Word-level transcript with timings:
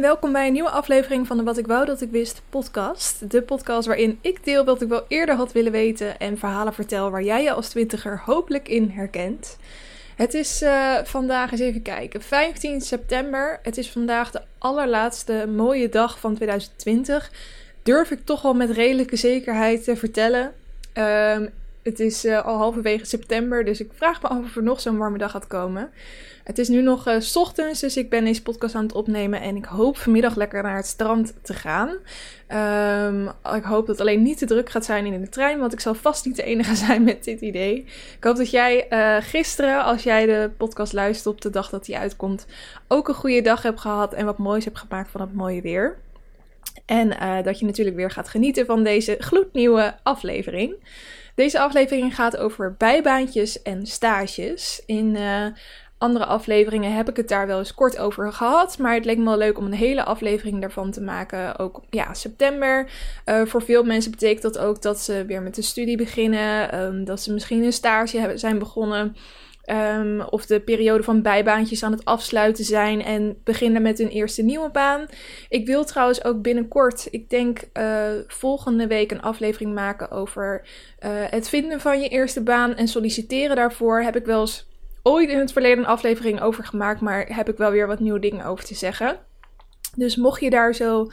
Welkom 0.00 0.32
bij 0.32 0.46
een 0.46 0.52
nieuwe 0.52 0.70
aflevering 0.70 1.26
van 1.26 1.36
de 1.36 1.42
Wat 1.42 1.58
ik 1.58 1.66
wou 1.66 1.86
dat 1.86 2.00
ik 2.00 2.10
wist 2.10 2.42
podcast. 2.48 3.30
De 3.30 3.42
podcast 3.42 3.86
waarin 3.86 4.18
ik 4.20 4.44
deel 4.44 4.64
wat 4.64 4.82
ik 4.82 4.88
wel 4.88 5.04
eerder 5.08 5.34
had 5.34 5.52
willen 5.52 5.72
weten 5.72 6.18
en 6.18 6.38
verhalen 6.38 6.74
vertel 6.74 7.10
waar 7.10 7.22
jij 7.22 7.42
je 7.42 7.52
als 7.52 7.68
twintiger 7.68 8.22
hopelijk 8.24 8.68
in 8.68 8.88
herkent. 8.88 9.56
Het 10.16 10.34
is 10.34 10.62
uh, 10.62 10.96
vandaag 11.04 11.50
eens 11.50 11.60
even 11.60 11.82
kijken, 11.82 12.22
15 12.22 12.80
september. 12.80 13.58
Het 13.62 13.78
is 13.78 13.90
vandaag 13.90 14.30
de 14.30 14.42
allerlaatste 14.58 15.46
mooie 15.54 15.88
dag 15.88 16.20
van 16.20 16.34
2020. 16.34 17.30
Durf 17.82 18.10
ik 18.10 18.24
toch 18.24 18.42
wel 18.42 18.54
met 18.54 18.70
redelijke 18.70 19.16
zekerheid 19.16 19.84
te 19.84 19.96
vertellen. 19.96 20.52
Um, 20.94 21.50
het 21.82 22.00
is 22.00 22.24
uh, 22.24 22.44
al 22.44 22.56
halverwege 22.56 23.04
september, 23.04 23.64
dus 23.64 23.80
ik 23.80 23.90
vraag 23.94 24.22
me 24.22 24.28
af 24.28 24.38
of 24.38 24.56
er 24.56 24.62
nog 24.62 24.80
zo'n 24.80 24.96
warme 24.96 25.18
dag 25.18 25.30
gaat 25.30 25.46
komen. 25.46 25.90
Het 26.46 26.58
is 26.58 26.68
nu 26.68 26.82
nog 26.82 27.08
uh, 27.08 27.20
s 27.20 27.36
ochtends, 27.36 27.80
dus 27.80 27.96
ik 27.96 28.10
ben 28.10 28.24
deze 28.24 28.42
podcast 28.42 28.74
aan 28.74 28.82
het 28.82 28.92
opnemen. 28.92 29.40
En 29.40 29.56
ik 29.56 29.64
hoop 29.64 29.96
vanmiddag 29.96 30.36
lekker 30.36 30.62
naar 30.62 30.76
het 30.76 30.86
strand 30.86 31.34
te 31.42 31.54
gaan. 31.54 31.88
Um, 33.14 33.28
ik 33.54 33.64
hoop 33.64 33.86
dat 33.86 33.98
het 33.98 34.00
alleen 34.00 34.22
niet 34.22 34.38
te 34.38 34.46
druk 34.46 34.70
gaat 34.70 34.84
zijn 34.84 35.06
in 35.06 35.20
de 35.20 35.28
trein, 35.28 35.58
want 35.58 35.72
ik 35.72 35.80
zal 35.80 35.94
vast 35.94 36.24
niet 36.24 36.36
de 36.36 36.42
enige 36.42 36.74
zijn 36.86 37.04
met 37.04 37.24
dit 37.24 37.40
idee. 37.40 37.76
Ik 38.16 38.24
hoop 38.24 38.36
dat 38.36 38.50
jij 38.50 38.86
uh, 38.90 39.16
gisteren, 39.20 39.84
als 39.84 40.02
jij 40.02 40.26
de 40.26 40.50
podcast 40.56 40.92
luistert 40.92 41.34
op 41.34 41.40
de 41.40 41.50
dag 41.50 41.70
dat 41.70 41.84
die 41.84 41.98
uitkomt, 41.98 42.46
ook 42.88 43.08
een 43.08 43.14
goede 43.14 43.42
dag 43.42 43.62
hebt 43.62 43.80
gehad 43.80 44.14
en 44.14 44.24
wat 44.24 44.38
moois 44.38 44.64
hebt 44.64 44.78
gemaakt 44.78 45.10
van 45.10 45.20
het 45.20 45.34
mooie 45.34 45.60
weer. 45.60 45.96
En 46.84 47.12
uh, 47.22 47.42
dat 47.42 47.58
je 47.58 47.66
natuurlijk 47.66 47.96
weer 47.96 48.10
gaat 48.10 48.28
genieten 48.28 48.66
van 48.66 48.82
deze 48.82 49.16
gloednieuwe 49.18 49.94
aflevering. 50.02 50.74
Deze 51.34 51.60
aflevering 51.60 52.14
gaat 52.14 52.36
over 52.36 52.74
bijbaantjes 52.78 53.62
en 53.62 53.86
stages. 53.86 54.82
In 54.86 55.16
andere 55.98 56.24
afleveringen 56.24 56.94
heb 56.94 57.08
ik 57.08 57.16
het 57.16 57.28
daar 57.28 57.46
wel 57.46 57.58
eens 57.58 57.74
kort 57.74 57.98
over 57.98 58.32
gehad. 58.32 58.78
Maar 58.78 58.94
het 58.94 59.04
leek 59.04 59.18
me 59.18 59.24
wel 59.24 59.36
leuk 59.36 59.58
om 59.58 59.64
een 59.64 59.72
hele 59.72 60.04
aflevering 60.04 60.60
daarvan 60.60 60.90
te 60.90 61.00
maken. 61.00 61.58
Ook 61.58 61.82
ja, 61.90 62.14
september. 62.14 62.90
Uh, 63.26 63.42
voor 63.44 63.62
veel 63.62 63.82
mensen 63.82 64.10
betekent 64.10 64.42
dat 64.42 64.58
ook 64.58 64.82
dat 64.82 65.00
ze 65.00 65.24
weer 65.26 65.42
met 65.42 65.54
de 65.54 65.62
studie 65.62 65.96
beginnen. 65.96 66.78
Um, 66.80 67.04
dat 67.04 67.20
ze 67.20 67.32
misschien 67.32 67.62
een 67.62 67.72
stage 67.72 68.32
zijn 68.34 68.58
begonnen. 68.58 69.16
Um, 69.70 70.20
of 70.20 70.46
de 70.46 70.60
periode 70.60 71.02
van 71.02 71.22
bijbaantjes 71.22 71.82
aan 71.82 71.92
het 71.92 72.04
afsluiten 72.04 72.64
zijn 72.64 73.02
en 73.02 73.36
beginnen 73.44 73.82
met 73.82 73.98
hun 73.98 74.08
eerste 74.08 74.42
nieuwe 74.42 74.70
baan. 74.70 75.06
Ik 75.48 75.66
wil 75.66 75.84
trouwens 75.84 76.24
ook 76.24 76.42
binnenkort, 76.42 77.08
ik 77.10 77.30
denk 77.30 77.60
uh, 77.74 78.08
volgende 78.26 78.86
week, 78.86 79.10
een 79.10 79.22
aflevering 79.22 79.74
maken 79.74 80.10
over 80.10 80.62
uh, 80.64 81.10
het 81.10 81.48
vinden 81.48 81.80
van 81.80 82.00
je 82.00 82.08
eerste 82.08 82.42
baan 82.42 82.74
en 82.74 82.88
solliciteren 82.88 83.56
daarvoor. 83.56 84.00
Heb 84.00 84.16
ik 84.16 84.24
wel 84.24 84.40
eens 84.40 84.66
ooit 85.06 85.28
in 85.28 85.38
het 85.38 85.52
verleden 85.52 85.78
een 85.78 85.86
aflevering 85.86 86.40
over 86.40 86.64
gemaakt, 86.64 87.00
maar 87.00 87.26
heb 87.34 87.48
ik 87.48 87.56
wel 87.56 87.70
weer 87.70 87.86
wat 87.86 88.00
nieuwe 88.00 88.18
dingen 88.18 88.44
over 88.44 88.64
te 88.64 88.74
zeggen. 88.74 89.18
Dus 89.94 90.16
mocht 90.16 90.40
je 90.40 90.50
daar 90.50 90.74
zo 90.74 91.06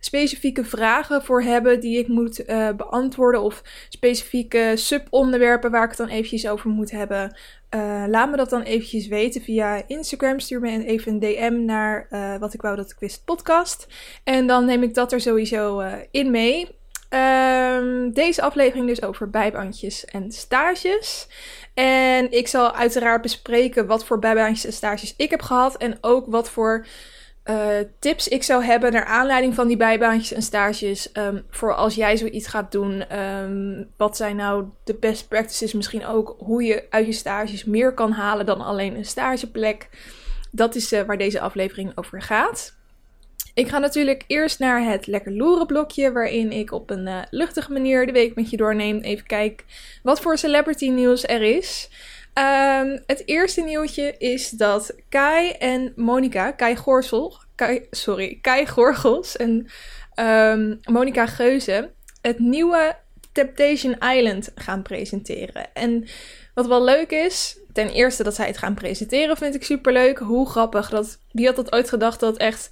specifieke 0.00 0.64
vragen 0.64 1.22
voor 1.22 1.42
hebben 1.42 1.80
die 1.80 1.98
ik 1.98 2.08
moet 2.08 2.48
uh, 2.48 2.70
beantwoorden 2.76 3.42
of 3.42 3.62
specifieke 3.88 4.72
subonderwerpen 4.74 5.70
waar 5.70 5.82
ik 5.82 5.88
het 5.88 5.98
dan 5.98 6.08
eventjes 6.08 6.48
over 6.48 6.70
moet 6.70 6.90
hebben, 6.90 7.36
uh, 7.74 8.04
laat 8.06 8.30
me 8.30 8.36
dat 8.36 8.50
dan 8.50 8.62
eventjes 8.62 9.06
weten 9.06 9.40
via 9.40 9.82
Instagram. 9.86 10.40
Stuur 10.40 10.60
me 10.60 10.84
even 10.84 11.12
een 11.12 11.18
DM 11.18 11.64
naar 11.64 12.06
uh, 12.10 12.36
wat 12.36 12.54
ik 12.54 12.62
wou 12.62 12.76
dat 12.76 12.90
ik 12.90 12.98
wist 12.98 13.24
podcast. 13.24 13.86
En 14.24 14.46
dan 14.46 14.64
neem 14.64 14.82
ik 14.82 14.94
dat 14.94 15.12
er 15.12 15.20
sowieso 15.20 15.82
in 16.10 16.30
mee. 16.30 16.79
Um, 17.14 18.12
deze 18.12 18.42
aflevering 18.42 18.86
dus 18.86 19.02
over 19.02 19.30
bijbaantjes 19.30 20.04
en 20.04 20.32
stages. 20.32 21.28
En 21.74 22.32
ik 22.32 22.48
zal 22.48 22.74
uiteraard 22.74 23.22
bespreken 23.22 23.86
wat 23.86 24.04
voor 24.04 24.18
bijbaantjes 24.18 24.64
en 24.64 24.72
stages 24.72 25.14
ik 25.16 25.30
heb 25.30 25.42
gehad. 25.42 25.76
En 25.76 25.98
ook 26.00 26.26
wat 26.26 26.50
voor 26.50 26.86
uh, 27.44 27.68
tips 27.98 28.28
ik 28.28 28.42
zou 28.42 28.64
hebben 28.64 28.92
naar 28.92 29.04
aanleiding 29.04 29.54
van 29.54 29.68
die 29.68 29.76
bijbaantjes 29.76 30.32
en 30.32 30.42
stages. 30.42 31.10
Um, 31.12 31.44
voor 31.50 31.74
als 31.74 31.94
jij 31.94 32.16
zoiets 32.16 32.46
gaat 32.46 32.72
doen. 32.72 33.18
Um, 33.18 33.90
wat 33.96 34.16
zijn 34.16 34.36
nou 34.36 34.64
de 34.84 34.94
best 34.94 35.28
practices? 35.28 35.72
Misschien 35.72 36.06
ook 36.06 36.34
hoe 36.38 36.62
je 36.62 36.86
uit 36.90 37.06
je 37.06 37.12
stages 37.12 37.64
meer 37.64 37.94
kan 37.94 38.12
halen 38.12 38.46
dan 38.46 38.60
alleen 38.60 38.96
een 38.96 39.04
stageplek. 39.04 39.88
Dat 40.50 40.74
is 40.74 40.92
uh, 40.92 41.00
waar 41.00 41.18
deze 41.18 41.40
aflevering 41.40 41.92
over 41.94 42.22
gaat. 42.22 42.78
Ik 43.54 43.68
ga 43.68 43.78
natuurlijk 43.78 44.24
eerst 44.26 44.58
naar 44.58 44.84
het 44.84 45.06
lekker 45.06 45.32
loeren 45.32 45.66
blokje, 45.66 46.12
waarin 46.12 46.52
ik 46.52 46.72
op 46.72 46.90
een 46.90 47.06
uh, 47.06 47.22
luchtige 47.30 47.72
manier 47.72 48.06
de 48.06 48.12
week 48.12 48.34
met 48.34 48.50
je 48.50 48.56
doorneem. 48.56 48.98
Even 48.98 49.26
kijk 49.26 49.64
wat 50.02 50.20
voor 50.20 50.38
celebrity 50.38 50.88
nieuws 50.88 51.26
er 51.26 51.42
is. 51.42 51.88
Um, 52.34 53.02
het 53.06 53.22
eerste 53.24 53.60
nieuwtje 53.60 54.14
is 54.18 54.50
dat 54.50 54.94
Kai 55.08 55.50
en 55.50 55.92
Monica, 55.96 56.50
Kai 56.50 56.76
Gorsel, 56.76 57.38
Kai, 57.54 57.86
sorry, 57.90 58.38
Kai 58.40 58.66
Gorgels 58.66 59.36
en 59.36 59.66
um, 60.14 60.80
Monica 60.82 61.26
Geuze 61.26 61.90
het 62.20 62.38
nieuwe 62.38 62.96
Temptation 63.32 63.96
Island 63.98 64.50
gaan 64.54 64.82
presenteren. 64.82 65.74
En 65.74 66.06
wat 66.54 66.66
wel 66.66 66.84
leuk 66.84 67.10
is, 67.10 67.58
ten 67.72 67.88
eerste 67.88 68.22
dat 68.22 68.34
zij 68.34 68.46
het 68.46 68.58
gaan 68.58 68.74
presenteren, 68.74 69.36
vind 69.36 69.54
ik 69.54 69.64
super 69.64 69.92
leuk. 69.92 70.18
Hoe 70.18 70.48
grappig. 70.48 70.90
Dat, 70.90 71.18
wie 71.32 71.46
had 71.46 71.56
dat 71.56 71.72
ooit 71.72 71.88
gedacht 71.88 72.20
dat 72.20 72.36
echt 72.36 72.70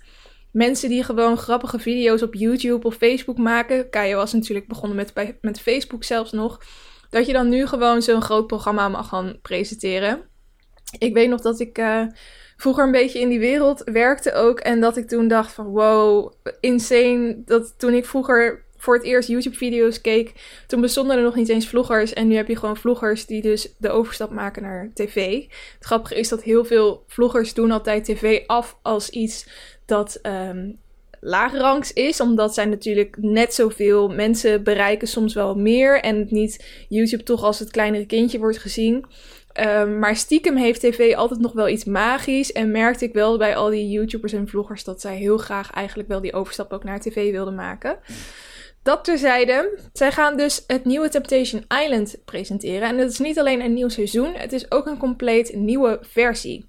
mensen 0.52 0.88
die 0.88 1.04
gewoon 1.04 1.38
grappige 1.38 1.78
video's 1.78 2.22
op 2.22 2.34
YouTube 2.34 2.86
of 2.86 2.94
Facebook 2.94 3.38
maken. 3.38 3.90
Kai 3.90 4.14
was 4.14 4.32
natuurlijk 4.32 4.68
begonnen 4.68 4.96
met, 4.96 5.36
met 5.40 5.60
Facebook 5.60 6.04
zelfs 6.04 6.32
nog 6.32 6.60
dat 7.10 7.26
je 7.26 7.32
dan 7.32 7.48
nu 7.48 7.66
gewoon 7.66 8.02
zo'n 8.02 8.22
groot 8.22 8.46
programma 8.46 8.88
mag 8.88 9.08
gaan 9.08 9.38
presenteren. 9.42 10.22
Ik 10.98 11.14
weet 11.14 11.28
nog 11.28 11.40
dat 11.40 11.60
ik 11.60 11.78
uh, 11.78 12.02
vroeger 12.56 12.84
een 12.84 12.90
beetje 12.90 13.20
in 13.20 13.28
die 13.28 13.38
wereld 13.38 13.82
werkte 13.84 14.32
ook. 14.32 14.60
En 14.60 14.80
dat 14.80 14.96
ik 14.96 15.08
toen 15.08 15.28
dacht 15.28 15.52
van 15.52 15.66
wow, 15.66 16.32
insane. 16.60 17.42
Dat 17.44 17.78
toen 17.78 17.92
ik 17.92 18.06
vroeger 18.06 18.66
voor 18.76 18.94
het 18.94 19.04
eerst 19.04 19.28
YouTube-video's 19.28 20.00
keek, 20.00 20.32
toen 20.66 20.80
bestonden 20.80 21.16
er 21.16 21.22
nog 21.22 21.34
niet 21.34 21.48
eens 21.48 21.68
vloggers. 21.68 22.12
En 22.12 22.28
nu 22.28 22.34
heb 22.34 22.48
je 22.48 22.56
gewoon 22.56 22.76
vloggers 22.76 23.26
die 23.26 23.42
dus 23.42 23.74
de 23.78 23.90
overstap 23.90 24.30
maken 24.30 24.62
naar 24.62 24.90
tv. 24.94 25.42
Het 25.74 25.84
grappige 25.84 26.14
is 26.14 26.28
dat 26.28 26.42
heel 26.42 26.64
veel 26.64 27.04
vloggers 27.06 27.54
doen 27.54 27.70
altijd 27.70 28.04
tv 28.04 28.46
af 28.46 28.78
als 28.82 29.10
iets 29.10 29.46
dat 29.88 30.18
um, 30.22 30.78
laagrangs 31.20 31.92
is. 31.92 32.20
Omdat 32.20 32.54
zij 32.54 32.64
natuurlijk 32.64 33.16
net 33.20 33.54
zoveel 33.54 34.08
mensen 34.08 34.62
bereiken, 34.62 35.08
soms 35.08 35.34
wel 35.34 35.54
meer. 35.54 36.00
En 36.00 36.26
niet 36.30 36.84
YouTube 36.88 37.22
toch 37.22 37.42
als 37.42 37.58
het 37.58 37.70
kleinere 37.70 38.06
kindje 38.06 38.38
wordt 38.38 38.58
gezien. 38.58 39.04
Um, 39.60 39.98
maar 39.98 40.16
stiekem 40.16 40.56
heeft 40.56 40.80
tv 40.80 41.14
altijd 41.14 41.40
nog 41.40 41.52
wel 41.52 41.68
iets 41.68 41.84
magisch. 41.84 42.52
En 42.52 42.70
merkte 42.70 43.04
ik 43.04 43.12
wel 43.12 43.38
bij 43.38 43.56
al 43.56 43.70
die 43.70 43.88
YouTubers 43.88 44.32
en 44.32 44.48
vloggers 44.48 44.84
dat 44.84 45.00
zij 45.00 45.16
heel 45.16 45.38
graag 45.38 45.70
eigenlijk 45.70 46.08
wel 46.08 46.20
die 46.20 46.32
overstap 46.32 46.72
ook 46.72 46.84
naar 46.84 47.00
tv 47.00 47.30
wilden 47.30 47.54
maken. 47.54 47.98
Dat 48.82 49.04
terzijde, 49.04 49.78
zij 49.92 50.12
gaan 50.12 50.36
dus 50.36 50.64
het 50.66 50.84
nieuwe 50.84 51.08
Temptation 51.08 51.64
Island 51.84 52.16
presenteren. 52.24 52.88
En 52.88 52.98
het 52.98 53.10
is 53.10 53.18
niet 53.18 53.38
alleen 53.38 53.60
een 53.60 53.74
nieuw 53.74 53.88
seizoen, 53.88 54.34
het 54.34 54.52
is 54.52 54.70
ook 54.70 54.86
een 54.86 54.98
compleet 54.98 55.54
nieuwe 55.54 55.98
versie. 56.02 56.66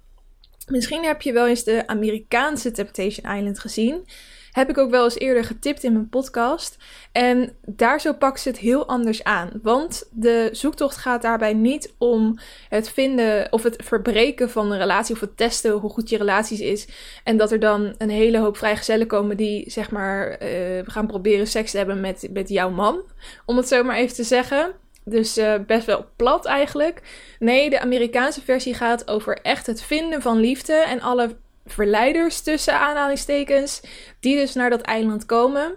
Misschien 0.70 1.04
heb 1.04 1.22
je 1.22 1.32
wel 1.32 1.46
eens 1.46 1.64
de 1.64 1.86
Amerikaanse 1.86 2.70
Temptation 2.70 3.36
Island 3.36 3.58
gezien. 3.58 4.06
Heb 4.50 4.68
ik 4.68 4.78
ook 4.78 4.90
wel 4.90 5.04
eens 5.04 5.18
eerder 5.18 5.44
getipt 5.44 5.82
in 5.82 5.92
mijn 5.92 6.08
podcast. 6.08 6.76
En 7.12 7.52
daar 7.66 8.00
zo 8.00 8.12
pakt 8.12 8.40
ze 8.40 8.48
het 8.48 8.58
heel 8.58 8.88
anders 8.88 9.24
aan. 9.24 9.50
Want 9.62 10.08
de 10.12 10.48
zoektocht 10.52 10.96
gaat 10.96 11.22
daarbij 11.22 11.52
niet 11.52 11.94
om 11.98 12.38
het 12.68 12.90
vinden 12.90 13.52
of 13.52 13.62
het 13.62 13.82
verbreken 13.84 14.50
van 14.50 14.72
een 14.72 14.78
relatie 14.78 15.14
of 15.14 15.20
het 15.20 15.36
testen 15.36 15.72
hoe 15.72 15.90
goed 15.90 16.08
je 16.08 16.16
relaties 16.16 16.60
is. 16.60 16.88
En 17.24 17.36
dat 17.36 17.52
er 17.52 17.60
dan 17.60 17.94
een 17.98 18.10
hele 18.10 18.38
hoop 18.38 18.56
vrijgezellen 18.56 19.06
komen 19.06 19.36
die 19.36 19.70
zeg 19.70 19.90
maar 19.90 20.42
uh, 20.42 20.82
gaan 20.84 21.06
proberen 21.06 21.46
seks 21.46 21.70
te 21.70 21.76
hebben 21.76 22.00
met, 22.00 22.28
met 22.32 22.48
jouw 22.48 22.70
man. 22.70 23.02
Om 23.46 23.56
het 23.56 23.68
zo 23.68 23.82
maar 23.82 23.96
even 23.96 24.14
te 24.14 24.24
zeggen. 24.24 24.72
Dus 25.10 25.38
uh, 25.38 25.54
best 25.66 25.86
wel 25.86 26.06
plat 26.16 26.46
eigenlijk. 26.46 27.02
Nee, 27.38 27.70
de 27.70 27.80
Amerikaanse 27.80 28.40
versie 28.40 28.74
gaat 28.74 29.08
over 29.08 29.38
echt 29.42 29.66
het 29.66 29.82
vinden 29.82 30.22
van 30.22 30.40
liefde 30.40 30.72
en 30.72 31.00
alle 31.00 31.36
verleiders 31.66 32.40
tussen 32.40 32.80
aanhalingstekens, 32.80 33.80
die 34.20 34.36
dus 34.36 34.54
naar 34.54 34.70
dat 34.70 34.80
eiland 34.80 35.26
komen. 35.26 35.72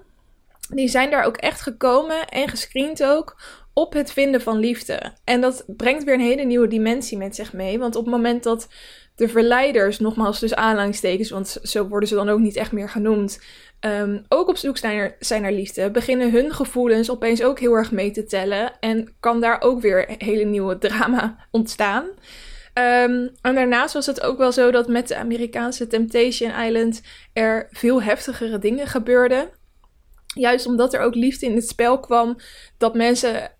Die 0.69 0.87
zijn 0.87 1.09
daar 1.09 1.23
ook 1.23 1.37
echt 1.37 1.61
gekomen 1.61 2.27
en 2.27 2.47
gescreend 2.47 3.03
ook 3.03 3.41
op 3.73 3.93
het 3.93 4.11
vinden 4.11 4.41
van 4.41 4.57
liefde. 4.57 5.13
En 5.23 5.41
dat 5.41 5.63
brengt 5.67 6.03
weer 6.03 6.13
een 6.13 6.19
hele 6.19 6.43
nieuwe 6.43 6.67
dimensie 6.67 7.17
met 7.17 7.35
zich 7.35 7.53
mee. 7.53 7.79
Want 7.79 7.95
op 7.95 8.03
het 8.05 8.13
moment 8.13 8.43
dat 8.43 8.67
de 9.15 9.29
verleiders, 9.29 9.99
nogmaals 9.99 10.39
dus 10.39 10.55
aanhalingstekens, 10.55 11.29
want 11.29 11.57
zo 11.61 11.87
worden 11.87 12.09
ze 12.09 12.15
dan 12.15 12.29
ook 12.29 12.39
niet 12.39 12.55
echt 12.55 12.71
meer 12.71 12.89
genoemd, 12.89 13.39
um, 13.85 14.25
ook 14.27 14.47
op 14.47 14.57
zoek 14.57 14.77
zijn 14.77 15.41
naar, 15.41 15.51
liefde, 15.51 15.91
beginnen 15.91 16.31
hun 16.31 16.53
gevoelens 16.53 17.11
opeens 17.11 17.43
ook 17.43 17.59
heel 17.59 17.73
erg 17.73 17.91
mee 17.91 18.11
te 18.11 18.23
tellen. 18.23 18.79
En 18.79 19.15
kan 19.19 19.41
daar 19.41 19.61
ook 19.61 19.81
weer 19.81 20.15
hele 20.17 20.43
nieuwe 20.43 20.77
drama 20.77 21.47
ontstaan. 21.51 22.03
Um, 22.73 23.31
en 23.41 23.55
daarnaast 23.55 23.93
was 23.93 24.05
het 24.05 24.21
ook 24.21 24.37
wel 24.37 24.51
zo 24.51 24.71
dat 24.71 24.87
met 24.87 25.07
de 25.07 25.15
Amerikaanse 25.15 25.87
Temptation 25.87 26.51
Island 26.65 27.01
er 27.33 27.67
veel 27.71 28.01
heftigere 28.01 28.59
dingen 28.59 28.87
gebeurden. 28.87 29.49
Juist 30.35 30.65
omdat 30.65 30.93
er 30.93 31.01
ook 31.01 31.15
liefde 31.15 31.45
in 31.45 31.55
het 31.55 31.67
spel 31.67 31.99
kwam, 31.99 32.35
dat 32.77 32.95
mensen 32.95 33.51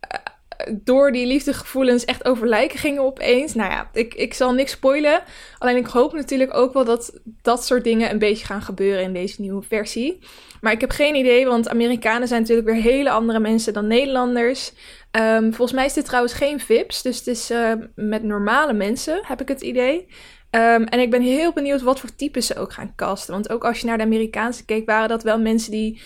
door 0.72 1.12
die 1.12 1.26
liefdegevoelens 1.26 2.06
echt 2.06 2.26
over 2.26 2.48
lijken 2.48 2.80
gingen 2.80 3.02
opeens. 3.02 3.54
Nou 3.54 3.72
ja, 3.72 3.90
ik, 3.94 4.14
ik 4.14 4.34
zal 4.34 4.54
niks 4.54 4.72
spoilen. 4.72 5.24
Alleen 5.58 5.78
ik 5.78 5.86
hoop 5.86 6.14
natuurlijk 6.14 6.54
ook 6.54 6.74
wel 6.74 6.86
dat 6.86 7.20
dat 7.42 7.66
soort 7.66 7.84
dingen 7.84 8.12
een 8.12 8.20
beetje 8.20 8.46
gaan 8.46 8.62
gebeuren 8.62 9.04
in 9.04 9.14
deze 9.14 9.42
nieuwe 9.42 9.62
versie. 9.62 10.20
Maar 10.62 10.72
ik 10.72 10.82
heb 10.82 10.92
geen 10.92 11.16
idee, 11.16 11.46
want 11.46 11.70
Amerikanen 11.70 12.28
zijn 12.28 12.42
natuurlijk 12.42 12.68
weer 12.68 12.82
hele 12.82 13.10
andere 13.10 13.40
mensen 13.40 13.74
dan 13.74 13.88
Nederlanders. 13.88 14.72
Ehm, 15.12 15.52
volgens 15.52 15.72
mij 15.72 15.86
is 15.86 15.94
dit 15.94 16.06
trouwens 16.06 16.34
geen 16.34 16.60
VIPs, 16.60 17.02
dus 17.02 17.18
het 17.18 17.28
is 17.28 17.52
uh, 17.52 17.74
met 17.96 18.24
normale 18.24 18.74
mensen, 18.74 19.22
heb 19.24 19.42
ik 19.42 19.48
het 19.48 19.62
idee. 19.62 20.08
Um, 20.56 20.84
en 20.84 21.00
ik 21.00 21.10
ben 21.10 21.22
heel 21.22 21.54
benieuwd 21.54 21.82
wat 21.82 22.00
voor 22.00 22.16
types 22.16 22.46
ze 22.46 22.56
ook 22.56 22.74
gaan 22.74 22.94
casten. 22.96 23.34
Want 23.34 23.50
ook 23.50 23.66
als 23.66 23.80
je 23.80 23.86
naar 23.86 23.98
de 23.98 24.04
Amerikaanse 24.04 24.66
keek, 24.66 24.86
waren 24.86 25.10
dat 25.10 25.24
wel 25.24 25.40
mensen 25.40 25.72
die 25.72 26.02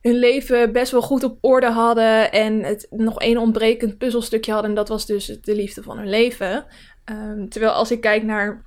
hun 0.00 0.14
leven 0.18 0.72
best 0.72 0.92
wel 0.92 1.02
goed 1.02 1.24
op 1.24 1.38
orde 1.40 1.70
hadden. 1.70 2.32
En 2.32 2.62
het 2.62 2.86
nog 2.90 3.20
één 3.20 3.38
ontbrekend 3.38 3.98
puzzelstukje 3.98 4.52
hadden. 4.52 4.70
En 4.70 4.76
dat 4.76 4.88
was 4.88 5.06
dus 5.06 5.26
de 5.26 5.54
liefde 5.54 5.82
van 5.82 5.98
hun 5.98 6.08
leven. 6.08 6.64
Um, 7.10 7.48
terwijl 7.48 7.72
als 7.72 7.90
ik 7.90 8.00
kijk 8.00 8.22
naar 8.22 8.64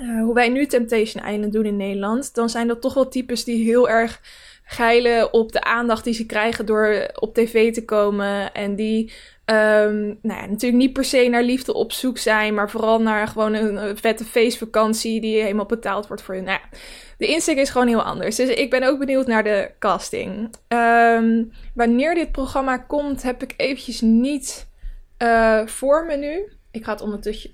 uh, 0.00 0.22
hoe 0.22 0.34
wij 0.34 0.48
nu 0.48 0.66
Temptation 0.66 1.26
Island 1.26 1.52
doen 1.52 1.64
in 1.64 1.76
Nederland, 1.76 2.34
dan 2.34 2.48
zijn 2.48 2.66
dat 2.66 2.80
toch 2.80 2.94
wel 2.94 3.08
types 3.08 3.44
die 3.44 3.64
heel 3.64 3.88
erg 3.88 4.20
geilen 4.64 5.32
op 5.32 5.52
de 5.52 5.62
aandacht 5.62 6.04
die 6.04 6.14
ze 6.14 6.26
krijgen 6.26 6.66
door 6.66 7.10
op 7.14 7.34
tv 7.34 7.72
te 7.72 7.84
komen. 7.84 8.52
En 8.52 8.74
die 8.76 9.12
um, 9.50 10.18
nou 10.22 10.40
ja, 10.40 10.46
natuurlijk 10.46 10.82
niet 10.82 10.92
per 10.92 11.04
se 11.04 11.28
naar 11.28 11.42
liefde 11.42 11.74
op 11.74 11.92
zoek 11.92 12.18
zijn, 12.18 12.54
maar 12.54 12.70
vooral 12.70 13.00
naar 13.00 13.28
gewoon 13.28 13.54
een, 13.54 13.96
vette 13.96 14.24
feestvakantie 14.24 15.20
die 15.20 15.42
helemaal 15.42 15.66
betaald 15.66 16.06
wordt 16.06 16.22
voor 16.22 16.34
hun. 16.34 16.44
Nou 16.44 16.58
ja, 16.62 16.78
de 17.18 17.26
insteek 17.26 17.56
is 17.56 17.70
gewoon 17.70 17.88
heel 17.88 18.02
anders. 18.02 18.36
Dus 18.36 18.48
ik 18.48 18.70
ben 18.70 18.82
ook 18.82 18.98
benieuwd 18.98 19.26
naar 19.26 19.44
de 19.44 19.70
casting. 19.78 20.54
Um, 20.68 21.52
wanneer 21.74 22.14
dit 22.14 22.32
programma 22.32 22.76
komt, 22.76 23.22
heb 23.22 23.42
ik 23.42 23.54
eventjes 23.56 24.00
niet 24.00 24.66
uh, 25.18 25.66
voor 25.66 26.06
me 26.06 26.16
nu. 26.16 26.52
Ik 26.70 26.84
ga 26.84 26.92
het 26.92 27.00
ondertussen 27.00 27.50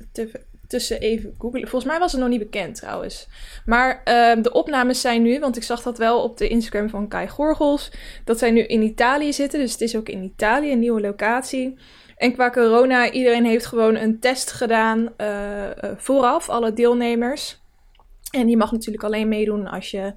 tussen 0.68 1.00
even 1.00 1.34
googlen. 1.38 1.68
Volgens 1.68 1.90
mij 1.90 1.98
was 2.00 2.12
het 2.12 2.20
nog 2.20 2.30
niet 2.30 2.38
bekend 2.38 2.74
trouwens. 2.74 3.28
Maar 3.64 4.02
uh, 4.04 4.42
de 4.42 4.52
opnames 4.52 5.00
zijn 5.00 5.22
nu, 5.22 5.40
want 5.40 5.56
ik 5.56 5.62
zag 5.62 5.82
dat 5.82 5.98
wel 5.98 6.22
op 6.22 6.36
de 6.36 6.48
Instagram 6.48 6.88
van 6.88 7.08
Kai 7.08 7.28
Gorgels, 7.28 7.90
dat 8.24 8.38
zij 8.38 8.50
nu 8.50 8.60
in 8.60 8.82
Italië 8.82 9.32
zitten. 9.32 9.60
Dus 9.60 9.72
het 9.72 9.80
is 9.80 9.96
ook 9.96 10.08
in 10.08 10.22
Italië 10.22 10.72
een 10.72 10.78
nieuwe 10.78 11.00
locatie. 11.00 11.78
En 12.16 12.32
qua 12.32 12.50
corona, 12.50 13.10
iedereen 13.10 13.44
heeft 13.44 13.66
gewoon 13.66 13.96
een 13.96 14.20
test 14.20 14.52
gedaan 14.52 15.12
uh, 15.18 15.64
vooraf, 15.96 16.48
alle 16.48 16.72
deelnemers. 16.72 17.60
En 18.30 18.46
die 18.46 18.56
mag 18.56 18.72
natuurlijk 18.72 19.04
alleen 19.04 19.28
meedoen 19.28 19.66
als 19.66 19.90
je 19.90 20.14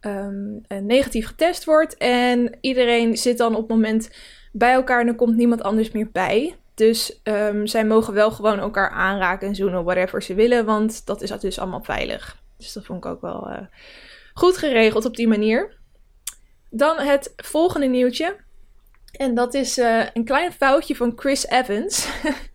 um, 0.00 0.60
negatief 0.82 1.26
getest 1.26 1.64
wordt. 1.64 1.96
En 1.96 2.58
iedereen 2.60 3.16
zit 3.16 3.38
dan 3.38 3.54
op 3.54 3.60
het 3.60 3.68
moment 3.68 4.10
bij 4.52 4.72
elkaar 4.72 5.00
en 5.00 5.06
er 5.06 5.14
komt 5.14 5.36
niemand 5.36 5.62
anders 5.62 5.90
meer 5.90 6.08
bij. 6.12 6.56
Dus 6.76 7.20
um, 7.24 7.66
zij 7.66 7.84
mogen 7.84 8.14
wel 8.14 8.30
gewoon 8.30 8.58
elkaar 8.58 8.90
aanraken 8.90 9.48
en 9.48 9.54
zoenen, 9.54 9.84
whatever 9.84 10.22
ze 10.22 10.34
willen, 10.34 10.64
want 10.64 11.06
dat 11.06 11.22
is 11.22 11.30
dus 11.30 11.58
allemaal 11.58 11.82
veilig. 11.82 12.36
Dus 12.56 12.72
dat 12.72 12.84
vond 12.84 13.04
ik 13.04 13.10
ook 13.10 13.20
wel 13.20 13.48
uh, 13.50 13.58
goed 14.34 14.56
geregeld 14.56 15.04
op 15.04 15.16
die 15.16 15.28
manier. 15.28 15.76
Dan 16.70 16.98
het 16.98 17.32
volgende 17.36 17.86
nieuwtje. 17.86 18.36
En 19.12 19.34
dat 19.34 19.54
is 19.54 19.78
uh, 19.78 20.06
een 20.12 20.24
klein 20.24 20.52
foutje 20.52 20.96
van 20.96 21.12
Chris 21.16 21.46
Evans. 21.46 22.08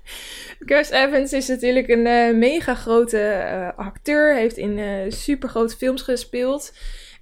Chris 0.67 0.89
Evans 0.89 1.33
is 1.33 1.47
natuurlijk 1.47 1.87
een 1.87 2.05
uh, 2.05 2.37
mega 2.37 2.75
grote 2.75 3.73
acteur. 3.75 4.35
Heeft 4.35 4.57
in 4.57 5.11
super 5.11 5.49
grote 5.49 5.77
films 5.77 6.01
gespeeld. 6.01 6.73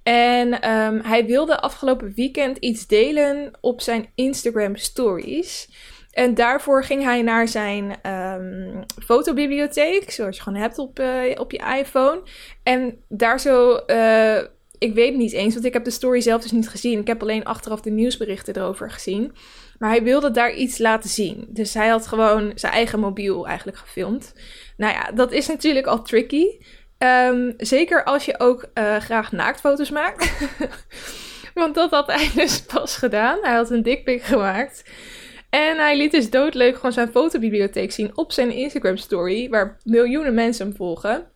En 0.02 0.70
um, 0.70 1.00
hij 1.00 1.26
wilde 1.26 1.60
afgelopen 1.60 2.12
weekend 2.14 2.56
iets 2.56 2.86
delen 2.86 3.50
op 3.60 3.80
zijn 3.80 4.10
Instagram 4.14 4.76
stories. 4.76 5.68
En 6.10 6.34
daarvoor 6.34 6.84
ging 6.84 7.02
hij 7.02 7.22
naar 7.22 7.48
zijn 7.48 7.94
um, 8.06 8.84
fotobibliotheek, 9.04 10.10
zoals 10.10 10.36
je 10.36 10.42
gewoon 10.42 10.60
hebt 10.60 10.78
op, 10.78 10.98
uh, 10.98 11.22
op 11.34 11.52
je 11.52 11.76
iPhone. 11.78 12.22
En 12.62 13.04
daar 13.08 13.40
zo, 13.40 13.80
uh, 13.86 14.36
ik 14.78 14.94
weet 14.94 15.08
het 15.08 15.16
niet 15.16 15.32
eens, 15.32 15.54
want 15.54 15.66
ik 15.66 15.72
heb 15.72 15.84
de 15.84 15.90
story 15.90 16.20
zelf 16.20 16.42
dus 16.42 16.52
niet 16.52 16.68
gezien. 16.68 17.00
Ik 17.00 17.06
heb 17.06 17.22
alleen 17.22 17.44
achteraf 17.44 17.80
de 17.80 17.90
nieuwsberichten 17.90 18.56
erover 18.56 18.90
gezien. 18.90 19.32
Maar 19.78 19.90
hij 19.90 20.02
wilde 20.02 20.30
daar 20.30 20.54
iets 20.54 20.78
laten 20.78 21.10
zien. 21.10 21.46
Dus 21.48 21.74
hij 21.74 21.88
had 21.88 22.06
gewoon 22.06 22.52
zijn 22.54 22.72
eigen 22.72 23.00
mobiel 23.00 23.46
eigenlijk 23.46 23.78
gefilmd. 23.78 24.34
Nou 24.76 24.92
ja, 24.92 25.10
dat 25.12 25.32
is 25.32 25.46
natuurlijk 25.46 25.86
al 25.86 26.02
tricky. 26.02 26.46
Um, 26.98 27.54
zeker 27.56 28.04
als 28.04 28.24
je 28.24 28.40
ook 28.40 28.68
uh, 28.74 28.96
graag 28.96 29.32
naaktfoto's 29.32 29.90
maakt. 29.90 30.32
want 31.54 31.74
dat 31.74 31.90
had 31.90 32.06
hij 32.06 32.30
dus 32.34 32.62
pas 32.62 32.96
gedaan. 32.96 33.38
Hij 33.42 33.54
had 33.54 33.70
een 33.70 33.82
dikpik 33.82 34.22
gemaakt. 34.22 34.82
En 35.50 35.76
hij 35.78 35.96
liet 35.96 36.10
dus 36.10 36.30
doodleuk 36.30 36.74
gewoon 36.74 36.92
zijn 36.92 37.10
fotobibliotheek 37.10 37.92
zien 37.92 38.16
op 38.16 38.32
zijn 38.32 38.50
Instagram 38.50 38.96
story, 38.96 39.48
waar 39.48 39.78
miljoenen 39.84 40.34
mensen 40.34 40.66
hem 40.66 40.76
volgen. 40.76 41.26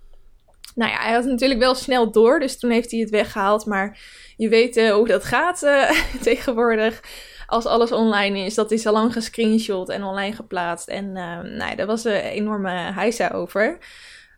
Nou 0.75 0.91
ja, 0.91 0.99
hij 0.99 1.13
had 1.13 1.25
natuurlijk 1.25 1.61
wel 1.61 1.75
snel 1.75 2.11
door, 2.11 2.41
dus 2.41 2.59
toen 2.59 2.71
heeft 2.71 2.91
hij 2.91 3.01
het 3.01 3.11
weggehaald. 3.11 3.67
Maar 3.67 3.99
je 4.37 4.49
weet 4.49 4.77
uh, 4.77 4.93
hoe 4.93 5.07
dat 5.07 5.25
gaat 5.25 5.63
uh, 5.63 5.91
tegenwoordig. 6.23 7.03
Als 7.47 7.67
alles 7.67 7.93
online 7.93 8.39
is, 8.39 8.55
dat 8.55 8.71
is 8.71 8.87
al 8.87 8.93
lang 8.93 9.13
gescreenshot 9.13 9.89
en 9.89 10.05
online 10.05 10.35
geplaatst. 10.35 10.89
En 10.89 11.05
uh, 11.05 11.41
nou, 11.41 11.75
daar 11.77 11.87
was 11.87 12.05
een 12.05 12.13
enorme 12.13 12.71
heisa 12.71 13.29
over. 13.29 13.79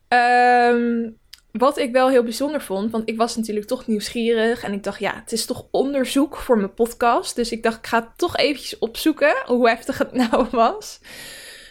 Um, 0.08 1.18
wat 1.58 1.78
ik 1.78 1.92
wel 1.92 2.08
heel 2.08 2.22
bijzonder 2.22 2.60
vond, 2.60 2.90
want 2.90 3.08
ik 3.08 3.16
was 3.16 3.36
natuurlijk 3.36 3.66
toch 3.66 3.86
nieuwsgierig. 3.86 4.62
En 4.62 4.72
ik 4.72 4.82
dacht, 4.82 5.00
ja, 5.00 5.14
het 5.14 5.32
is 5.32 5.46
toch 5.46 5.66
onderzoek 5.70 6.36
voor 6.36 6.56
mijn 6.56 6.74
podcast. 6.74 7.36
Dus 7.36 7.52
ik 7.52 7.62
dacht, 7.62 7.76
ik 7.76 7.86
ga 7.86 8.12
toch 8.16 8.36
eventjes 8.36 8.78
opzoeken 8.78 9.34
hoe 9.46 9.68
heftig 9.68 9.98
het 9.98 10.12
nou 10.30 10.46
was. 10.50 11.00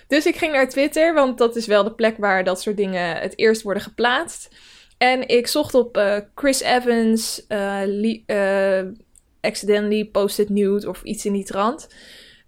Dus 0.08 0.26
ik 0.26 0.36
ging 0.36 0.52
naar 0.52 0.70
Twitter, 0.70 1.14
want 1.14 1.38
dat 1.38 1.56
is 1.56 1.66
wel 1.66 1.84
de 1.84 1.94
plek 1.94 2.18
waar 2.18 2.44
dat 2.44 2.62
soort 2.62 2.78
dingen 2.78 3.18
het 3.18 3.38
eerst 3.38 3.62
worden 3.62 3.84
geplaatst. 3.84 4.56
En 4.98 5.28
ik 5.28 5.48
zocht 5.48 5.74
op 5.74 5.98
uh, 5.98 6.18
Chris 6.36 6.62
Evans, 6.62 7.46
uh, 7.48 8.82
accidentally 9.42 10.06
posted 10.06 10.50
nude 10.50 10.90
of 10.90 11.04
iets 11.04 11.26
in 11.26 11.34
die 11.34 11.46
trant. 11.46 11.88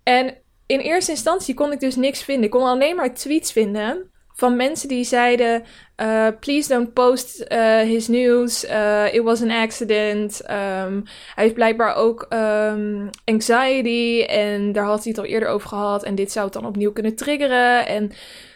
En 0.04 0.38
in 0.66 0.80
eerste 0.80 1.12
instantie 1.12 1.54
kon 1.54 1.72
ik 1.72 1.80
dus 1.80 1.96
niks 1.96 2.24
vinden. 2.24 2.44
Ik 2.44 2.50
kon 2.50 2.68
alleen 2.68 2.96
maar 2.96 3.14
tweets 3.14 3.52
vinden 3.52 4.12
van 4.38 4.56
mensen 4.56 4.88
die 4.88 5.04
zeiden: 5.04 5.64
uh, 6.02 6.28
Please 6.40 6.70
don't 6.70 6.94
post 6.94 7.46
uh, 7.52 7.80
his 7.80 8.08
news. 8.08 8.66
Uh, 8.66 9.14
it 9.14 9.24
was 9.24 9.42
an 9.42 9.52
accident. 9.52 10.42
Um, 10.42 11.04
hij 11.36 11.44
heeft 11.44 11.54
blijkbaar 11.54 11.96
ook 11.96 12.28
um, 12.30 13.10
anxiety. 13.26 14.24
En 14.28 14.72
daar 14.72 14.86
had 14.86 15.04
hij 15.04 15.12
het 15.12 15.18
al 15.18 15.26
eerder 15.26 15.50
over 15.50 15.68
gehad. 15.68 16.04
En 16.04 16.16
dit 16.16 16.32
zou 16.32 16.46
het 16.46 16.54
dan 16.54 16.66
opnieuw 16.66 16.92
kunnen 16.92 17.16
triggeren. 17.16 17.88
En 17.88 18.12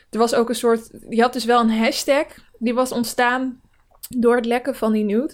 er 0.10 0.20
was 0.20 0.34
ook 0.34 0.50
een 0.50 0.56
soort. 0.56 0.90
Je 1.10 1.22
had 1.22 1.34
dus 1.34 1.46
wel 1.46 1.60
een 1.60 1.78
hashtag. 1.78 2.26
Die 2.58 2.74
was 2.74 2.92
ontstaan 2.92 3.62
door 4.18 4.36
het 4.36 4.46
lekken 4.46 4.76
van 4.76 4.92
die 4.92 5.04
nude. 5.04 5.34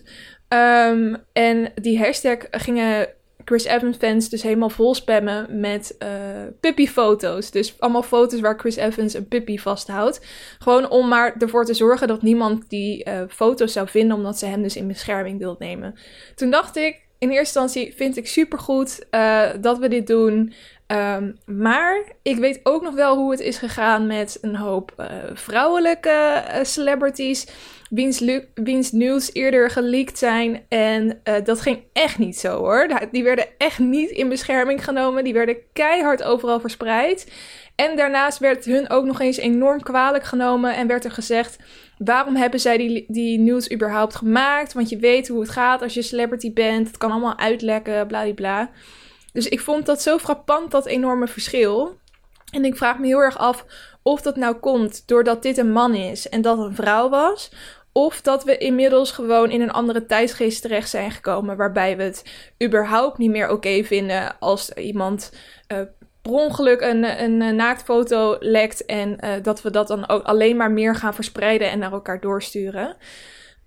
Um, 0.49 1.17
en 1.33 1.71
die 1.75 1.99
hashtag 1.99 2.37
gingen 2.51 3.07
Chris 3.47 3.65
Evans 3.65 3.97
fans 3.97 4.29
dus 4.29 4.41
helemaal 4.41 4.69
vol 4.69 4.95
spammen 4.95 5.59
met 5.59 5.95
uh, 6.03 6.09
puppyfoto's. 6.59 7.51
Dus 7.51 7.79
allemaal 7.79 8.03
foto's 8.03 8.39
waar 8.39 8.59
Chris 8.59 8.75
Evans 8.75 9.13
een 9.13 9.27
puppy 9.27 9.57
vasthoudt. 9.57 10.25
Gewoon 10.59 10.89
om 10.89 11.07
maar 11.07 11.35
ervoor 11.37 11.65
te 11.65 11.73
zorgen 11.73 12.07
dat 12.07 12.21
niemand 12.21 12.69
die 12.69 13.05
uh, 13.09 13.21
foto's 13.29 13.73
zou 13.73 13.87
vinden, 13.87 14.17
omdat 14.17 14.37
ze 14.37 14.45
hem 14.45 14.61
dus 14.61 14.75
in 14.75 14.87
bescherming 14.87 15.39
wil 15.39 15.55
nemen. 15.59 15.95
Toen 16.35 16.49
dacht 16.49 16.75
ik, 16.75 17.07
in 17.19 17.29
eerste 17.29 17.59
instantie 17.59 17.93
vind 17.95 18.17
ik 18.17 18.27
supergoed 18.27 19.05
uh, 19.11 19.49
dat 19.61 19.77
we 19.77 19.87
dit 19.87 20.07
doen. 20.07 20.53
Um, 20.87 21.37
maar 21.45 22.03
ik 22.21 22.37
weet 22.37 22.59
ook 22.63 22.81
nog 22.81 22.93
wel 22.93 23.17
hoe 23.17 23.31
het 23.31 23.39
is 23.39 23.57
gegaan 23.57 24.07
met 24.07 24.37
een 24.41 24.55
hoop 24.55 24.93
uh, 24.97 25.05
vrouwelijke 25.33 26.43
uh, 26.47 26.63
celebrities. 26.63 27.47
Wiens, 27.89 28.91
nieuws 28.91 29.33
eerder 29.33 29.69
geleakt 29.69 30.17
zijn. 30.17 30.65
En 30.69 31.21
uh, 31.23 31.35
dat 31.43 31.61
ging 31.61 31.79
echt 31.93 32.17
niet 32.17 32.37
zo 32.37 32.57
hoor. 32.57 32.87
Die 33.11 33.23
werden 33.23 33.47
echt 33.57 33.79
niet 33.79 34.09
in 34.09 34.29
bescherming 34.29 34.83
genomen. 34.83 35.23
Die 35.23 35.33
werden 35.33 35.57
keihard 35.73 36.23
overal 36.23 36.59
verspreid. 36.59 37.31
En 37.75 37.95
daarnaast 37.95 38.39
werd 38.39 38.65
hun 38.65 38.89
ook 38.89 39.05
nog 39.05 39.19
eens 39.19 39.37
enorm 39.37 39.81
kwalijk 39.81 40.23
genomen. 40.23 40.75
En 40.75 40.87
werd 40.87 41.05
er 41.05 41.11
gezegd: 41.11 41.57
waarom 41.97 42.35
hebben 42.35 42.59
zij 42.59 42.77
die, 42.77 43.05
die 43.07 43.39
nieuws 43.39 43.71
überhaupt 43.71 44.15
gemaakt? 44.15 44.73
Want 44.73 44.89
je 44.89 44.97
weet 44.97 45.27
hoe 45.27 45.39
het 45.39 45.49
gaat 45.49 45.81
als 45.81 45.93
je 45.93 46.01
celebrity 46.01 46.53
bent. 46.53 46.87
Het 46.87 46.97
kan 46.97 47.11
allemaal 47.11 47.37
uitlekken, 47.37 48.07
bladibla. 48.07 48.65
bla. 48.65 48.71
Dus 49.37 49.47
ik 49.47 49.59
vond 49.59 49.85
dat 49.85 50.01
zo 50.01 50.17
frappant, 50.17 50.71
dat 50.71 50.85
enorme 50.85 51.27
verschil. 51.27 51.97
En 52.51 52.65
ik 52.65 52.77
vraag 52.77 52.99
me 52.99 53.05
heel 53.05 53.19
erg 53.19 53.37
af 53.37 53.65
of 54.01 54.21
dat 54.21 54.35
nou 54.35 54.55
komt 54.55 55.07
doordat 55.07 55.41
dit 55.41 55.57
een 55.57 55.71
man 55.71 55.95
is 55.95 56.29
en 56.29 56.41
dat 56.41 56.57
een 56.57 56.75
vrouw 56.75 57.09
was. 57.09 57.51
Of 57.91 58.21
dat 58.21 58.43
we 58.43 58.57
inmiddels 58.57 59.11
gewoon 59.11 59.49
in 59.49 59.61
een 59.61 59.71
andere 59.71 60.05
tijdsgeest 60.05 60.61
terecht 60.61 60.89
zijn 60.89 61.11
gekomen. 61.11 61.57
Waarbij 61.57 61.97
we 61.97 62.03
het 62.03 62.23
überhaupt 62.63 63.17
niet 63.17 63.29
meer 63.29 63.49
oké 63.49 63.83
vinden 63.83 64.39
als 64.39 64.73
iemand 64.73 65.31
uh, 65.73 65.77
per 66.21 66.31
ongeluk 66.31 66.81
een, 66.81 67.23
een, 67.23 67.55
naaktfoto 67.55 68.37
lekt. 68.39 68.85
En 68.85 69.17
uh, 69.23 69.31
dat 69.41 69.61
we 69.61 69.71
dat 69.71 69.87
dan 69.87 70.09
ook 70.09 70.23
alleen 70.23 70.57
maar 70.57 70.71
meer 70.71 70.95
gaan 70.95 71.13
verspreiden 71.13 71.69
en 71.69 71.79
naar 71.79 71.91
elkaar 71.91 72.19
doorsturen. 72.19 72.95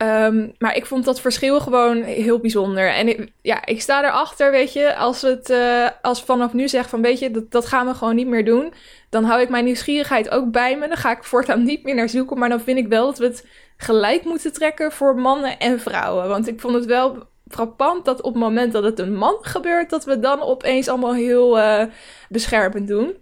Ehm, 0.00 0.48
maar 0.58 0.76
ik 0.76 0.86
vond 0.86 1.04
dat 1.04 1.20
verschil 1.20 1.60
gewoon 1.60 2.02
heel 2.02 2.38
bijzonder. 2.38 2.88
En 2.92 3.08
ik, 3.08 3.32
ja, 3.42 3.66
ik 3.66 3.80
sta 3.80 4.04
erachter, 4.04 4.50
weet 4.50 4.72
je, 4.72 4.96
als 4.96 5.22
het 5.22 5.50
uh, 5.50 5.88
als 6.02 6.22
vanaf 6.22 6.52
nu 6.52 6.68
zegt 6.68 6.90
van, 6.90 7.02
weet 7.02 7.18
je, 7.18 7.30
dat, 7.30 7.50
dat 7.50 7.66
gaan 7.66 7.86
we 7.86 7.94
gewoon 7.94 8.14
niet 8.14 8.26
meer 8.26 8.44
doen. 8.44 8.72
Dan 9.10 9.24
hou 9.24 9.40
ik 9.40 9.48
mijn 9.48 9.64
nieuwsgierigheid 9.64 10.30
ook 10.30 10.50
bij 10.50 10.78
me. 10.78 10.88
Dan 10.88 10.96
ga 10.96 11.10
ik 11.10 11.24
voortaan 11.24 11.64
niet 11.64 11.82
meer 11.82 11.94
naar 11.94 12.08
zoeken. 12.08 12.38
Maar 12.38 12.48
dan 12.48 12.60
vind 12.60 12.78
ik 12.78 12.88
wel 12.88 13.06
dat 13.06 13.18
we 13.18 13.24
het 13.24 13.46
gelijk 13.76 14.24
moeten 14.24 14.52
trekken 14.52 14.92
voor 14.92 15.16
mannen 15.16 15.58
en 15.58 15.80
vrouwen. 15.80 16.28
Want 16.28 16.48
ik 16.48 16.60
vond 16.60 16.74
het 16.74 16.86
wel 16.86 17.26
frappant 17.48 18.04
dat 18.04 18.22
op 18.22 18.32
het 18.32 18.42
moment 18.42 18.72
dat 18.72 18.84
het 18.84 18.98
een 18.98 19.14
man 19.14 19.36
gebeurt, 19.40 19.90
dat 19.90 20.04
we 20.04 20.18
dan 20.18 20.40
opeens 20.40 20.88
allemaal 20.88 21.14
heel 21.14 21.58
uh, 21.58 21.84
beschermend 22.28 22.88
doen. 22.88 23.16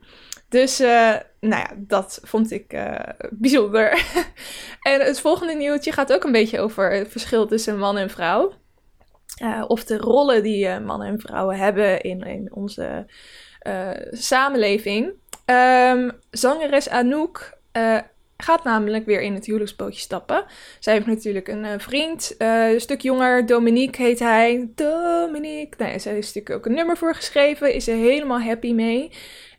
Dus 0.49 0.81
uh, 0.81 1.15
nou 1.41 1.63
ja, 1.63 1.71
dat 1.77 2.21
vond 2.23 2.51
ik 2.51 2.73
uh, 2.73 2.99
bijzonder. 3.31 4.05
en 4.93 5.01
het 5.01 5.21
volgende 5.21 5.55
nieuwtje 5.55 5.93
gaat 5.93 6.13
ook 6.13 6.25
een 6.25 6.33
beetje 6.33 6.61
over 6.61 6.93
het 6.93 7.09
verschil 7.11 7.47
tussen 7.47 7.79
man 7.79 7.97
en 7.97 8.11
vrouw. 8.11 8.53
Uh, 9.43 9.65
of 9.67 9.85
de 9.85 9.97
rollen 9.97 10.43
die 10.43 10.79
mannen 10.81 11.09
en 11.09 11.21
vrouwen 11.21 11.57
hebben 11.57 12.01
in, 12.01 12.21
in 12.21 12.55
onze 12.55 13.07
samenleving. 14.11 15.13
Um, 15.47 16.13
zangeres 16.31 16.89
Anouk 16.89 17.59
gaat 18.37 18.65
namelijk 18.65 19.07
weer 19.07 19.21
in 19.21 19.35
het 19.35 19.47
huwelijksbootje 19.47 20.01
stappen. 20.01 20.45
Zij 20.79 20.95
heeft 20.95 21.07
natuurlijk 21.07 21.49
een 21.49 21.81
vriend, 21.81 22.35
een 22.39 22.81
stuk 22.81 23.01
jonger, 23.01 23.47
Dominique 23.47 24.03
heet 24.03 24.19
hij. 24.19 24.71
Dominique. 24.75 25.85
Nee, 25.85 25.99
zij 25.99 26.13
heeft 26.13 26.27
natuurlijk 26.27 26.55
ook 26.55 26.67
een 26.67 26.75
nummer 26.75 26.97
voor 26.97 27.15
geschreven, 27.15 27.75
is 27.75 27.89
er 27.89 27.97
helemaal 27.97 28.41
happy 28.41 28.73
mee. 28.73 29.11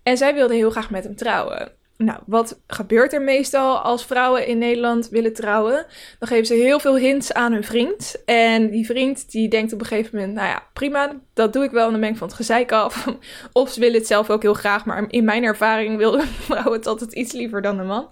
En 0.10 0.18
zij 0.18 0.34
wilde 0.34 0.54
heel 0.54 0.70
graag 0.70 0.90
met 0.90 1.04
hem 1.04 1.16
trouwen. 1.16 1.72
Nou, 1.98 2.20
wat 2.26 2.62
gebeurt 2.68 3.14
er 3.14 3.22
meestal 3.22 3.78
als 3.78 4.06
vrouwen 4.06 4.48
in 4.48 4.58
Nederland 4.58 5.10
willen 5.10 5.34
trouwen? 5.34 5.86
Dan 6.20 6.28
geven 6.28 6.46
ze 6.46 6.54
heel 6.54 6.80
veel 6.80 6.98
hints 6.98 7.34
aan 7.34 7.52
hun 7.52 7.64
vriend. 7.64 8.24
En 8.26 8.70
die 8.70 8.86
vriend 8.86 9.32
die 9.32 9.50
denkt 9.50 9.74
op 9.74 9.80
een 9.80 9.86
gegeven 9.86 10.18
moment, 10.18 10.34
nou 10.36 10.48
ja, 10.48 10.64
prima, 10.74 11.20
dat 11.34 11.54
doe 11.54 11.64
ik 11.64 11.72
wel. 11.72 11.86
En 11.86 12.00
dan 12.00 12.04
ik 12.04 12.18
van 12.18 12.28
het 12.28 12.36
gezeik 12.36 12.72
af. 12.72 13.08
Of 13.54 13.72
ze 13.72 13.80
willen 13.80 13.98
het 13.98 14.08
zelf 14.08 14.30
ook 14.30 14.42
heel 14.42 14.54
graag. 14.54 14.86
Maar 14.86 15.06
in 15.08 15.24
mijn 15.24 15.44
ervaring 15.44 15.98
wilde 15.98 16.22
vrouwen 16.50 16.74
het 16.74 16.88
altijd 16.88 17.14
iets 17.14 17.34
liever 17.34 17.62
dan 17.62 17.80
een 17.80 17.88
man. 17.88 18.10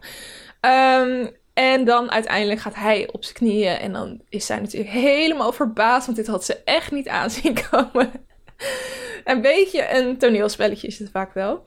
Um, 0.61 1.29
en 1.53 1.85
dan 1.85 2.11
uiteindelijk 2.11 2.59
gaat 2.59 2.75
hij 2.75 3.09
op 3.11 3.23
zijn 3.23 3.35
knieën. 3.35 3.77
En 3.77 3.93
dan 3.93 4.21
is 4.29 4.45
zij 4.45 4.59
natuurlijk 4.59 4.91
helemaal 4.91 5.51
verbaasd. 5.51 6.05
Want 6.05 6.17
dit 6.17 6.27
had 6.27 6.45
ze 6.45 6.57
echt 6.63 6.91
niet 6.91 7.07
aanzien 7.07 7.57
komen. 7.69 8.11
een 9.23 9.41
beetje 9.41 9.93
een 9.93 10.17
toneelspelletje 10.17 10.87
is 10.87 10.99
het 10.99 11.09
vaak 11.11 11.33
wel. 11.33 11.63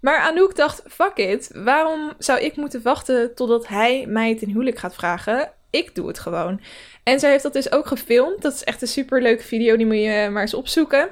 Maar 0.00 0.20
Anouk 0.20 0.56
dacht, 0.56 0.82
fuck 0.86 1.16
it, 1.16 1.50
waarom 1.54 2.12
zou 2.18 2.40
ik 2.40 2.56
moeten 2.56 2.82
wachten 2.82 3.34
totdat 3.34 3.68
hij 3.68 4.06
mij 4.08 4.36
ten 4.36 4.48
huwelijk 4.48 4.78
gaat 4.78 4.94
vragen? 4.94 5.52
Ik 5.70 5.94
doe 5.94 6.08
het 6.08 6.18
gewoon. 6.18 6.60
En 7.02 7.20
zij 7.20 7.30
heeft 7.30 7.42
dat 7.42 7.52
dus 7.52 7.72
ook 7.72 7.86
gefilmd. 7.86 8.42
Dat 8.42 8.52
is 8.52 8.64
echt 8.64 8.82
een 8.82 8.88
super 8.88 9.22
leuke 9.22 9.42
video, 9.42 9.76
die 9.76 9.86
moet 9.86 9.96
je 9.96 10.28
maar 10.30 10.42
eens 10.42 10.54
opzoeken. 10.54 11.10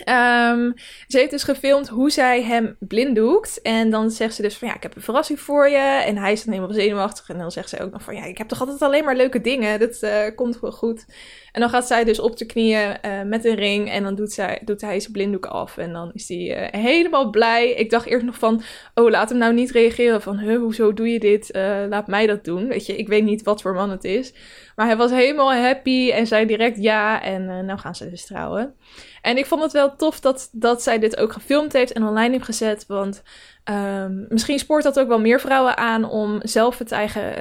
Um, 0.00 0.74
ze 1.08 1.18
heeft 1.18 1.30
dus 1.30 1.42
gefilmd 1.42 1.88
hoe 1.88 2.10
zij 2.10 2.42
hem 2.42 2.76
blinddoekt. 2.78 3.62
En 3.62 3.90
dan 3.90 4.10
zegt 4.10 4.34
ze 4.34 4.42
dus 4.42 4.56
van 4.56 4.68
ja, 4.68 4.74
ik 4.74 4.82
heb 4.82 4.96
een 4.96 5.02
verrassing 5.02 5.40
voor 5.40 5.68
je. 5.68 6.02
En 6.06 6.16
hij 6.16 6.32
is 6.32 6.44
dan 6.44 6.54
helemaal 6.54 6.74
zenuwachtig. 6.74 7.28
En 7.28 7.38
dan 7.38 7.50
zegt 7.50 7.68
ze 7.68 7.82
ook 7.82 7.92
nog 7.92 8.02
van 8.02 8.14
ja, 8.14 8.24
ik 8.24 8.38
heb 8.38 8.48
toch 8.48 8.60
altijd 8.60 8.82
alleen 8.82 9.04
maar 9.04 9.16
leuke 9.16 9.40
dingen. 9.40 9.80
Dat 9.80 9.98
uh, 10.02 10.24
komt 10.34 10.60
wel 10.60 10.72
goed. 10.72 11.04
En 11.52 11.60
dan 11.60 11.70
gaat 11.70 11.86
zij 11.86 12.04
dus 12.04 12.20
op 12.20 12.36
de 12.36 12.44
knieën 12.44 12.96
uh, 13.06 13.22
met 13.22 13.44
een 13.44 13.54
ring. 13.54 13.90
En 13.90 14.02
dan 14.02 14.14
doet, 14.14 14.32
zij, 14.32 14.60
doet 14.64 14.80
hij 14.80 15.00
zijn 15.00 15.12
blinddoek 15.12 15.46
af. 15.46 15.78
En 15.78 15.92
dan 15.92 16.10
is 16.14 16.28
hij 16.28 16.72
uh, 16.72 16.80
helemaal 16.82 17.30
blij. 17.30 17.70
Ik 17.70 17.90
dacht 17.90 18.06
eerst 18.06 18.24
nog 18.24 18.38
van, 18.38 18.62
oh 18.94 19.10
laat 19.10 19.28
hem 19.28 19.38
nou 19.38 19.54
niet 19.54 19.70
reageren. 19.70 20.22
Van, 20.22 20.54
hoezo 20.54 20.92
doe 20.92 21.12
je 21.12 21.18
dit? 21.18 21.50
laat 21.88 22.06
mij 22.06 22.26
dat 22.26 22.44
doen. 22.44 22.68
Weet 22.68 22.86
je, 22.86 22.96
ik 22.96 23.08
weet 23.08 23.24
niet 23.24 23.42
wat 23.42 23.62
voor 23.62 23.74
man 23.74 23.90
het 23.90 24.04
is. 24.04 24.32
Maar 24.76 24.86
hij 24.86 24.96
was 24.96 25.10
helemaal 25.10 25.54
happy 25.54 26.10
en 26.10 26.26
zei 26.26 26.46
direct 26.46 26.82
ja. 26.82 27.22
En 27.22 27.66
nou 27.66 27.78
gaan 27.78 27.94
ze 27.94 28.10
dus 28.10 28.26
trouwen. 28.26 28.74
En 29.22 29.36
ik 29.36 29.46
vond 29.46 29.62
het 29.62 29.72
wel 29.72 29.96
tof 29.96 30.20
dat, 30.20 30.48
dat 30.52 30.82
zij 30.82 30.98
dit 30.98 31.16
ook 31.16 31.32
gefilmd 31.32 31.72
heeft 31.72 31.92
en 31.92 32.04
online 32.04 32.32
heeft 32.32 32.44
gezet. 32.44 32.86
Want 32.86 33.22
um, 33.64 34.26
misschien 34.28 34.58
spoort 34.58 34.82
dat 34.82 34.98
ook 34.98 35.08
wel 35.08 35.20
meer 35.20 35.40
vrouwen 35.40 35.76
aan 35.76 36.04
om 36.04 36.38
zelf 36.42 36.78
het 36.78 36.92
eigen 36.92 37.32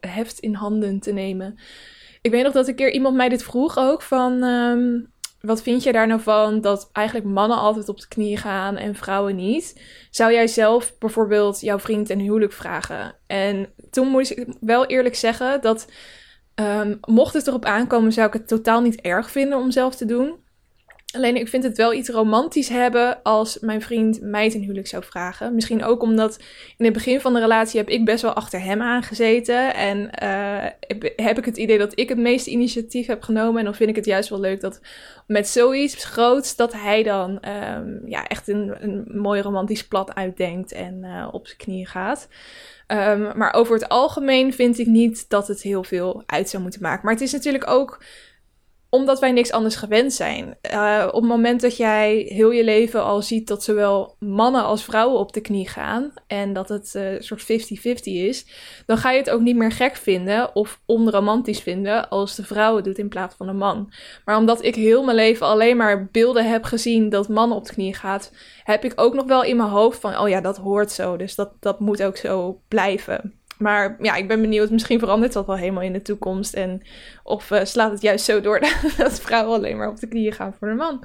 heft 0.00 0.38
in 0.38 0.54
handen 0.54 1.00
te 1.00 1.12
nemen. 1.12 1.58
Ik 2.24 2.30
weet 2.30 2.42
nog 2.42 2.52
dat 2.52 2.68
een 2.68 2.74
keer 2.74 2.92
iemand 2.92 3.16
mij 3.16 3.28
dit 3.28 3.42
vroeg 3.42 3.78
ook 3.78 4.02
van... 4.02 4.42
Um, 4.42 5.12
wat 5.40 5.62
vind 5.62 5.82
je 5.82 5.92
daar 5.92 6.06
nou 6.06 6.20
van 6.20 6.60
dat 6.60 6.90
eigenlijk 6.92 7.26
mannen 7.26 7.58
altijd 7.58 7.88
op 7.88 8.00
de 8.00 8.08
knieën 8.08 8.38
gaan 8.38 8.76
en 8.76 8.94
vrouwen 8.94 9.36
niet? 9.36 9.80
Zou 10.10 10.32
jij 10.32 10.46
zelf 10.46 10.98
bijvoorbeeld 10.98 11.60
jouw 11.60 11.78
vriend 11.78 12.10
een 12.10 12.20
huwelijk 12.20 12.52
vragen? 12.52 13.14
En 13.26 13.72
toen 13.90 14.08
moest 14.08 14.30
ik 14.30 14.46
wel 14.60 14.86
eerlijk 14.86 15.14
zeggen 15.14 15.60
dat 15.60 15.86
Um, 16.60 16.98
mocht 17.00 17.34
het 17.34 17.46
erop 17.46 17.64
aankomen, 17.64 18.12
zou 18.12 18.26
ik 18.26 18.32
het 18.32 18.48
totaal 18.48 18.80
niet 18.80 19.00
erg 19.00 19.30
vinden 19.30 19.58
om 19.58 19.70
zelf 19.70 19.94
te 19.96 20.04
doen. 20.04 20.43
Alleen 21.14 21.36
ik 21.36 21.48
vind 21.48 21.62
het 21.62 21.76
wel 21.76 21.92
iets 21.92 22.08
romantisch 22.08 22.68
hebben 22.68 23.22
als 23.22 23.58
mijn 23.58 23.82
vriend 23.82 24.20
mij 24.20 24.50
ten 24.50 24.60
huwelijk 24.60 24.86
zou 24.86 25.04
vragen. 25.04 25.54
Misschien 25.54 25.84
ook 25.84 26.02
omdat 26.02 26.38
in 26.76 26.84
het 26.84 26.94
begin 26.94 27.20
van 27.20 27.34
de 27.34 27.40
relatie 27.40 27.80
heb 27.80 27.88
ik 27.88 28.04
best 28.04 28.22
wel 28.22 28.32
achter 28.32 28.62
hem 28.62 28.82
aangezeten. 28.82 29.74
En 29.74 29.98
uh, 30.22 30.64
heb 31.16 31.38
ik 31.38 31.44
het 31.44 31.56
idee 31.56 31.78
dat 31.78 31.98
ik 31.98 32.08
het 32.08 32.18
meeste 32.18 32.50
initiatief 32.50 33.06
heb 33.06 33.22
genomen. 33.22 33.58
En 33.58 33.64
dan 33.64 33.74
vind 33.74 33.90
ik 33.90 33.96
het 33.96 34.04
juist 34.04 34.28
wel 34.28 34.40
leuk 34.40 34.60
dat 34.60 34.80
met 35.26 35.48
zoiets 35.48 36.04
groots 36.04 36.56
dat 36.56 36.72
hij 36.72 37.02
dan 37.02 37.30
um, 37.30 38.02
ja, 38.06 38.26
echt 38.26 38.48
een, 38.48 39.04
mooi 39.06 39.40
romantisch 39.40 39.86
plat 39.86 40.14
uitdenkt 40.14 40.72
en 40.72 41.02
uh, 41.02 41.28
op 41.30 41.46
zijn 41.46 41.58
knieën 41.58 41.86
gaat. 41.86 42.28
Um, 42.88 43.36
maar 43.36 43.54
over 43.54 43.74
het 43.74 43.88
algemeen 43.88 44.52
vind 44.52 44.78
ik 44.78 44.86
niet 44.86 45.28
dat 45.28 45.48
het 45.48 45.62
heel 45.62 45.84
veel 45.84 46.22
uit 46.26 46.48
zou 46.48 46.62
moeten 46.62 46.82
maken. 46.82 47.04
Maar 47.04 47.14
het 47.14 47.22
is 47.22 47.32
natuurlijk 47.32 47.70
ook 47.70 48.00
omdat 48.94 49.20
wij 49.20 49.32
niks 49.32 49.52
anders 49.52 49.76
gewend 49.76 50.12
zijn. 50.12 50.56
Uh, 50.72 51.04
op 51.06 51.20
het 51.20 51.30
moment 51.30 51.60
dat 51.60 51.76
jij 51.76 52.26
heel 52.28 52.50
je 52.50 52.64
leven 52.64 53.04
al 53.04 53.22
ziet 53.22 53.48
dat 53.48 53.64
zowel 53.64 54.16
mannen 54.18 54.64
als 54.64 54.84
vrouwen 54.84 55.18
op 55.18 55.32
de 55.32 55.40
knie 55.40 55.68
gaan 55.68 56.12
en 56.26 56.52
dat 56.52 56.68
het 56.68 56.92
uh, 56.96 57.12
een 57.12 57.22
soort 57.22 57.42
50-50 57.42 57.44
is, 58.02 58.46
dan 58.86 58.96
ga 58.96 59.10
je 59.10 59.18
het 59.18 59.30
ook 59.30 59.40
niet 59.40 59.56
meer 59.56 59.72
gek 59.72 59.96
vinden 59.96 60.54
of 60.54 60.80
onromantisch 60.86 61.60
vinden 61.60 62.08
als 62.08 62.34
de 62.34 62.44
vrouw 62.44 62.76
het 62.76 62.84
doet 62.84 62.98
in 62.98 63.08
plaats 63.08 63.34
van 63.34 63.46
de 63.46 63.52
man. 63.52 63.92
Maar 64.24 64.36
omdat 64.36 64.64
ik 64.64 64.74
heel 64.74 65.04
mijn 65.04 65.16
leven 65.16 65.46
alleen 65.46 65.76
maar 65.76 66.08
beelden 66.12 66.50
heb 66.50 66.64
gezien 66.64 67.08
dat 67.08 67.28
mannen 67.28 67.56
op 67.56 67.66
de 67.66 67.72
knie 67.72 67.94
gaat, 67.94 68.32
heb 68.64 68.84
ik 68.84 68.92
ook 68.96 69.14
nog 69.14 69.26
wel 69.26 69.42
in 69.42 69.56
mijn 69.56 69.68
hoofd 69.68 70.00
van, 70.00 70.18
oh 70.18 70.28
ja, 70.28 70.40
dat 70.40 70.56
hoort 70.56 70.92
zo, 70.92 71.16
dus 71.16 71.34
dat, 71.34 71.52
dat 71.60 71.80
moet 71.80 72.02
ook 72.02 72.16
zo 72.16 72.60
blijven. 72.68 73.42
Maar 73.58 73.96
ja, 74.00 74.14
ik 74.14 74.28
ben 74.28 74.40
benieuwd. 74.40 74.70
Misschien 74.70 74.98
verandert 74.98 75.32
dat 75.32 75.46
wel 75.46 75.56
helemaal 75.56 75.82
in 75.82 75.92
de 75.92 76.02
toekomst. 76.02 76.54
En 76.54 76.82
of 77.22 77.50
uh, 77.50 77.64
slaat 77.64 77.90
het 77.90 78.02
juist 78.02 78.24
zo 78.24 78.40
door 78.40 78.60
dat 78.96 79.20
vrouwen 79.20 79.56
alleen 79.56 79.76
maar 79.76 79.88
op 79.88 80.00
de 80.00 80.08
knieën 80.08 80.32
gaan 80.32 80.54
voor 80.58 80.68
de 80.68 80.74
man. 80.74 81.04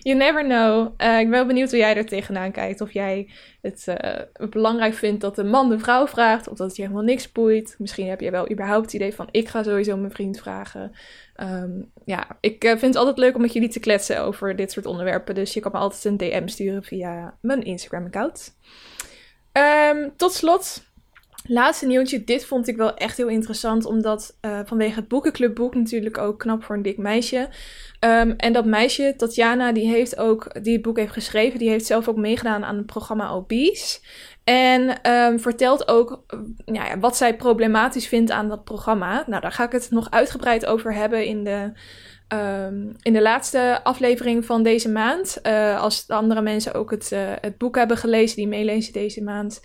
You 0.00 0.16
never 0.16 0.44
know. 0.44 0.94
Uh, 0.98 1.18
ik 1.18 1.24
ben 1.24 1.30
wel 1.30 1.46
benieuwd 1.46 1.70
hoe 1.70 1.78
jij 1.78 1.96
er 1.96 2.06
tegenaan 2.06 2.52
kijkt. 2.52 2.80
Of 2.80 2.92
jij 2.92 3.30
het 3.60 3.86
uh, 3.88 4.48
belangrijk 4.50 4.94
vindt 4.94 5.20
dat 5.20 5.36
de 5.36 5.44
man 5.44 5.68
de 5.68 5.78
vrouw 5.78 6.06
vraagt. 6.06 6.48
Of 6.48 6.56
dat 6.56 6.66
het 6.66 6.76
je 6.76 6.82
helemaal 6.82 7.04
niks 7.04 7.32
boeit. 7.32 7.74
Misschien 7.78 8.08
heb 8.08 8.20
je 8.20 8.30
wel 8.30 8.50
überhaupt 8.50 8.84
het 8.84 8.94
idee 8.94 9.14
van 9.14 9.28
ik 9.30 9.48
ga 9.48 9.62
sowieso 9.62 9.96
mijn 9.96 10.12
vriend 10.12 10.38
vragen. 10.40 10.92
Um, 11.40 11.90
ja, 12.04 12.26
ik 12.40 12.64
vind 12.64 12.80
het 12.80 12.96
altijd 12.96 13.18
leuk 13.18 13.34
om 13.34 13.40
met 13.40 13.52
jullie 13.52 13.68
te 13.68 13.80
kletsen 13.80 14.22
over 14.22 14.56
dit 14.56 14.72
soort 14.72 14.86
onderwerpen. 14.86 15.34
Dus 15.34 15.54
je 15.54 15.60
kan 15.60 15.72
me 15.72 15.78
altijd 15.78 16.04
een 16.04 16.16
DM 16.16 16.46
sturen 16.46 16.84
via 16.84 17.36
mijn 17.40 17.62
Instagram 17.62 18.04
account. 18.04 18.56
Um, 19.52 20.12
tot 20.16 20.32
slot 20.32 20.86
Laatste 21.50 21.86
nieuwtje, 21.86 22.24
dit 22.24 22.44
vond 22.44 22.68
ik 22.68 22.76
wel 22.76 22.94
echt 22.94 23.16
heel 23.16 23.28
interessant, 23.28 23.84
omdat 23.84 24.36
uh, 24.40 24.60
vanwege 24.64 24.94
het 24.94 25.08
boekenclubboek 25.08 25.74
natuurlijk 25.74 26.18
ook 26.18 26.38
knap 26.38 26.64
voor 26.64 26.76
een 26.76 26.82
dik 26.82 26.98
meisje. 26.98 27.48
Um, 28.00 28.34
en 28.36 28.52
dat 28.52 28.64
meisje, 28.64 29.14
Tatjana, 29.16 29.72
die 29.72 29.88
heeft 29.88 30.18
ook, 30.18 30.62
die 30.62 30.72
het 30.72 30.82
boek 30.82 30.96
heeft 30.96 31.12
geschreven, 31.12 31.58
die 31.58 31.68
heeft 31.68 31.86
zelf 31.86 32.08
ook 32.08 32.16
meegedaan 32.16 32.64
aan 32.64 32.76
het 32.76 32.86
programma 32.86 33.30
Obese. 33.30 33.98
En 34.44 35.10
um, 35.10 35.40
vertelt 35.40 35.88
ook 35.88 36.24
ja, 36.64 36.86
ja, 36.86 36.98
wat 36.98 37.16
zij 37.16 37.36
problematisch 37.36 38.08
vindt 38.08 38.30
aan 38.30 38.48
dat 38.48 38.64
programma. 38.64 39.24
Nou, 39.26 39.40
daar 39.40 39.52
ga 39.52 39.64
ik 39.64 39.72
het 39.72 39.90
nog 39.90 40.10
uitgebreid 40.10 40.66
over 40.66 40.94
hebben 40.94 41.24
in 41.24 41.44
de, 41.44 41.72
um, 42.34 42.96
in 43.02 43.12
de 43.12 43.22
laatste 43.22 43.80
aflevering 43.82 44.44
van 44.44 44.62
deze 44.62 44.88
maand. 44.88 45.38
Uh, 45.42 45.80
als 45.82 46.06
de 46.06 46.14
andere 46.14 46.42
mensen 46.42 46.74
ook 46.74 46.90
het, 46.90 47.12
het 47.40 47.58
boek 47.58 47.76
hebben 47.76 47.96
gelezen, 47.96 48.36
die 48.36 48.48
meelezen 48.48 48.92
deze 48.92 49.22
maand. 49.22 49.60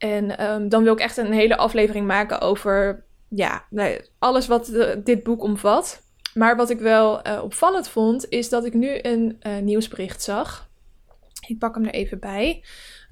En 0.00 0.50
um, 0.50 0.68
dan 0.68 0.82
wil 0.82 0.92
ik 0.92 1.00
echt 1.00 1.16
een 1.16 1.32
hele 1.32 1.56
aflevering 1.56 2.06
maken 2.06 2.40
over 2.40 3.04
ja, 3.28 3.64
alles 4.18 4.46
wat 4.46 4.72
dit 5.04 5.22
boek 5.22 5.42
omvat. 5.42 6.02
Maar 6.34 6.56
wat 6.56 6.70
ik 6.70 6.78
wel 6.78 7.26
uh, 7.26 7.42
opvallend 7.42 7.88
vond, 7.88 8.28
is 8.28 8.48
dat 8.48 8.64
ik 8.64 8.74
nu 8.74 8.98
een 9.02 9.40
uh, 9.42 9.58
nieuwsbericht 9.58 10.22
zag. 10.22 10.68
Ik 11.46 11.58
pak 11.58 11.74
hem 11.74 11.84
er 11.84 11.92
even 11.92 12.18
bij. 12.18 12.64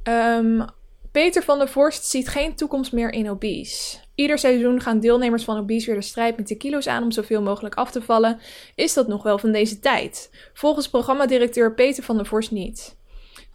Um, 0.05 0.65
Peter 1.13 1.43
van 1.43 1.59
der 1.59 1.69
Vorst 1.69 2.05
ziet 2.05 2.29
geen 2.29 2.55
toekomst 2.55 2.93
meer 2.93 3.13
in 3.13 3.31
obese. 3.31 3.99
Ieder 4.15 4.39
seizoen 4.39 4.81
gaan 4.81 5.01
deelnemers 5.01 5.45
van 5.45 5.59
obese 5.59 5.87
weer 5.87 5.95
de 5.95 6.03
strijd 6.03 6.37
met 6.37 6.49
de 6.49 6.57
kilo's 6.57 6.87
aan 6.87 7.03
om 7.03 7.11
zoveel 7.11 7.43
mogelijk 7.43 7.75
af 7.75 7.91
te 7.91 8.03
vallen. 8.03 8.39
Is 8.75 8.95
dat 8.95 9.09
nog 9.09 9.23
wel 9.23 9.39
van 9.39 9.53
deze 9.53 9.79
tijd? 9.79 10.31
Volgens 10.55 10.89
programmadirecteur 10.89 11.75
Peter 11.75 12.03
van 12.03 12.17
der 12.17 12.27
Vorst 12.27 12.51
niet. 12.51 12.97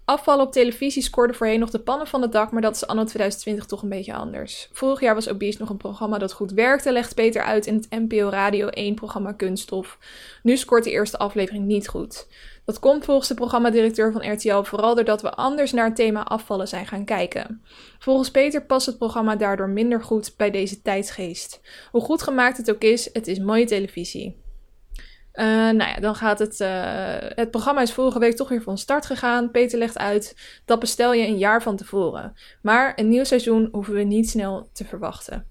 Afvallen 0.05 0.45
op 0.45 0.51
televisie 0.51 1.01
scoorde 1.03 1.33
voorheen 1.33 1.59
nog 1.59 1.69
de 1.69 1.79
pannen 1.79 2.07
van 2.07 2.21
het 2.21 2.31
dak, 2.31 2.51
maar 2.51 2.61
dat 2.61 2.75
is 2.75 2.87
anno 2.87 3.03
2020 3.03 3.65
toch 3.65 3.81
een 3.81 3.89
beetje 3.89 4.13
anders. 4.13 4.69
Vorig 4.71 4.99
jaar 4.99 5.13
was 5.15 5.29
Obese 5.29 5.59
nog 5.59 5.69
een 5.69 5.77
programma 5.77 6.17
dat 6.17 6.33
goed 6.33 6.51
werkte, 6.51 6.91
legt 6.91 7.15
Peter 7.15 7.43
uit 7.43 7.65
in 7.65 7.75
het 7.75 7.87
NPO 7.89 8.29
Radio 8.29 8.67
1 8.67 8.95
programma 8.95 9.31
Kunststof. 9.31 9.97
Nu 10.41 10.57
scoort 10.57 10.83
de 10.83 10.91
eerste 10.91 11.17
aflevering 11.17 11.65
niet 11.65 11.87
goed. 11.87 12.27
Dat 12.65 12.79
komt 12.79 13.05
volgens 13.05 13.27
de 13.27 13.33
programmadirecteur 13.33 14.11
van 14.11 14.31
RTL 14.31 14.61
vooral 14.61 14.95
doordat 14.95 15.21
we 15.21 15.33
anders 15.33 15.71
naar 15.71 15.85
het 15.85 15.95
thema 15.95 16.23
afvallen 16.23 16.67
zijn 16.67 16.87
gaan 16.87 17.05
kijken. 17.05 17.61
Volgens 17.99 18.31
Peter 18.31 18.65
past 18.65 18.85
het 18.85 18.97
programma 18.97 19.35
daardoor 19.35 19.69
minder 19.69 20.03
goed 20.03 20.33
bij 20.37 20.51
deze 20.51 20.81
tijdsgeest. 20.81 21.61
Hoe 21.91 22.01
goed 22.01 22.21
gemaakt 22.21 22.57
het 22.57 22.71
ook 22.71 22.81
is, 22.81 23.09
het 23.13 23.27
is 23.27 23.39
mooie 23.39 23.65
televisie. 23.65 24.42
Uh, 25.33 25.45
nou 25.45 25.77
ja, 25.77 25.95
dan 25.99 26.15
gaat 26.15 26.39
het. 26.39 26.59
Uh, 26.59 26.69
het 27.19 27.51
programma 27.51 27.81
is 27.81 27.93
vorige 27.93 28.19
week 28.19 28.35
toch 28.35 28.49
weer 28.49 28.61
van 28.61 28.77
start 28.77 29.05
gegaan. 29.05 29.51
Peter 29.51 29.79
legt 29.79 29.97
uit 29.97 30.35
dat 30.65 30.79
bestel 30.79 31.13
je 31.13 31.27
een 31.27 31.37
jaar 31.37 31.61
van 31.61 31.75
tevoren. 31.75 32.33
Maar 32.61 32.93
een 32.95 33.09
nieuw 33.09 33.23
seizoen 33.23 33.69
hoeven 33.71 33.93
we 33.93 34.03
niet 34.03 34.29
snel 34.29 34.69
te 34.73 34.85
verwachten. 34.85 35.47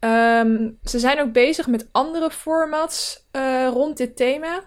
Um, 0.00 0.78
ze 0.82 0.98
zijn 0.98 1.20
ook 1.20 1.32
bezig 1.32 1.66
met 1.66 1.88
andere 1.92 2.30
formats 2.30 3.26
uh, 3.32 3.68
rond 3.72 3.96
dit 3.96 4.16
thema. 4.16 4.62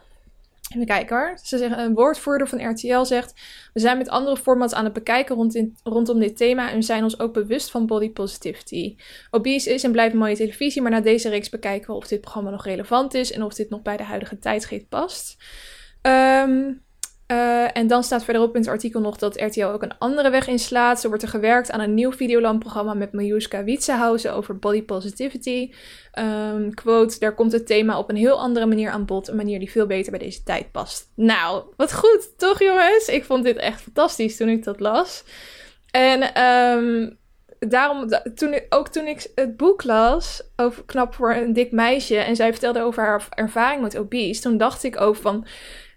Even 0.76 0.86
kijken 0.86 1.18
hoor. 1.18 1.38
Ze 1.44 1.58
zeggen, 1.58 1.80
een 1.80 1.94
woordvoerder 1.94 2.48
van 2.48 2.70
RTL 2.70 3.04
zegt: 3.04 3.34
We 3.74 3.80
zijn 3.80 3.98
met 3.98 4.10
andere 4.10 4.38
formats 4.38 4.74
aan 4.74 4.84
het 4.84 4.94
bekijken 4.94 5.36
rond 5.36 5.56
in, 5.56 5.78
rondom 5.84 6.20
dit 6.20 6.38
thema 6.38 6.70
en 6.70 6.76
we 6.76 6.82
zijn 6.82 7.04
ons 7.04 7.20
ook 7.20 7.34
bewust 7.34 7.72
van 7.72 7.86
body 7.86 8.12
positivity. 8.12 8.96
Obese 9.32 9.74
is 9.74 9.84
en 9.84 9.92
blijft 9.92 10.16
mooie 10.16 10.36
televisie, 10.36 10.82
maar 10.82 10.92
na 10.92 11.02
deze 11.02 11.30
reeks 11.30 11.50
bekijken 11.50 11.88
we 11.88 11.96
of 11.96 12.08
dit 12.08 12.22
programma 12.22 12.50
nog 12.50 12.66
relevant 12.66 13.14
is 13.14 13.32
en 13.32 13.44
of 13.44 13.54
dit 13.54 13.70
nog 13.70 13.82
bij 13.82 13.98
de 13.98 14.04
huidige 14.04 14.40
tijdsgeest 14.40 14.90
past. 14.90 15.38
Um, 16.02 16.82
uh, 17.32 17.78
en 17.78 17.88
dan 17.88 18.04
staat 18.04 18.24
verderop 18.24 18.56
in 18.56 18.62
het 18.62 18.70
artikel 18.70 19.02
nog 19.02 19.18
dat 19.18 19.42
RTL 19.42 19.64
ook 19.64 19.84
een 19.84 19.98
andere 19.98 20.30
weg 20.30 20.48
inslaat. 20.48 21.00
Zo 21.00 21.08
wordt 21.08 21.24
er 21.24 21.30
gewerkt 21.30 21.72
aan 21.72 21.80
een 21.80 21.94
nieuw 21.94 22.12
videolandprogramma 22.12 22.94
met 22.94 23.14
Miljuska 23.14 23.64
Wietsehausen 23.64 24.34
over 24.34 24.60
body 24.60 24.84
positivity. 24.84 25.72
Um, 26.20 26.74
quote, 26.74 27.20
daar 27.20 27.36
komt 27.36 27.52
het 27.52 27.68
thema 27.68 27.98
op 27.98 28.10
een 28.10 28.16
heel 28.16 28.40
andere 28.40 28.66
manier 28.66 28.90
aan 28.90 29.06
bod. 29.06 29.28
Een 29.28 29.36
manier 29.36 29.60
die 29.60 29.72
veel 29.72 29.86
beter 29.86 30.12
bij 30.12 30.20
deze 30.20 30.44
tijd 30.44 30.72
past. 30.72 31.12
Nou, 31.16 31.64
wat 31.78 31.94
goed, 31.94 32.38
toch 32.38 32.60
jongens? 32.60 33.08
Ik 33.08 33.24
vond 33.24 33.44
dit 33.44 33.58
echt 33.58 33.82
fantastisch 33.82 34.38
toen 34.38 34.50
ik 34.50 34.64
dat 34.64 34.80
las. 34.80 35.24
En 35.92 36.44
um, 36.44 37.18
daarom, 37.60 38.10
toen 38.36 38.60
ook 38.70 38.88
toen 38.88 39.08
ik 39.08 39.32
het 39.36 39.58
boek 39.58 39.84
las 39.84 40.44
over 40.56 40.84
Knap 40.86 41.14
voor 41.14 41.34
een 41.34 41.54
dik 41.54 41.72
meisje... 41.72 42.18
en 42.18 42.36
zij 42.36 42.52
vertelde 42.52 42.82
over 42.82 43.04
haar 43.04 43.28
ervaring 43.30 43.82
met 43.82 43.98
obese... 43.98 44.42
toen 44.42 44.58
dacht 44.58 44.84
ik 44.84 45.02
ook 45.02 45.16
van 45.16 45.46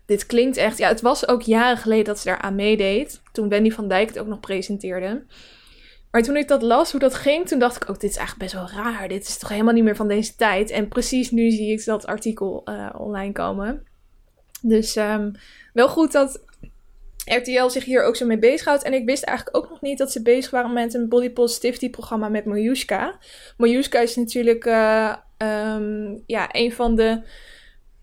dit 0.07 0.27
klinkt 0.27 0.57
echt. 0.57 0.79
Ja, 0.79 0.89
het 0.89 1.01
was 1.01 1.29
ook 1.29 1.43
jaren 1.43 1.77
geleden 1.77 2.05
dat 2.05 2.19
ze 2.19 2.29
daar 2.29 2.39
aan 2.39 2.55
meedeed. 2.55 3.21
Toen 3.33 3.49
Wendy 3.49 3.71
van 3.71 3.89
Dijk 3.89 4.09
het 4.09 4.19
ook 4.19 4.27
nog 4.27 4.41
presenteerde. 4.41 5.25
Maar 6.11 6.23
toen 6.23 6.37
ik 6.37 6.49
dat 6.49 6.63
las, 6.63 6.91
hoe 6.91 7.01
dat 7.01 7.15
ging, 7.15 7.49
toen 7.49 7.59
dacht 7.59 7.77
ik 7.77 7.91
ook: 7.91 8.01
dit 8.01 8.11
is 8.11 8.17
eigenlijk 8.17 8.53
best 8.53 8.73
wel 8.73 8.83
raar. 8.83 9.09
Dit 9.09 9.29
is 9.29 9.39
toch 9.39 9.49
helemaal 9.49 9.75
niet 9.75 9.85
meer 9.85 9.97
van 9.97 10.09
deze 10.09 10.37
tijd. 10.37 10.71
En 10.71 10.89
precies 10.89 11.31
nu 11.31 11.51
zie 11.51 11.73
ik 11.73 11.85
dat 11.85 12.07
artikel 12.07 12.63
uh, 12.65 12.89
online 12.99 13.33
komen. 13.33 13.87
Dus 14.63 14.97
um, 14.97 15.33
wel 15.73 15.89
goed 15.89 16.13
dat 16.13 16.41
RTL 17.25 17.69
zich 17.69 17.85
hier 17.85 18.03
ook 18.03 18.17
zo 18.17 18.27
mee 18.27 18.39
bezighoudt. 18.39 18.83
En 18.83 18.93
ik 18.93 19.05
wist 19.05 19.23
eigenlijk 19.23 19.57
ook 19.57 19.71
nog 19.71 19.81
niet 19.81 19.99
dat 19.99 20.13
ze 20.13 20.23
bezig 20.23 20.51
waren 20.51 20.73
met 20.73 20.95
een 20.95 21.09
body 21.09 21.31
positivity 21.31 21.91
programma 21.91 22.29
met 22.29 22.45
Mojuska. 22.45 23.19
Mojuska 23.57 24.01
is 24.01 24.17
natuurlijk 24.17 24.65
uh, 24.65 25.15
um, 25.39 26.23
ja, 26.27 26.49
een 26.53 26.73
van 26.73 26.95
de 26.95 27.23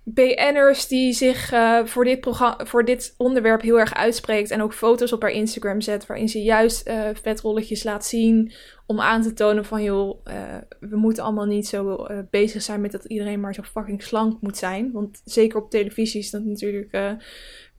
BN'ers 0.04 0.88
die 0.88 1.14
zich 1.14 1.54
uh, 1.54 1.86
voor, 1.86 2.04
dit 2.04 2.28
voor 2.58 2.86
dit 2.86 3.14
onderwerp 3.18 3.62
heel 3.62 3.80
erg 3.80 3.94
uitspreekt. 3.94 4.52
En 4.52 4.62
ook 4.62 4.74
foto's 4.74 5.12
op 5.12 5.22
haar 5.22 5.32
Instagram 5.32 5.82
zet. 5.82 6.06
Waarin 6.06 6.30
ze 6.30 6.42
juist 6.42 6.88
uh, 6.88 7.10
vetrolletjes 7.22 7.84
laat 7.84 8.06
zien. 8.06 8.52
Om 8.86 9.00
aan 9.00 9.22
te 9.22 9.34
tonen 9.34 9.66
van 9.66 9.84
joh, 9.84 10.26
uh, 10.28 10.34
we 10.80 10.98
moeten 10.98 11.24
allemaal 11.24 11.46
niet 11.46 11.68
zo 11.68 12.08
bezig 12.30 12.62
zijn 12.62 12.82
met 12.82 12.92
dat 12.92 13.06
iedereen 13.06 13.40
maar 13.40 13.54
zo 13.54 13.62
fucking 13.64 14.04
slank 14.04 14.42
moet 14.42 14.58
zijn. 14.58 14.92
Want 14.92 15.22
zeker 15.26 15.60
op 15.60 15.70
televisie 15.70 16.20
is 16.20 16.32
dat 16.32 16.44
natuurlijk 16.44 16.94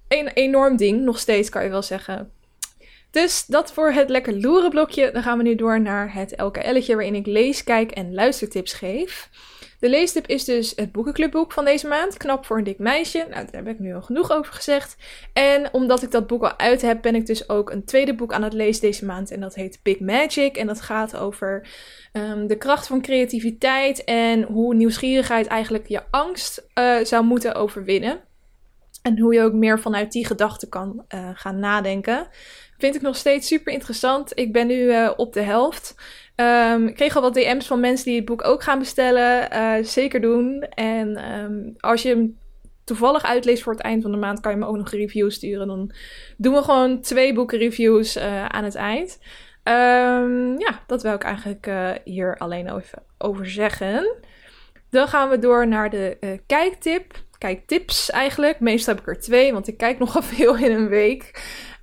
een 0.08 0.28
enorm 0.28 0.76
ding. 0.76 1.02
Nog 1.02 1.18
steeds 1.18 1.48
kan 1.48 1.64
je 1.64 1.70
wel 1.70 1.82
zeggen. 1.82 2.30
Dus 3.10 3.46
dat 3.46 3.72
voor 3.72 3.90
het 3.90 4.08
lekker 4.08 4.40
loeren 4.40 4.70
blokje. 4.70 5.10
Dan 5.10 5.22
gaan 5.22 5.38
we 5.38 5.44
nu 5.44 5.54
door 5.54 5.80
naar 5.80 6.14
het 6.14 6.34
LKL'tje 6.36 6.94
waarin 6.94 7.14
ik 7.14 7.26
lees, 7.26 7.64
kijk 7.64 7.90
en 7.90 8.14
luistertips 8.14 8.72
geef. 8.72 9.28
De 9.82 9.88
leestip 9.88 10.26
is 10.26 10.44
dus 10.44 10.72
het 10.76 10.92
boekenclubboek 10.92 11.52
van 11.52 11.64
deze 11.64 11.86
maand. 11.86 12.16
Knap 12.16 12.46
voor 12.46 12.58
een 12.58 12.64
dik 12.64 12.78
meisje. 12.78 13.18
Nou, 13.18 13.46
daar 13.50 13.64
heb 13.64 13.68
ik 13.68 13.78
nu 13.78 13.94
al 13.94 14.02
genoeg 14.02 14.30
over 14.30 14.52
gezegd. 14.52 14.96
En 15.32 15.68
omdat 15.72 16.02
ik 16.02 16.10
dat 16.10 16.26
boek 16.26 16.42
al 16.42 16.58
uit 16.58 16.82
heb, 16.82 17.02
ben 17.02 17.14
ik 17.14 17.26
dus 17.26 17.48
ook 17.48 17.70
een 17.70 17.84
tweede 17.84 18.14
boek 18.14 18.32
aan 18.32 18.42
het 18.42 18.52
lezen 18.52 18.82
deze 18.82 19.04
maand. 19.04 19.30
En 19.30 19.40
dat 19.40 19.54
heet 19.54 19.80
Big 19.82 20.00
Magic. 20.00 20.56
En 20.56 20.66
dat 20.66 20.80
gaat 20.80 21.16
over 21.16 21.68
um, 22.12 22.46
de 22.46 22.56
kracht 22.56 22.86
van 22.86 23.02
creativiteit 23.02 24.04
en 24.04 24.42
hoe 24.42 24.74
nieuwsgierigheid 24.74 25.46
eigenlijk 25.46 25.88
je 25.88 26.02
angst 26.10 26.66
uh, 26.78 27.04
zou 27.04 27.24
moeten 27.24 27.54
overwinnen. 27.54 28.20
En 29.02 29.18
hoe 29.18 29.34
je 29.34 29.42
ook 29.42 29.52
meer 29.52 29.80
vanuit 29.80 30.12
die 30.12 30.26
gedachten 30.26 30.68
kan 30.68 31.04
uh, 31.14 31.30
gaan 31.34 31.58
nadenken. 31.58 32.28
Vind 32.78 32.94
ik 32.94 33.02
nog 33.02 33.16
steeds 33.16 33.46
super 33.46 33.72
interessant. 33.72 34.38
Ik 34.38 34.52
ben 34.52 34.66
nu 34.66 34.74
uh, 34.74 35.10
op 35.16 35.32
de 35.32 35.40
helft. 35.40 35.94
Um, 36.36 36.86
ik 36.86 36.94
kreeg 36.94 37.16
al 37.16 37.22
wat 37.22 37.34
DM's 37.34 37.66
van 37.66 37.80
mensen 37.80 38.04
die 38.06 38.16
het 38.16 38.24
boek 38.24 38.44
ook 38.44 38.62
gaan 38.62 38.78
bestellen. 38.78 39.48
Uh, 39.52 39.84
zeker 39.84 40.20
doen. 40.20 40.62
En 40.62 41.34
um, 41.40 41.74
als 41.78 42.02
je 42.02 42.08
hem 42.08 42.38
toevallig 42.84 43.24
uitleest 43.24 43.62
voor 43.62 43.72
het 43.72 43.82
eind 43.82 44.02
van 44.02 44.10
de 44.10 44.16
maand, 44.16 44.40
kan 44.40 44.52
je 44.52 44.58
me 44.58 44.66
ook 44.66 44.76
nog 44.76 44.92
een 44.92 44.98
review 44.98 45.30
sturen. 45.30 45.66
Dan 45.66 45.92
doen 46.36 46.54
we 46.54 46.62
gewoon 46.62 47.00
twee 47.00 47.34
boeken 47.34 47.58
reviews 47.58 48.16
uh, 48.16 48.44
aan 48.44 48.64
het 48.64 48.74
eind. 48.74 49.18
Um, 49.64 50.58
ja, 50.58 50.82
dat 50.86 51.02
wil 51.02 51.14
ik 51.14 51.22
eigenlijk 51.22 51.66
uh, 51.66 51.90
hier 52.04 52.36
alleen 52.38 52.76
even 52.76 53.02
over 53.18 53.50
zeggen. 53.50 54.14
Dan 54.90 55.08
gaan 55.08 55.28
we 55.28 55.38
door 55.38 55.68
naar 55.68 55.90
de 55.90 56.40
kijktip. 56.46 57.22
Kijktips 57.38 58.10
eigenlijk. 58.10 58.60
Meestal 58.60 58.94
heb 58.94 59.02
ik 59.02 59.08
er 59.08 59.20
twee, 59.20 59.52
want 59.52 59.68
ik 59.68 59.76
kijk 59.76 59.98
nogal 60.04 60.22
veel 60.22 60.56
in 60.56 60.72
een 60.72 60.88
week. 60.88 61.42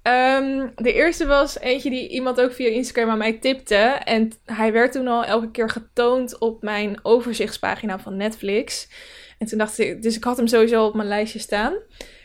Um, 0.09 0.71
de 0.75 0.93
eerste 0.93 1.25
was 1.25 1.59
eentje 1.59 1.89
die 1.89 2.09
iemand 2.09 2.41
ook 2.41 2.53
via 2.53 2.67
Instagram 2.67 3.09
aan 3.09 3.17
mij 3.17 3.33
tipte. 3.33 3.75
En 3.75 4.31
hij 4.45 4.71
werd 4.71 4.91
toen 4.91 5.07
al 5.07 5.25
elke 5.25 5.51
keer 5.51 5.69
getoond 5.69 6.39
op 6.39 6.61
mijn 6.61 6.99
overzichtspagina 7.01 7.99
van 7.99 8.17
Netflix. 8.17 8.89
En 9.37 9.47
toen 9.47 9.57
dacht 9.57 9.79
ik, 9.79 10.01
dus 10.01 10.15
ik 10.15 10.23
had 10.23 10.37
hem 10.37 10.47
sowieso 10.47 10.85
op 10.85 10.93
mijn 10.93 11.07
lijstje 11.07 11.39
staan. 11.39 11.73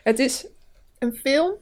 Het 0.03 0.19
is 0.19 0.47
een 0.99 1.15
film. 1.15 1.57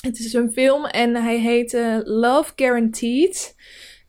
Het 0.00 0.18
is 0.18 0.32
een 0.32 0.52
film 0.52 0.84
en 0.84 1.14
hij 1.14 1.38
heet 1.38 1.72
Love 2.04 2.52
Guaranteed. 2.56 3.54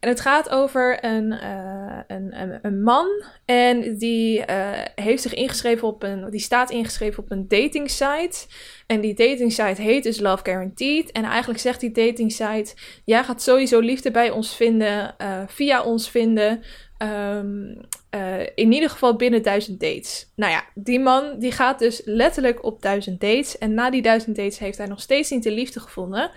En 0.05 0.11
het 0.11 0.19
gaat 0.19 0.49
over 0.49 1.05
een, 1.05 1.31
uh, 1.31 1.99
een, 2.07 2.41
een, 2.41 2.59
een, 2.61 2.83
man. 2.83 3.07
En 3.45 3.97
die 3.97 4.39
uh, 4.39 4.69
heeft 4.95 5.21
zich 5.21 5.33
ingeschreven 5.33 5.87
op 5.87 6.03
een. 6.03 6.29
Die 6.29 6.39
staat 6.39 6.71
ingeschreven 6.71 7.23
op 7.23 7.31
een 7.31 7.47
dating 7.47 7.89
site. 7.89 8.47
En 8.87 9.01
die 9.01 9.13
dating 9.13 9.51
site 9.51 9.81
heet 9.81 10.03
dus 10.03 10.19
Love 10.19 10.43
Guaranteed. 10.43 11.11
En 11.11 11.23
eigenlijk 11.23 11.59
zegt 11.59 11.79
die 11.79 11.91
dating 11.91 12.31
site: 12.31 12.73
Jij 13.05 13.23
gaat 13.23 13.41
sowieso 13.41 13.79
liefde 13.79 14.11
bij 14.11 14.29
ons 14.29 14.55
vinden. 14.55 15.15
Uh, 15.21 15.41
via 15.47 15.83
ons 15.83 16.09
vinden. 16.09 16.63
Um, 16.97 17.81
uh, 18.15 18.41
in 18.41 18.71
ieder 18.71 18.89
geval 18.89 19.15
binnen 19.15 19.41
duizend 19.41 19.79
dates. 19.79 20.31
Nou 20.35 20.51
ja, 20.51 20.63
die 20.73 20.99
man 20.99 21.39
die 21.39 21.51
gaat 21.51 21.79
dus 21.79 22.01
letterlijk 22.05 22.63
op 22.63 22.81
duizend 22.81 23.19
dates. 23.19 23.57
En 23.57 23.73
na 23.73 23.89
die 23.89 24.01
duizend 24.01 24.35
dates 24.35 24.59
heeft 24.59 24.77
hij 24.77 24.87
nog 24.87 25.01
steeds 25.01 25.29
niet 25.29 25.43
de 25.43 25.51
liefde 25.51 25.79
gevonden. 25.79 26.31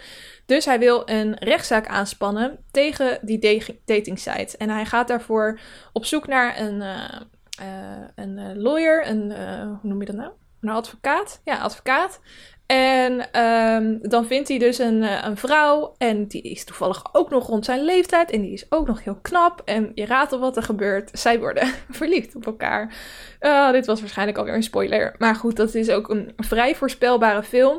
Dus 0.46 0.64
hij 0.64 0.78
wil 0.78 1.02
een 1.04 1.34
rechtszaak 1.34 1.86
aanspannen 1.86 2.58
tegen 2.70 3.18
die 3.22 3.38
dating 3.84 4.18
site. 4.18 4.56
En 4.56 4.70
hij 4.70 4.84
gaat 4.84 5.08
daarvoor 5.08 5.60
op 5.92 6.04
zoek 6.04 6.26
naar 6.26 6.60
een, 6.60 6.80
uh, 6.80 7.20
uh, 7.62 8.06
een 8.14 8.60
lawyer, 8.60 9.08
een, 9.08 9.32
hoe 9.68 9.90
noem 9.90 10.00
je 10.00 10.06
dat 10.06 10.16
nou? 10.16 10.30
Een 10.60 10.68
advocaat? 10.68 11.40
Ja, 11.44 11.58
advocaat. 11.58 12.20
En 12.68 13.40
um, 13.44 13.98
dan 14.02 14.26
vindt 14.26 14.48
hij 14.48 14.58
dus 14.58 14.78
een, 14.78 15.26
een 15.26 15.36
vrouw. 15.36 15.94
En 15.98 16.26
die 16.26 16.42
is 16.42 16.64
toevallig 16.64 17.14
ook 17.14 17.30
nog 17.30 17.46
rond 17.46 17.64
zijn 17.64 17.84
leeftijd. 17.84 18.30
En 18.30 18.40
die 18.42 18.52
is 18.52 18.66
ook 18.68 18.86
nog 18.86 19.04
heel 19.04 19.18
knap. 19.22 19.62
En 19.64 19.90
je 19.94 20.06
raadt 20.06 20.32
al 20.32 20.38
wat 20.38 20.56
er 20.56 20.62
gebeurt. 20.62 21.18
Zij 21.18 21.38
worden 21.38 21.68
verliefd 21.90 22.36
op 22.36 22.46
elkaar. 22.46 22.94
Uh, 23.40 23.72
dit 23.72 23.86
was 23.86 24.00
waarschijnlijk 24.00 24.38
alweer 24.38 24.54
een 24.54 24.62
spoiler. 24.62 25.14
Maar 25.18 25.34
goed, 25.34 25.56
dat 25.56 25.74
is 25.74 25.90
ook 25.90 26.08
een 26.08 26.32
vrij 26.36 26.74
voorspelbare 26.74 27.42
film. 27.42 27.76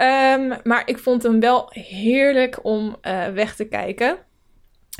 Um, 0.00 0.54
maar 0.62 0.82
ik 0.84 0.98
vond 0.98 1.22
hem 1.22 1.40
wel 1.40 1.66
heerlijk 1.70 2.64
om 2.64 2.96
uh, 3.02 3.28
weg 3.28 3.56
te 3.56 3.68
kijken. 3.68 4.18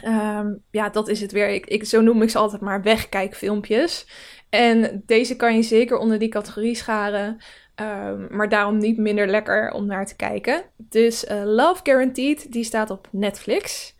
Um, 0.04 0.62
ja, 0.70 0.88
dat 0.88 1.08
is 1.08 1.20
het 1.20 1.32
weer. 1.32 1.48
Ik, 1.48 1.66
ik, 1.66 1.84
zo 1.84 2.00
noem 2.00 2.22
ik 2.22 2.30
ze 2.30 2.38
altijd 2.38 2.62
maar 2.62 2.82
wegkijkfilmpjes. 2.82 4.06
En 4.50 5.02
deze 5.06 5.36
kan 5.36 5.56
je 5.56 5.62
zeker 5.62 5.98
onder 5.98 6.18
die 6.18 6.28
categorie 6.28 6.74
scharen. 6.74 7.40
Um, 7.76 8.26
maar 8.30 8.48
daarom 8.48 8.78
niet 8.78 8.98
minder 8.98 9.28
lekker 9.28 9.72
om 9.72 9.86
naar 9.86 10.06
te 10.06 10.16
kijken. 10.16 10.62
Dus 10.76 11.24
uh, 11.24 11.42
Love 11.44 11.80
Guaranteed, 11.82 12.52
die 12.52 12.64
staat 12.64 12.90
op 12.90 13.08
Netflix. 13.10 13.94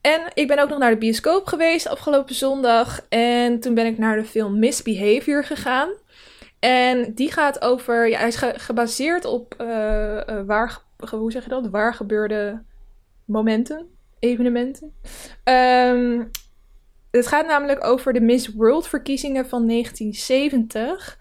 En 0.00 0.20
ik 0.34 0.48
ben 0.48 0.58
ook 0.58 0.68
nog 0.68 0.78
naar 0.78 0.90
de 0.90 0.98
bioscoop 0.98 1.46
geweest 1.46 1.88
afgelopen 1.88 2.34
zondag. 2.34 3.06
En 3.08 3.60
toen 3.60 3.74
ben 3.74 3.86
ik 3.86 3.98
naar 3.98 4.16
de 4.16 4.24
film 4.24 4.58
Misbehavior 4.58 5.44
gegaan. 5.44 5.88
En 6.58 7.14
die 7.14 7.32
gaat 7.32 7.60
over, 7.60 8.08
ja, 8.08 8.18
hij 8.18 8.28
is 8.28 8.36
gebaseerd 8.36 9.24
op 9.24 9.54
uh, 9.60 9.66
waar 10.46 10.86
hoe 11.10 11.32
zeg 11.32 11.42
je 11.42 11.48
dat? 11.48 11.68
Waar 11.68 11.94
gebeurde 11.94 12.62
momenten, 13.24 13.86
evenementen. 14.18 14.92
Ehm, 15.44 16.24
het 17.10 17.26
gaat 17.26 17.46
namelijk 17.46 17.84
over 17.84 18.12
de 18.12 18.20
Miss 18.20 18.54
World 18.54 18.88
verkiezingen 18.88 19.48
van 19.48 19.66
1970. 19.66 21.18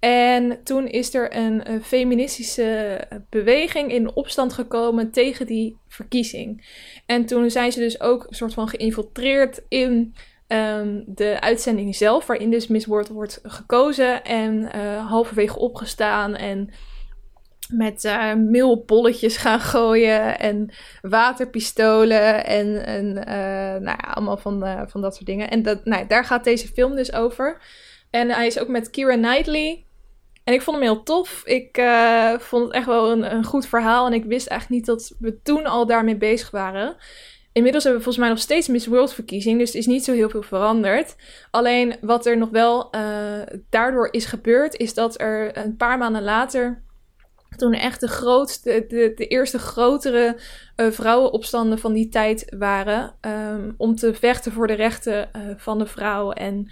En 0.00 0.62
toen 0.62 0.86
is 0.86 1.14
er 1.14 1.36
een, 1.36 1.70
een, 1.70 1.82
feministische 1.82 3.00
beweging 3.28 3.92
in 3.92 4.14
opstand 4.14 4.52
gekomen 4.52 5.10
tegen 5.10 5.46
die 5.46 5.76
verkiezing. 5.88 6.66
En 7.06 7.26
toen 7.26 7.50
zijn 7.50 7.72
ze 7.72 7.78
dus 7.78 8.00
ook 8.00 8.26
een 8.28 8.34
soort 8.34 8.54
van 8.54 8.68
geïnfiltreerd 8.68 9.62
in 9.68 10.14
um, 10.48 11.04
de 11.06 11.40
uitzending 11.40 11.96
zelf, 11.96 12.26
waarin 12.26 12.50
dus 12.50 12.66
Miss 12.66 12.86
World 12.86 13.08
wordt 13.08 13.40
gekozen 13.42 14.24
en 14.24 14.70
uh, 14.76 15.08
halverwege 15.08 15.58
opgestaan 15.58 16.36
en 16.36 16.70
met 17.68 18.04
uh, 18.04 18.32
gaan 19.18 19.60
gooien 19.60 20.38
en 20.38 20.70
waterpistolen 21.02 22.46
en, 22.46 22.72
nou 23.82 23.84
ja, 23.84 24.12
allemaal 24.14 24.36
van, 24.36 24.86
van 24.88 25.00
dat 25.00 25.14
soort 25.14 25.26
dingen. 25.26 25.50
En 25.50 25.62
dat, 25.62 25.84
nou, 25.84 26.06
daar 26.06 26.24
gaat 26.24 26.44
deze 26.44 26.68
film 26.68 26.96
dus 26.96 27.12
over. 27.12 27.62
En 28.10 28.30
hij 28.30 28.46
is 28.46 28.58
ook 28.58 28.68
met 28.68 28.90
Kira 28.90 29.14
Knightley. 29.14 29.84
En 30.50 30.56
ik 30.56 30.62
vond 30.62 30.76
hem 30.76 30.86
heel 30.86 31.02
tof. 31.02 31.42
Ik 31.44 31.82
vond 32.38 32.64
het 32.64 32.72
echt 32.72 32.86
wel 32.86 33.10
een, 33.10 33.34
een 33.34 33.44
goed 33.44 33.66
verhaal. 33.66 34.06
En 34.06 34.12
ik 34.12 34.24
wist 34.24 34.46
eigenlijk 34.46 34.80
niet 34.80 34.88
dat 34.88 35.14
we 35.18 35.42
toen 35.42 35.66
al 35.66 35.86
daarmee 35.86 36.16
bezig 36.16 36.50
waren. 36.50 36.96
Inmiddels 37.52 37.84
hebben 37.84 38.02
we 38.02 38.08
volgens 38.08 38.24
mij 38.24 38.34
nog 38.34 38.44
steeds 38.44 38.68
Miss 38.68 38.86
World 38.86 39.12
verkiezing, 39.12 39.58
dus 39.58 39.70
er 39.70 39.78
is 39.78 39.86
niet 39.86 40.04
zo 40.04 40.12
heel 40.12 40.30
veel 40.30 40.42
veranderd. 40.42 41.16
Alleen 41.50 41.96
wat 42.00 42.26
er 42.26 42.36
nog 42.36 42.48
wel 42.48 42.90
daardoor 43.70 44.08
is 44.10 44.24
gebeurd, 44.24 44.76
is 44.76 44.94
dat 44.94 45.20
er 45.20 45.58
een 45.58 45.76
paar 45.76 45.98
maanden 45.98 46.22
later 46.22 46.82
toen 47.56 47.72
echt 47.72 48.00
de 48.00 48.08
grootste, 48.08 48.84
de, 48.88 49.12
de 49.14 49.26
eerste 49.26 49.58
grotere 49.58 50.36
uh, 50.76 50.90
vrouwenopstanden 50.90 51.78
van 51.78 51.92
die 51.92 52.08
tijd 52.08 52.54
waren. 52.58 53.14
Um, 53.20 53.74
om 53.76 53.94
te 53.94 54.14
vechten 54.14 54.52
voor 54.52 54.66
de 54.66 54.74
rechten 54.74 55.30
van 55.56 55.78
de 55.78 55.86
vrouw 55.86 56.30
en 56.30 56.70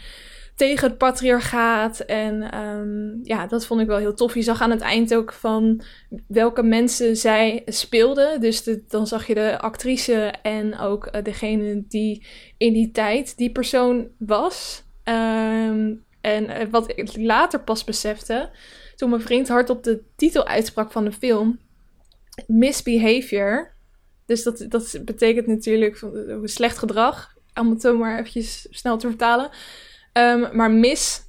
tegen 0.58 0.88
het 0.88 0.98
patriarchaat. 0.98 2.00
En 2.00 2.58
um, 2.58 3.20
ja, 3.22 3.46
dat 3.46 3.66
vond 3.66 3.80
ik 3.80 3.86
wel 3.86 3.98
heel 3.98 4.14
tof. 4.14 4.34
Je 4.34 4.42
zag 4.42 4.60
aan 4.60 4.70
het 4.70 4.80
eind 4.80 5.14
ook 5.14 5.32
van 5.32 5.80
welke 6.26 6.62
mensen 6.62 7.16
zij 7.16 7.62
speelden. 7.66 8.40
Dus 8.40 8.70
dan 8.88 9.06
zag 9.06 9.26
je 9.26 9.34
de 9.34 9.58
actrice 9.58 10.34
en 10.42 10.78
ook 10.78 11.08
uh, 11.14 11.22
degene 11.22 11.84
die 11.88 12.26
in 12.56 12.72
die 12.72 12.90
tijd 12.90 13.36
die 13.36 13.52
persoon 13.52 14.08
was. 14.18 14.82
Um, 15.04 16.04
en 16.20 16.70
wat 16.70 16.90
ik 16.98 17.16
later 17.16 17.60
pas 17.60 17.84
besefte 17.84 18.50
toen 18.96 19.10
mijn 19.10 19.22
vriend 19.22 19.48
hardop 19.48 19.82
de 19.82 20.02
titel 20.16 20.46
uitsprak 20.46 20.92
van 20.92 21.04
de 21.04 21.12
film, 21.12 21.58
Misbehavior. 22.46 23.72
Dus 24.26 24.42
dat, 24.42 24.66
dat 24.68 24.98
betekent 25.04 25.46
natuurlijk 25.46 26.04
slecht 26.44 26.78
gedrag, 26.78 27.36
om 27.54 27.70
het 27.70 27.80
zo 27.80 27.96
maar 27.96 28.18
eventjes 28.18 28.66
snel 28.70 28.98
te 28.98 29.08
vertalen. 29.08 29.50
Um, 30.12 30.56
maar 30.56 30.70
mis 30.70 31.22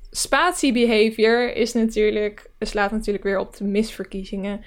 is 1.53 1.73
natuurlijk, 1.73 2.49
slaat 2.59 2.91
natuurlijk 2.91 3.23
weer 3.23 3.39
op 3.39 3.57
de 3.57 3.63
misverkiezingen. 3.63 4.61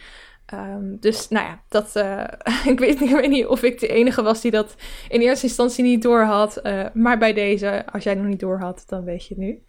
Um, 0.55 0.96
dus 1.01 1.29
nou 1.29 1.46
ja, 1.46 1.62
dat, 1.68 1.92
uh, 1.96 2.25
ik, 2.72 2.79
weet, 2.79 3.01
ik 3.01 3.11
weet 3.11 3.31
niet 3.31 3.46
of 3.46 3.62
ik 3.62 3.81
de 3.81 3.88
enige 3.88 4.22
was 4.22 4.40
die 4.40 4.51
dat 4.51 4.75
in 5.09 5.20
eerste 5.20 5.46
instantie 5.46 5.85
niet 5.85 6.03
door 6.03 6.22
had. 6.22 6.61
Uh, 6.62 6.87
maar 6.94 7.18
bij 7.18 7.33
deze, 7.33 7.87
als 7.87 8.05
jij 8.05 8.14
nog 8.14 8.27
niet 8.27 8.40
door 8.40 8.59
had, 8.59 8.85
dan 8.87 9.05
weet 9.05 9.27
je 9.27 9.35
het 9.35 9.42
nu. 9.44 9.62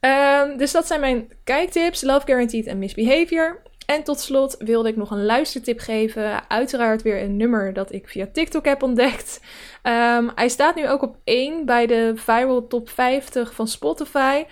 Um, 0.00 0.56
dus 0.56 0.72
dat 0.72 0.86
zijn 0.86 1.00
mijn 1.00 1.32
kijktips, 1.44 2.02
Love 2.02 2.26
Guaranteed 2.26 2.66
en 2.66 2.78
Misbehavior. 2.78 3.62
En 3.90 4.02
tot 4.02 4.20
slot 4.20 4.56
wilde 4.58 4.88
ik 4.88 4.96
nog 4.96 5.10
een 5.10 5.24
luistertip 5.24 5.78
geven. 5.78 6.48
Uiteraard 6.48 7.02
weer 7.02 7.22
een 7.22 7.36
nummer 7.36 7.72
dat 7.72 7.92
ik 7.92 8.08
via 8.08 8.26
TikTok 8.32 8.64
heb 8.64 8.82
ontdekt. 8.82 9.40
Um, 9.82 10.30
hij 10.34 10.48
staat 10.48 10.74
nu 10.74 10.88
ook 10.88 11.02
op 11.02 11.16
1 11.24 11.64
bij 11.64 11.86
de 11.86 12.12
Viral 12.14 12.66
Top 12.66 12.88
50 12.88 13.54
van 13.54 13.68
Spotify. 13.68 14.44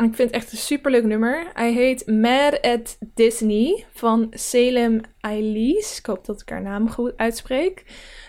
En 0.00 0.06
ik 0.06 0.14
vind 0.14 0.30
het 0.30 0.42
echt 0.42 0.52
een 0.52 0.58
superleuk 0.58 1.04
nummer. 1.04 1.50
Hij 1.54 1.72
heet 1.72 2.06
Mad 2.06 2.60
at 2.62 2.98
Disney 3.14 3.84
van 3.92 4.26
Salem 4.30 5.00
Elise. 5.20 5.98
Ik 5.98 6.06
hoop 6.06 6.24
dat 6.24 6.40
ik 6.40 6.48
haar 6.48 6.62
naam 6.62 6.90
goed 6.90 7.12
uitspreek. 7.16 7.84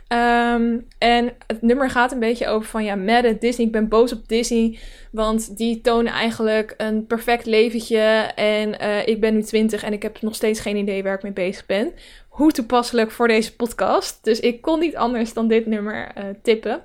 Um, 0.08 0.88
en 0.98 1.34
het 1.48 1.62
nummer 1.62 1.90
gaat 1.90 2.12
een 2.12 2.20
beetje 2.20 2.48
over 2.48 2.70
van 2.70 2.84
ja, 2.84 2.96
Madden, 2.96 3.40
Disney. 3.40 3.66
Ik 3.66 3.72
ben 3.72 3.88
boos 3.88 4.12
op 4.12 4.28
Disney. 4.28 4.80
Want 5.12 5.58
die 5.58 5.82
tonen 5.82 6.14
eigenlijk 6.14 6.74
een 6.78 7.06
perfect 7.06 7.46
leventje. 7.46 8.00
En 8.36 8.82
uh, 8.82 9.08
ik 9.08 9.20
ben 9.20 9.34
nu 9.34 9.42
20 9.42 9.84
en 9.84 9.94
ik 9.94 10.02
heb 10.02 10.22
nog 10.22 10.36
steeds 10.36 10.60
geen 10.60 10.78
idee 10.78 11.04
waar 11.04 11.16
ik 11.16 11.24
mee 11.24 11.32
bezig 11.32 11.66
ben. 11.66 11.94
Hoe 12.30 12.52
toepasselijk 12.52 13.12
voor 13.12 13.28
deze 13.28 13.56
podcast. 13.56 14.24
Dus 14.24 14.40
ik 14.40 14.62
kon 14.62 14.80
niet 14.80 14.96
anders 14.96 15.34
dan 15.34 15.48
dit 15.48 15.66
nummer 15.66 16.12
uh, 16.18 16.24
tippen. 16.42 16.84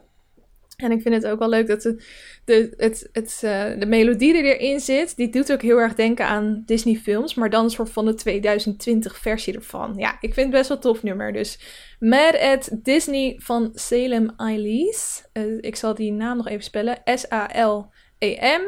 En 0.76 0.92
ik 0.92 1.02
vind 1.02 1.14
het 1.14 1.26
ook 1.26 1.38
wel 1.38 1.48
leuk 1.48 1.66
dat 1.66 1.82
de, 1.82 2.02
de, 2.44 2.74
het, 2.76 3.08
het, 3.12 3.40
uh, 3.44 3.64
de 3.78 3.86
melodie 3.86 4.32
die 4.32 4.42
erin 4.42 4.80
zit, 4.80 5.16
die 5.16 5.28
doet 5.28 5.52
ook 5.52 5.62
heel 5.62 5.78
erg 5.78 5.94
denken 5.94 6.26
aan 6.26 6.62
Disney 6.66 6.94
films, 6.94 7.34
maar 7.34 7.50
dan 7.50 7.64
een 7.64 7.70
soort 7.70 7.90
van 7.90 8.04
de 8.04 8.14
2020 8.14 9.18
versie 9.18 9.54
ervan. 9.54 9.94
Ja, 9.96 10.10
ik 10.20 10.34
vind 10.34 10.46
het 10.46 10.56
best 10.56 10.68
wel 10.68 10.78
tof 10.78 11.02
nummer. 11.02 11.32
Dus 11.32 11.58
Mad 11.98 12.40
at 12.40 12.70
Disney 12.72 13.34
van 13.38 13.70
Salem 13.74 14.30
Elise. 14.36 15.22
Uh, 15.32 15.58
ik 15.60 15.76
zal 15.76 15.94
die 15.94 16.12
naam 16.12 16.36
nog 16.36 16.48
even 16.48 16.64
spellen. 16.64 16.98
S-A-L-E-M. 17.04 18.62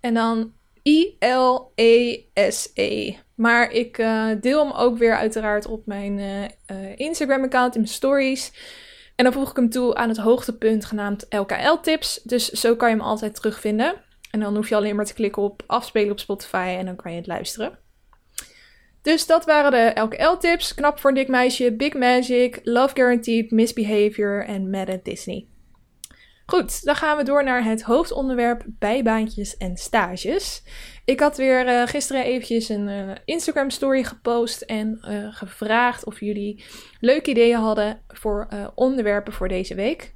En 0.00 0.14
dan 0.14 0.52
I-L-E-S-E. 0.84 2.28
-E. 2.74 3.16
Maar 3.34 3.70
ik 3.70 3.98
uh, 3.98 4.28
deel 4.40 4.66
hem 4.66 4.76
ook 4.76 4.98
weer 4.98 5.16
uiteraard 5.16 5.66
op 5.66 5.86
mijn 5.86 6.20
Instagram-account 6.96 7.74
in 7.74 7.80
mijn 7.80 7.92
stories. 7.92 8.52
En 9.20 9.26
dan 9.26 9.34
voeg 9.34 9.50
ik 9.50 9.56
hem 9.56 9.70
toe 9.70 9.94
aan 9.94 10.08
het 10.08 10.18
hoogtepunt 10.18 10.84
genaamd 10.84 11.26
LKL-tips. 11.28 12.20
Dus 12.22 12.48
zo 12.50 12.76
kan 12.76 12.88
je 12.88 12.94
hem 12.94 13.04
altijd 13.04 13.34
terugvinden. 13.34 13.94
En 14.30 14.40
dan 14.40 14.56
hoef 14.56 14.68
je 14.68 14.74
alleen 14.74 14.96
maar 14.96 15.04
te 15.04 15.14
klikken 15.14 15.42
op 15.42 15.62
afspelen 15.66 16.10
op 16.10 16.18
Spotify 16.18 16.74
en 16.78 16.86
dan 16.86 16.96
kan 16.96 17.10
je 17.10 17.16
het 17.16 17.26
luisteren. 17.26 17.78
Dus 19.02 19.26
dat 19.26 19.44
waren 19.44 19.70
de 19.70 20.00
LKL-tips. 20.00 20.74
Knap 20.74 20.98
voor 20.98 21.10
een 21.10 21.16
dik 21.16 21.28
meisje, 21.28 21.72
Big 21.72 21.94
Magic, 21.94 22.60
Love 22.62 22.94
Guaranteed, 22.94 23.50
Misbehavior 23.50 24.44
en 24.44 24.70
Mad 24.70 24.88
at 24.88 25.04
Disney. 25.04 25.46
Goed, 26.46 26.84
dan 26.84 26.96
gaan 26.96 27.16
we 27.16 27.22
door 27.22 27.44
naar 27.44 27.64
het 27.64 27.82
hoofdonderwerp 27.82 28.64
bijbaantjes 28.66 29.56
en 29.56 29.76
stages. 29.76 30.62
Ik 31.10 31.20
had 31.20 31.36
weer 31.36 31.66
uh, 31.66 31.86
gisteren 31.86 32.24
eventjes 32.24 32.68
een 32.68 32.88
uh, 32.88 33.10
Instagram 33.24 33.70
story 33.70 34.04
gepost 34.04 34.60
en 34.60 34.98
uh, 35.08 35.34
gevraagd 35.34 36.04
of 36.04 36.20
jullie 36.20 36.64
leuke 37.00 37.30
ideeën 37.30 37.58
hadden 37.58 38.02
voor 38.08 38.48
onderwerpen 38.74 39.32
voor 39.32 39.48
deze 39.48 39.74
week. 39.74 40.14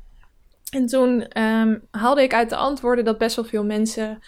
En 0.71 0.87
toen 0.87 1.41
um, 1.43 1.83
haalde 1.91 2.23
ik 2.23 2.35
uit 2.35 2.49
de 2.49 2.57
antwoorden 2.57 3.05
dat 3.05 3.19
best 3.19 3.37
wel 3.37 3.45
veel 3.45 3.65
mensen 3.65 4.23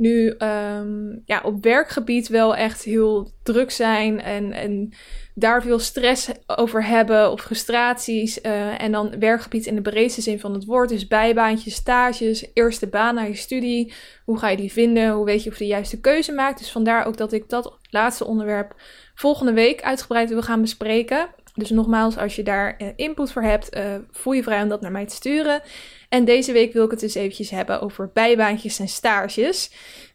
nu 0.00 0.34
um, 0.38 1.22
ja, 1.24 1.40
op 1.44 1.62
werkgebied 1.62 2.28
wel 2.28 2.56
echt 2.56 2.82
heel 2.82 3.30
druk 3.42 3.70
zijn 3.70 4.20
en, 4.20 4.52
en 4.52 4.92
daar 5.34 5.62
veel 5.62 5.78
stress 5.78 6.30
over 6.46 6.84
hebben 6.84 7.30
of 7.30 7.40
frustraties. 7.40 8.38
Uh, 8.42 8.82
en 8.82 8.92
dan 8.92 9.18
werkgebied 9.18 9.66
in 9.66 9.74
de 9.74 9.80
breedste 9.80 10.20
zin 10.20 10.40
van 10.40 10.52
het 10.52 10.64
woord. 10.64 10.88
Dus 10.88 11.06
bijbaantjes, 11.06 11.74
stages, 11.74 12.50
eerste 12.54 12.86
baan 12.86 13.14
naar 13.14 13.28
je 13.28 13.34
studie. 13.34 13.92
Hoe 14.24 14.38
ga 14.38 14.48
je 14.48 14.56
die 14.56 14.72
vinden? 14.72 15.12
Hoe 15.12 15.24
weet 15.24 15.42
je 15.42 15.50
of 15.50 15.58
je 15.58 15.64
de 15.64 15.70
juiste 15.70 16.00
keuze 16.00 16.32
maakt? 16.32 16.58
Dus 16.58 16.72
vandaar 16.72 17.06
ook 17.06 17.16
dat 17.16 17.32
ik 17.32 17.48
dat 17.48 17.78
laatste 17.90 18.24
onderwerp 18.24 18.74
volgende 19.14 19.52
week 19.52 19.82
uitgebreid 19.82 20.28
wil 20.28 20.42
gaan 20.42 20.60
bespreken. 20.60 21.28
Dus 21.54 21.70
nogmaals, 21.70 22.16
als 22.16 22.36
je 22.36 22.42
daar 22.42 22.74
uh, 22.78 22.88
input 22.96 23.32
voor 23.32 23.42
hebt, 23.42 23.76
uh, 23.76 23.82
voel 24.10 24.32
je 24.32 24.42
vrij 24.42 24.62
om 24.62 24.68
dat 24.68 24.80
naar 24.80 24.90
mij 24.90 25.06
te 25.06 25.14
sturen. 25.14 25.62
En 26.10 26.24
deze 26.24 26.52
week 26.52 26.72
wil 26.72 26.84
ik 26.84 26.90
het 26.90 27.00
dus 27.00 27.14
eventjes 27.14 27.50
hebben 27.50 27.80
over 27.80 28.10
bijbaantjes 28.12 28.78
en 28.78 28.88
stages. 28.88 29.70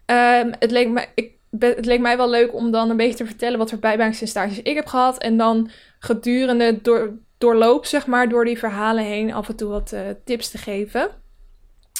Um, 0.05 0.51
het 0.59 0.71
leek 0.71 0.89
me, 0.89 1.07
ik 1.15 1.33
het 1.59 1.85
leek 1.85 1.99
mij 1.99 2.17
wel 2.17 2.29
leuk 2.29 2.53
om 2.53 2.71
dan 2.71 2.89
een 2.89 2.97
beetje 2.97 3.15
te 3.15 3.25
vertellen 3.25 3.57
wat 3.57 3.69
voor 3.69 3.79
bijbaantjes 3.79 4.21
en 4.21 4.27
stages 4.27 4.61
ik 4.61 4.75
heb 4.75 4.85
gehad. 4.85 5.17
En 5.17 5.37
dan 5.37 5.69
gedurende 5.99 6.81
door, 6.81 7.17
doorloop, 7.37 7.85
zeg 7.85 8.07
maar, 8.07 8.29
door 8.29 8.45
die 8.45 8.57
verhalen 8.57 9.03
heen 9.03 9.33
af 9.33 9.49
en 9.49 9.55
toe 9.55 9.69
wat 9.69 9.91
uh, 9.93 9.99
tips 10.25 10.49
te 10.49 10.57
geven. 10.57 11.09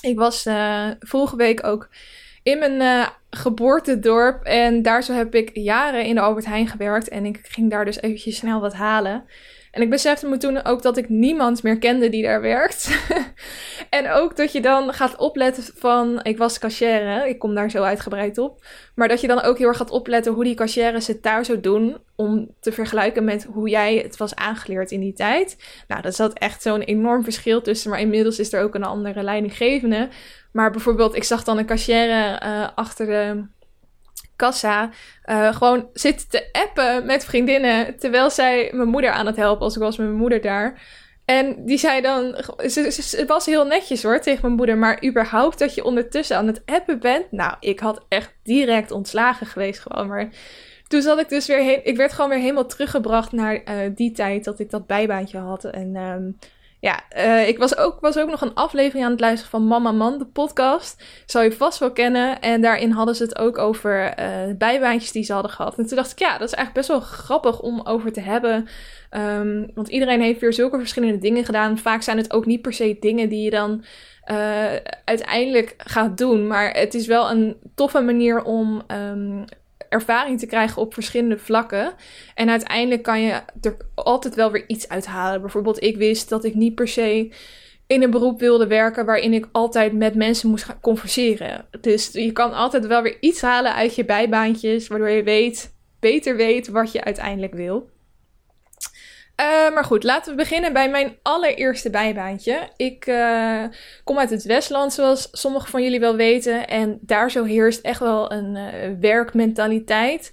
Ik 0.02 0.18
was 0.18 0.46
uh, 0.46 0.88
vorige 1.00 1.36
week 1.36 1.66
ook 1.66 1.90
in 2.44 2.60
mijn 2.60 2.82
uh, 2.82 3.08
geboortedorp. 3.30 4.44
En 4.44 4.82
daar 4.82 5.04
zo 5.04 5.14
heb 5.14 5.36
ik 5.36 5.50
jaren 5.54 6.06
in 6.06 6.16
de 6.16 6.22
Albert 6.22 6.46
Heijn 6.46 6.68
gewerkt. 6.68 7.10
En 7.10 7.26
ik 7.26 7.40
ging 7.44 7.70
daar 7.70 7.86
dus 7.86 8.02
eventjes 8.02 8.36
snel 8.36 8.60
wat 8.60 8.74
halen. 8.74 9.24
En 9.76 9.82
ik 9.82 9.90
besefte 9.90 10.28
me 10.28 10.38
toen 10.38 10.64
ook 10.66 10.82
dat 10.82 10.98
ik 10.98 11.10
niemand 11.10 11.64
meer 11.64 11.78
kende 11.78 12.10
die 12.10 12.24
daar 12.24 12.42
werkt. 12.42 13.10
en 13.90 14.12
ook 14.12 14.36
dat 14.36 14.52
je 14.52 14.62
dan 14.62 14.94
gaat 14.94 15.18
opletten 15.18 15.64
van, 15.76 16.20
ik 16.24 16.38
was 16.38 16.60
cashier, 16.60 17.28
ik 17.28 17.40
kom 17.40 17.56
daar 17.56 17.70
zo 17.70 17.84
uitgebreid 17.84 18.38
op. 18.38 18.66
Maar 18.96 19.08
dat 19.08 19.22
je 19.22 19.28
dan 19.28 19.42
ook 19.42 19.58
heel 19.58 19.68
erg 19.68 19.78
gaat 19.78 19.92
opletten 19.92 20.34
hoe 20.34 20.44
die 20.44 20.56
cashiers 20.56 21.08
het 21.08 21.24
daar 21.24 21.46
zo 21.46 21.60
doen. 21.60 21.98
Om 22.16 22.50
te 22.60 22.72
vergelijken 22.72 23.24
met 23.24 23.44
hoe 23.44 23.70
jij 23.70 23.98
het 23.98 24.18
was 24.18 24.36
aangeleerd 24.36 24.92
in 24.92 25.00
die 25.00 25.14
tijd. 25.14 25.58
Nou, 25.88 26.02
dat 26.02 26.16
zat 26.16 26.34
echt 26.34 26.62
zo'n 26.62 26.82
enorm 26.82 27.24
verschil 27.24 27.62
tussen. 27.62 27.90
Maar 27.90 28.00
inmiddels 28.00 28.40
is 28.40 28.54
er 28.54 28.64
ook 28.64 28.76
een 28.76 28.84
andere 28.84 29.24
leidinggevende. 29.24 30.10
Maar 30.52 30.72
bijvoorbeeld, 30.72 31.16
ik 31.16 31.24
zag 31.24 31.44
dan 31.44 31.58
een 31.58 31.66
cashier 31.66 32.10
uh, 32.10 32.68
achter 32.76 33.06
de 33.06 33.46
kassa 34.36 34.90
uh, 35.26 35.56
gewoon 35.56 35.90
zitten 35.94 36.30
te 36.30 36.50
appen 36.52 37.06
met 37.06 37.26
vriendinnen. 37.26 37.98
Terwijl 37.98 38.30
zij 38.30 38.72
mijn 38.74 38.90
moeder 38.90 39.12
aan 39.12 39.26
het 39.26 39.36
helpen 39.36 39.60
was. 39.64 39.76
Ik 39.76 39.82
was 39.82 39.98
met 39.98 40.08
mijn 40.08 40.20
moeder 40.20 40.42
daar. 40.42 40.82
En 41.26 41.66
die 41.66 41.78
zei 41.78 42.02
dan, 42.02 42.36
het 42.58 43.24
was 43.28 43.46
heel 43.46 43.66
netjes 43.66 44.04
hoor 44.04 44.20
tegen 44.20 44.42
mijn 44.42 44.54
moeder, 44.54 44.78
maar 44.78 45.04
überhaupt 45.06 45.60
dat 45.60 45.76
je 45.76 45.84
ondertussen 45.84 46.38
aan 46.38 46.48
het 46.48 46.62
appen 46.66 47.00
bent. 47.00 47.32
Nou, 47.32 47.56
ik 47.60 47.80
had 47.80 48.06
echt 48.08 48.34
direct 48.44 48.92
ontslagen 48.92 49.48
geweest 49.48 49.80
gewoon. 49.80 50.08
Maar 50.08 50.30
toen 50.88 51.02
zat 51.02 51.20
ik 51.20 51.30
dus 51.30 51.48
weer 51.48 51.64
heen, 51.64 51.86
ik 51.86 51.98
werd 51.98 52.14
gewoon 52.14 52.30
weer 52.30 52.40
helemaal 52.40 52.66
teruggebracht 52.66 53.32
naar 53.32 53.54
uh, 53.56 53.78
die 53.96 54.12
tijd 54.12 54.44
dat 54.44 54.60
ik 54.60 54.70
dat 54.70 54.88
bijbaantje 54.88 55.38
had. 55.38 55.64
En 55.64 55.96
um, 55.96 56.38
ja, 56.86 57.04
uh, 57.18 57.48
ik 57.48 57.58
was 57.58 57.78
ook, 57.78 58.00
was 58.00 58.18
ook 58.18 58.30
nog 58.30 58.42
een 58.42 58.54
aflevering 58.54 59.06
aan 59.06 59.12
het 59.12 59.20
luisteren 59.20 59.52
van 59.52 59.68
Mama 59.68 59.92
Man, 59.92 60.18
de 60.18 60.26
podcast. 60.26 61.04
Zou 61.26 61.44
je 61.46 61.52
vast 61.52 61.80
wel 61.80 61.92
kennen. 61.92 62.42
En 62.42 62.62
daarin 62.62 62.92
hadden 62.92 63.16
ze 63.16 63.24
het 63.24 63.38
ook 63.38 63.58
over 63.58 64.20
uh, 64.20 64.56
bijbaantjes 64.58 65.12
die 65.12 65.24
ze 65.24 65.34
hadden 65.34 65.52
gehad. 65.52 65.78
En 65.78 65.86
toen 65.86 65.96
dacht 65.96 66.12
ik, 66.12 66.20
ja, 66.20 66.38
dat 66.38 66.48
is 66.48 66.54
eigenlijk 66.54 66.88
best 66.88 66.88
wel 66.88 67.00
grappig 67.00 67.60
om 67.60 67.82
over 67.84 68.12
te 68.12 68.22
hebben. 68.22 68.68
Um, 69.12 69.72
want 69.74 69.88
iedereen 69.88 70.22
heeft 70.22 70.40
weer 70.40 70.54
zulke 70.54 70.78
verschillende 70.78 71.18
dingen 71.18 71.46
gedaan. 71.46 71.78
Vaak 71.78 72.02
zijn 72.02 72.18
het 72.18 72.34
ook 72.34 72.46
niet 72.46 72.62
per 72.62 72.74
se 72.74 72.98
dingen 73.00 73.30
die 73.30 73.44
je 73.44 73.50
dan 73.50 73.84
uh, 74.32 74.76
uiteindelijk 75.06 75.74
gaat 75.78 76.18
doen. 76.18 76.48
Maar 76.48 76.72
het 76.72 76.94
is 76.94 77.08
wel 77.08 77.32
een 77.32 77.58
toffe 77.76 78.02
manier 78.02 78.44
om 78.44 78.82
um, 78.88 79.46
ervaring 79.96 80.40
te 80.40 80.46
krijgen 80.46 80.82
op 80.82 80.94
verschillende 80.94 81.38
vlakken. 81.38 81.94
En 82.36 82.50
uiteindelijk 82.50 83.04
kan 83.04 83.22
je 83.22 83.42
er 83.62 83.78
altijd 83.96 84.36
wel 84.36 84.52
weer 84.52 84.64
iets 84.68 84.90
uithalen. 84.90 85.42
Bijvoorbeeld, 85.42 85.84
ik 85.84 85.98
wist 85.98 86.30
dat 86.30 86.44
ik 86.44 86.56
niet 86.56 86.76
per 86.76 86.88
se 86.88 87.32
in 87.88 88.04
een 88.04 88.12
beroep 88.12 88.40
wilde 88.40 88.68
werken 88.68 89.06
waarin 89.06 89.34
ik 89.34 89.48
altijd 89.52 89.94
met 89.94 90.16
mensen 90.16 90.50
moest 90.50 90.64
gaan 90.64 90.80
converseren. 90.80 91.66
Dus 91.82 92.10
je 92.12 92.32
kan 92.32 92.54
altijd 92.54 92.88
wel 92.88 93.02
weer 93.02 93.18
iets 93.20 93.42
halen 93.42 93.74
uit 93.74 93.96
je 93.96 94.06
bijbaantjes, 94.06 94.88
waardoor 94.88 95.10
je 95.10 95.24
weet, 95.24 95.74
beter 96.00 96.36
weet 96.36 96.68
wat 96.68 96.92
je 96.92 97.04
uiteindelijk 97.04 97.54
wil. 97.54 97.90
Uh, 99.42 99.74
maar 99.74 99.84
goed, 99.84 100.04
laten 100.04 100.32
we 100.32 100.38
beginnen 100.38 100.74
bij 100.74 100.90
mijn 100.90 101.18
allereerste 101.22 101.90
bijbaantje. 101.90 102.70
Ik 102.76 103.08
uh, 103.08 103.64
kom 104.04 104.20
uit 104.20 104.30
het 104.30 104.44
Westland, 104.44 104.94
zoals 104.94 105.28
sommigen 105.32 105.70
van 105.70 105.84
jullie 105.84 106.00
wel 106.00 106.16
weten. 106.16 106.68
En 106.68 107.00
daar 107.02 107.32
zo 107.32 107.44
heerst 107.44 107.82
echt 107.82 108.00
wel 108.00 108.32
een 108.32 108.56
uh, 108.56 109.00
werkmentaliteit. 109.00 110.32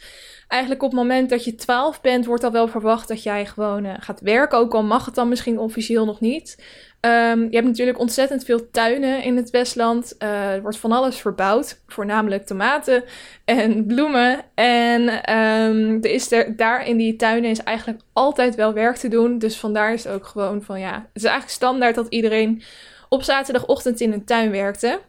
Eigenlijk 0.53 0.83
op 0.83 0.91
het 0.91 0.99
moment 0.99 1.31
dat 1.31 1.45
je 1.45 1.55
12 1.55 2.01
bent, 2.01 2.27
wordt 2.27 2.45
al 2.45 2.51
wel 2.51 2.69
verwacht 2.69 3.09
dat 3.09 3.23
jij 3.23 3.47
gewoon 3.47 3.87
gaat 4.01 4.21
werken. 4.21 4.59
Ook 4.59 4.75
al 4.75 4.83
mag 4.83 5.05
het 5.05 5.15
dan 5.15 5.29
misschien 5.29 5.59
officieel 5.59 6.05
nog 6.05 6.21
niet. 6.21 6.65
Um, 7.01 7.43
je 7.43 7.57
hebt 7.57 7.67
natuurlijk 7.67 7.99
ontzettend 7.99 8.45
veel 8.45 8.71
tuinen 8.71 9.23
in 9.23 9.37
het 9.37 9.51
Westland. 9.51 10.15
Uh, 10.19 10.53
er 10.53 10.63
wordt 10.63 10.77
van 10.77 10.93
alles 10.93 11.17
verbouwd, 11.17 11.81
voornamelijk 11.87 12.47
tomaten 12.47 13.05
en 13.45 13.87
bloemen. 13.87 14.41
En 14.55 15.01
um, 15.37 15.99
er 16.03 16.11
is 16.11 16.33
er, 16.33 16.57
daar 16.57 16.87
in 16.87 16.97
die 16.97 17.17
tuinen 17.17 17.51
is 17.51 17.63
eigenlijk 17.63 18.01
altijd 18.13 18.55
wel 18.55 18.73
werk 18.73 18.97
te 18.97 19.09
doen. 19.09 19.39
Dus 19.39 19.57
vandaar 19.57 19.93
is 19.93 20.07
ook 20.07 20.27
gewoon 20.27 20.63
van 20.63 20.81
ja, 20.81 20.95
het 20.95 21.23
is 21.23 21.25
eigenlijk 21.25 21.55
standaard 21.55 21.95
dat 21.95 22.07
iedereen 22.09 22.63
op 23.09 23.23
zaterdagochtend 23.23 24.01
in 24.01 24.13
een 24.13 24.25
tuin 24.25 24.51
werkte. 24.51 25.01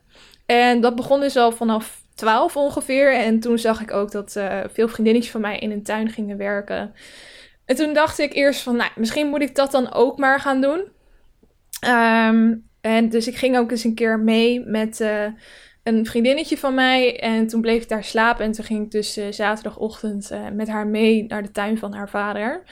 En 0.45 0.81
dat 0.81 0.95
begon 0.95 1.19
dus 1.19 1.35
al 1.35 1.51
vanaf 1.51 2.02
12 2.15 2.57
ongeveer. 2.57 3.13
En 3.13 3.39
toen 3.39 3.57
zag 3.57 3.81
ik 3.81 3.91
ook 3.91 4.11
dat 4.11 4.35
uh, 4.37 4.59
veel 4.73 4.87
vriendinnetjes 4.87 5.31
van 5.31 5.41
mij 5.41 5.59
in 5.59 5.71
een 5.71 5.83
tuin 5.83 6.09
gingen 6.09 6.37
werken. 6.37 6.93
En 7.65 7.75
toen 7.75 7.93
dacht 7.93 8.19
ik 8.19 8.33
eerst 8.33 8.61
van, 8.61 8.75
nou, 8.75 8.91
misschien 8.95 9.27
moet 9.27 9.41
ik 9.41 9.55
dat 9.55 9.71
dan 9.71 9.93
ook 9.93 10.17
maar 10.17 10.39
gaan 10.39 10.61
doen. 10.61 10.79
Um, 11.87 12.69
en 12.81 13.09
dus 13.09 13.27
ik 13.27 13.35
ging 13.35 13.57
ook 13.57 13.71
eens 13.71 13.83
een 13.83 13.95
keer 13.95 14.19
mee 14.19 14.59
met 14.65 14.99
uh, 14.99 15.25
een 15.83 16.05
vriendinnetje 16.05 16.57
van 16.57 16.73
mij. 16.73 17.19
En 17.19 17.47
toen 17.47 17.61
bleef 17.61 17.81
ik 17.81 17.89
daar 17.89 18.03
slapen. 18.03 18.45
En 18.45 18.51
toen 18.51 18.65
ging 18.65 18.85
ik 18.85 18.91
dus 18.91 19.17
uh, 19.17 19.25
zaterdagochtend 19.29 20.31
met 20.53 20.67
haar 20.67 20.87
mee 20.87 21.25
naar 21.27 21.43
de 21.43 21.51
tuin 21.51 21.77
van 21.77 21.93
haar 21.93 22.09
vader. 22.09 22.63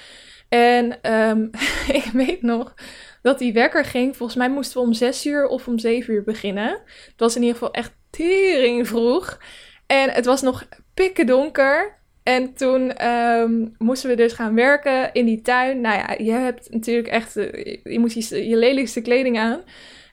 En 0.49 1.13
um, 1.13 1.49
ik 2.01 2.09
weet 2.13 2.41
nog 2.41 2.73
dat 3.21 3.39
die 3.39 3.53
wekker 3.53 3.85
ging. 3.85 4.17
Volgens 4.17 4.37
mij 4.37 4.49
moesten 4.49 4.81
we 4.81 4.87
om 4.87 4.93
zes 4.93 5.25
uur 5.25 5.47
of 5.47 5.67
om 5.67 5.79
zeven 5.79 6.13
uur 6.13 6.23
beginnen. 6.23 6.69
Het 7.05 7.13
was 7.17 7.35
in 7.35 7.41
ieder 7.41 7.57
geval 7.57 7.73
echt 7.73 7.93
tering 8.11 8.87
vroeg. 8.87 9.39
En 9.87 10.09
het 10.09 10.25
was 10.25 10.41
nog 10.41 10.67
pikken 10.93 11.25
donker. 11.25 11.99
En 12.23 12.53
toen 12.53 13.07
um, 13.07 13.75
moesten 13.77 14.09
we 14.09 14.15
dus 14.15 14.33
gaan 14.33 14.55
werken 14.55 15.13
in 15.13 15.25
die 15.25 15.41
tuin. 15.41 15.81
Nou 15.81 15.97
ja, 15.97 16.15
je 16.17 16.31
hebt 16.31 16.69
natuurlijk 16.69 17.07
echt, 17.07 17.37
uh, 17.37 17.77
je 17.83 17.99
moet 17.99 18.13
je, 18.13 18.47
je 18.47 18.55
lelijkste 18.55 19.01
kleding 19.01 19.39
aan. 19.39 19.61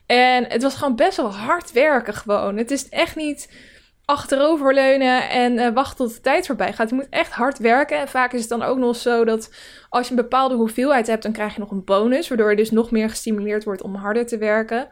En 0.05 0.45
het 0.47 0.61
was 0.61 0.75
gewoon 0.75 0.95
best 0.95 1.17
wel 1.17 1.33
hard 1.33 1.71
werken 1.71 2.13
gewoon. 2.13 2.57
Het 2.57 2.71
is 2.71 2.89
echt 2.89 3.15
niet 3.15 3.49
achteroverleunen 4.05 5.29
en 5.29 5.53
uh, 5.53 5.69
wachten 5.73 5.97
tot 6.05 6.15
de 6.15 6.21
tijd 6.21 6.45
voorbij 6.45 6.73
gaat. 6.73 6.89
Je 6.89 6.95
moet 6.95 7.09
echt 7.09 7.31
hard 7.31 7.57
werken. 7.57 7.97
En 7.97 8.07
vaak 8.07 8.33
is 8.33 8.39
het 8.39 8.49
dan 8.49 8.63
ook 8.63 8.77
nog 8.77 8.95
zo 8.95 9.25
dat 9.25 9.53
als 9.89 10.07
je 10.07 10.15
een 10.15 10.21
bepaalde 10.21 10.55
hoeveelheid 10.55 11.07
hebt, 11.07 11.23
dan 11.23 11.31
krijg 11.31 11.53
je 11.53 11.59
nog 11.59 11.71
een 11.71 11.83
bonus. 11.83 12.27
Waardoor 12.27 12.49
je 12.49 12.55
dus 12.55 12.71
nog 12.71 12.91
meer 12.91 13.09
gestimuleerd 13.09 13.63
wordt 13.63 13.81
om 13.81 13.95
harder 13.95 14.25
te 14.25 14.37
werken. 14.37 14.87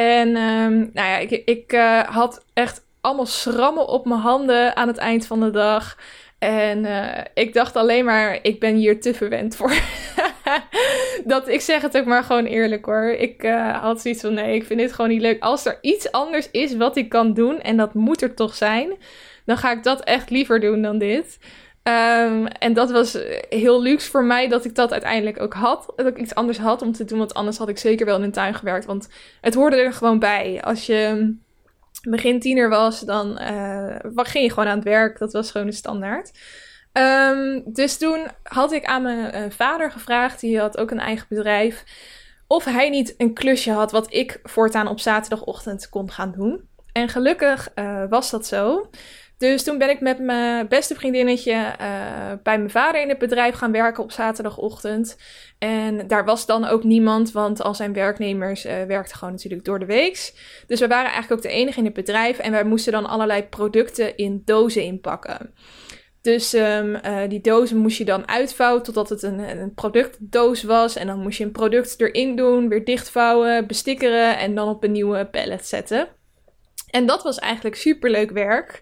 En 0.00 0.28
um, 0.28 0.90
nou 0.92 1.08
ja, 1.08 1.18
ik, 1.18 1.30
ik 1.30 1.72
uh, 1.72 2.00
had 2.02 2.44
echt 2.52 2.84
allemaal 3.00 3.26
schrammen 3.26 3.88
op 3.88 4.06
mijn 4.06 4.20
handen 4.20 4.76
aan 4.76 4.88
het 4.88 4.96
eind 4.96 5.26
van 5.26 5.40
de 5.40 5.50
dag. 5.50 5.96
En 6.38 6.84
uh, 6.84 7.18
ik 7.34 7.52
dacht 7.52 7.76
alleen 7.76 8.04
maar, 8.04 8.38
ik 8.42 8.60
ben 8.60 8.74
hier 8.74 9.00
te 9.00 9.14
verwend 9.14 9.56
voor. 9.56 9.72
dat, 11.24 11.48
ik 11.48 11.60
zeg 11.60 11.82
het 11.82 11.96
ook 11.96 12.04
maar 12.04 12.22
gewoon 12.22 12.44
eerlijk 12.44 12.84
hoor. 12.84 13.04
Ik 13.04 13.42
uh, 13.42 13.82
had 13.82 14.00
zoiets 14.00 14.20
van, 14.20 14.34
nee, 14.34 14.54
ik 14.54 14.64
vind 14.64 14.80
dit 14.80 14.92
gewoon 14.92 15.10
niet 15.10 15.20
leuk. 15.20 15.42
Als 15.42 15.66
er 15.66 15.78
iets 15.80 16.12
anders 16.12 16.50
is 16.50 16.76
wat 16.76 16.96
ik 16.96 17.08
kan 17.08 17.34
doen, 17.34 17.60
en 17.60 17.76
dat 17.76 17.94
moet 17.94 18.22
er 18.22 18.34
toch 18.34 18.54
zijn, 18.54 18.92
dan 19.44 19.56
ga 19.56 19.72
ik 19.72 19.82
dat 19.82 20.04
echt 20.04 20.30
liever 20.30 20.60
doen 20.60 20.82
dan 20.82 20.98
dit. 20.98 21.38
Um, 21.82 22.46
en 22.46 22.72
dat 22.72 22.90
was 22.90 23.18
heel 23.48 23.82
luxe 23.82 24.10
voor 24.10 24.24
mij 24.24 24.48
dat 24.48 24.64
ik 24.64 24.74
dat 24.74 24.92
uiteindelijk 24.92 25.40
ook 25.40 25.54
had. 25.54 25.92
Dat 25.96 26.06
ik 26.06 26.18
iets 26.18 26.34
anders 26.34 26.58
had 26.58 26.82
om 26.82 26.92
te 26.92 27.04
doen, 27.04 27.18
want 27.18 27.34
anders 27.34 27.58
had 27.58 27.68
ik 27.68 27.78
zeker 27.78 28.06
wel 28.06 28.16
in 28.16 28.22
een 28.22 28.32
tuin 28.32 28.54
gewerkt. 28.54 28.84
Want 28.84 29.08
het 29.40 29.54
hoorde 29.54 29.76
er 29.76 29.92
gewoon 29.92 30.18
bij. 30.18 30.62
Als 30.62 30.86
je 30.86 31.34
begin 32.08 32.40
tiener 32.40 32.68
was, 32.68 33.00
dan 33.00 33.40
uh, 33.40 33.96
ging 34.14 34.44
je 34.44 34.50
gewoon 34.50 34.68
aan 34.68 34.76
het 34.76 34.84
werk. 34.84 35.18
Dat 35.18 35.32
was 35.32 35.50
gewoon 35.50 35.66
de 35.66 35.72
standaard. 35.72 36.30
Um, 36.92 37.62
dus 37.66 37.98
toen 37.98 38.26
had 38.42 38.72
ik 38.72 38.84
aan 38.84 39.02
mijn 39.02 39.34
uh, 39.34 39.50
vader 39.50 39.90
gevraagd, 39.90 40.40
die 40.40 40.58
had 40.58 40.78
ook 40.78 40.90
een 40.90 41.00
eigen 41.00 41.26
bedrijf, 41.28 41.84
of 42.46 42.64
hij 42.64 42.90
niet 42.90 43.14
een 43.16 43.34
klusje 43.34 43.72
had 43.72 43.92
wat 43.92 44.14
ik 44.14 44.40
voortaan 44.42 44.88
op 44.88 45.00
zaterdagochtend 45.00 45.88
kon 45.88 46.10
gaan 46.10 46.32
doen. 46.32 46.68
En 46.92 47.08
gelukkig 47.08 47.68
was 48.08 48.30
dat 48.30 48.46
zo. 48.46 48.90
Dus 49.40 49.62
toen 49.62 49.78
ben 49.78 49.90
ik 49.90 50.00
met 50.00 50.18
mijn 50.18 50.68
beste 50.68 50.94
vriendinnetje 50.94 51.52
uh, 51.52 52.32
bij 52.42 52.58
mijn 52.58 52.70
vader 52.70 53.00
in 53.00 53.08
het 53.08 53.18
bedrijf 53.18 53.54
gaan 53.54 53.72
werken 53.72 54.02
op 54.02 54.12
zaterdagochtend. 54.12 55.16
En 55.58 56.06
daar 56.06 56.24
was 56.24 56.46
dan 56.46 56.64
ook 56.64 56.84
niemand, 56.84 57.32
want 57.32 57.62
al 57.62 57.74
zijn 57.74 57.92
werknemers 57.92 58.66
uh, 58.66 58.82
werkten 58.82 59.16
gewoon 59.16 59.34
natuurlijk 59.34 59.64
door 59.64 59.78
de 59.78 59.84
weeks. 59.84 60.34
Dus 60.66 60.80
we 60.80 60.86
waren 60.86 61.10
eigenlijk 61.10 61.32
ook 61.32 61.50
de 61.50 61.56
enige 61.56 61.78
in 61.78 61.84
het 61.84 61.94
bedrijf 61.94 62.38
en 62.38 62.52
wij 62.52 62.64
moesten 62.64 62.92
dan 62.92 63.06
allerlei 63.06 63.42
producten 63.42 64.16
in 64.16 64.42
dozen 64.44 64.82
inpakken. 64.82 65.54
Dus 66.22 66.54
um, 66.54 66.94
uh, 66.94 67.18
die 67.28 67.40
dozen 67.40 67.76
moest 67.76 67.98
je 67.98 68.04
dan 68.04 68.28
uitvouwen 68.28 68.82
totdat 68.82 69.08
het 69.08 69.22
een, 69.22 69.38
een 69.38 69.74
productdoos 69.74 70.62
was. 70.62 70.96
En 70.96 71.06
dan 71.06 71.20
moest 71.20 71.38
je 71.38 71.44
een 71.44 71.52
product 71.52 72.00
erin 72.00 72.36
doen, 72.36 72.68
weer 72.68 72.84
dichtvouwen, 72.84 73.66
bestikkeren 73.66 74.38
en 74.38 74.54
dan 74.54 74.68
op 74.68 74.84
een 74.84 74.92
nieuwe 74.92 75.26
pallet 75.26 75.66
zetten. 75.66 76.08
En 76.90 77.06
dat 77.06 77.22
was 77.22 77.38
eigenlijk 77.38 77.76
superleuk 77.76 78.30
werk. 78.30 78.80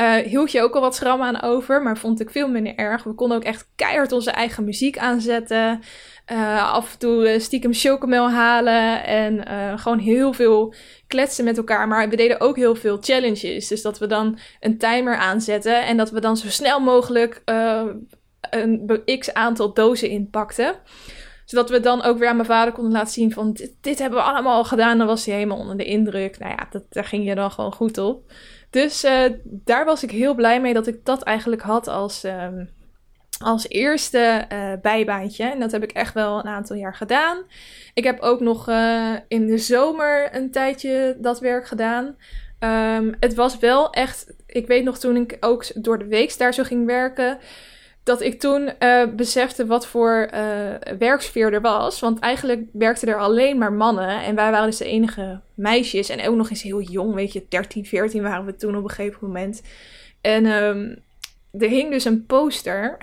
Uh, 0.00 0.14
hield 0.14 0.52
je 0.52 0.62
ook 0.62 0.74
al 0.74 0.80
wat 0.80 0.94
schram 0.94 1.22
aan 1.22 1.42
over, 1.42 1.82
maar 1.82 1.98
vond 1.98 2.20
ik 2.20 2.30
veel 2.30 2.48
minder 2.48 2.74
erg. 2.74 3.02
We 3.02 3.14
konden 3.14 3.36
ook 3.36 3.44
echt 3.44 3.68
keihard 3.76 4.12
onze 4.12 4.30
eigen 4.30 4.64
muziek 4.64 4.98
aanzetten. 4.98 5.80
Uh, 6.32 6.72
af 6.72 6.92
en 6.92 6.98
toe 6.98 7.32
uh, 7.32 7.40
stiekem 7.40 7.74
chocomel 7.74 8.30
halen 8.30 9.04
en 9.04 9.46
gewoon 9.78 9.98
heel 9.98 10.32
veel 10.32 10.74
kletsen 11.06 11.44
met 11.44 11.56
elkaar. 11.56 11.88
Maar 11.88 12.08
we 12.08 12.16
deden 12.16 12.40
ook 12.40 12.56
heel 12.56 12.74
veel 12.74 12.98
challenges. 13.00 13.68
Dus 13.68 13.82
dat 13.82 13.98
we 13.98 14.06
dan 14.06 14.38
een 14.60 14.78
timer 14.78 15.16
aanzetten 15.16 15.86
en 15.86 15.96
dat 15.96 16.10
we 16.10 16.20
dan 16.20 16.36
zo 16.36 16.48
snel 16.48 16.80
mogelijk 16.80 17.42
een 18.50 19.02
x 19.18 19.34
aantal 19.34 19.74
dozen 19.74 20.08
inpakten 20.08 20.74
zodat 21.46 21.70
we 21.70 21.80
dan 21.80 22.02
ook 22.02 22.18
weer 22.18 22.28
aan 22.28 22.36
mijn 22.36 22.48
vader 22.48 22.72
konden 22.72 22.92
laten 22.92 23.12
zien 23.12 23.32
van 23.32 23.52
dit, 23.52 23.76
dit 23.80 23.98
hebben 23.98 24.18
we 24.18 24.24
allemaal 24.24 24.56
al 24.56 24.64
gedaan. 24.64 24.98
Dan 24.98 25.06
was 25.06 25.26
hij 25.26 25.34
helemaal 25.34 25.58
onder 25.58 25.76
de 25.76 25.84
indruk. 25.84 26.38
Nou 26.38 26.50
ja, 26.50 26.66
dat, 26.70 26.82
daar 26.88 27.04
ging 27.04 27.26
je 27.26 27.34
dan 27.34 27.50
gewoon 27.50 27.72
goed 27.72 27.98
op. 27.98 28.32
Dus 28.70 29.04
uh, 29.04 29.24
daar 29.44 29.84
was 29.84 30.02
ik 30.02 30.10
heel 30.10 30.34
blij 30.34 30.60
mee 30.60 30.74
dat 30.74 30.86
ik 30.86 31.04
dat 31.04 31.22
eigenlijk 31.22 31.62
had 31.62 31.88
als, 31.88 32.24
uh, 32.24 32.48
als 33.38 33.68
eerste 33.68 34.46
uh, 34.52 34.72
bijbaantje. 34.82 35.44
En 35.44 35.60
dat 35.60 35.72
heb 35.72 35.82
ik 35.82 35.92
echt 35.92 36.14
wel 36.14 36.38
een 36.38 36.48
aantal 36.48 36.76
jaar 36.76 36.94
gedaan. 36.94 37.42
Ik 37.94 38.04
heb 38.04 38.20
ook 38.20 38.40
nog 38.40 38.68
uh, 38.68 39.14
in 39.28 39.46
de 39.46 39.58
zomer 39.58 40.36
een 40.36 40.50
tijdje 40.50 41.16
dat 41.18 41.40
werk 41.40 41.66
gedaan. 41.66 42.16
Um, 42.60 43.14
het 43.20 43.34
was 43.34 43.58
wel 43.58 43.90
echt. 43.90 44.34
Ik 44.46 44.66
weet 44.66 44.84
nog 44.84 44.98
toen 44.98 45.16
ik 45.16 45.36
ook 45.40 45.82
door 45.82 45.98
de 45.98 46.06
week 46.06 46.38
daar 46.38 46.54
zo 46.54 46.62
ging 46.62 46.86
werken 46.86 47.38
dat 48.06 48.20
ik 48.20 48.40
toen 48.40 48.72
uh, 48.80 49.04
besefte 49.16 49.66
wat 49.66 49.86
voor 49.86 50.28
uh, 50.34 50.40
werksfeer 50.98 51.52
er 51.52 51.60
was. 51.60 52.00
Want 52.00 52.18
eigenlijk 52.18 52.62
werkten 52.72 53.08
er 53.08 53.18
alleen 53.18 53.58
maar 53.58 53.72
mannen. 53.72 54.22
En 54.22 54.34
wij 54.34 54.50
waren 54.50 54.66
dus 54.66 54.76
de 54.76 54.84
enige 54.84 55.40
meisjes. 55.54 56.08
En 56.08 56.28
ook 56.28 56.36
nog 56.36 56.50
eens 56.50 56.62
heel 56.62 56.80
jong, 56.80 57.14
weet 57.14 57.32
je, 57.32 57.46
13, 57.48 57.84
14 57.84 58.22
waren 58.22 58.44
we 58.44 58.56
toen 58.56 58.76
op 58.76 58.82
een 58.82 58.90
gegeven 58.90 59.18
moment. 59.20 59.62
En 60.20 60.46
um, 60.46 61.02
er 61.58 61.68
hing 61.68 61.90
dus 61.90 62.04
een 62.04 62.26
poster 62.26 62.96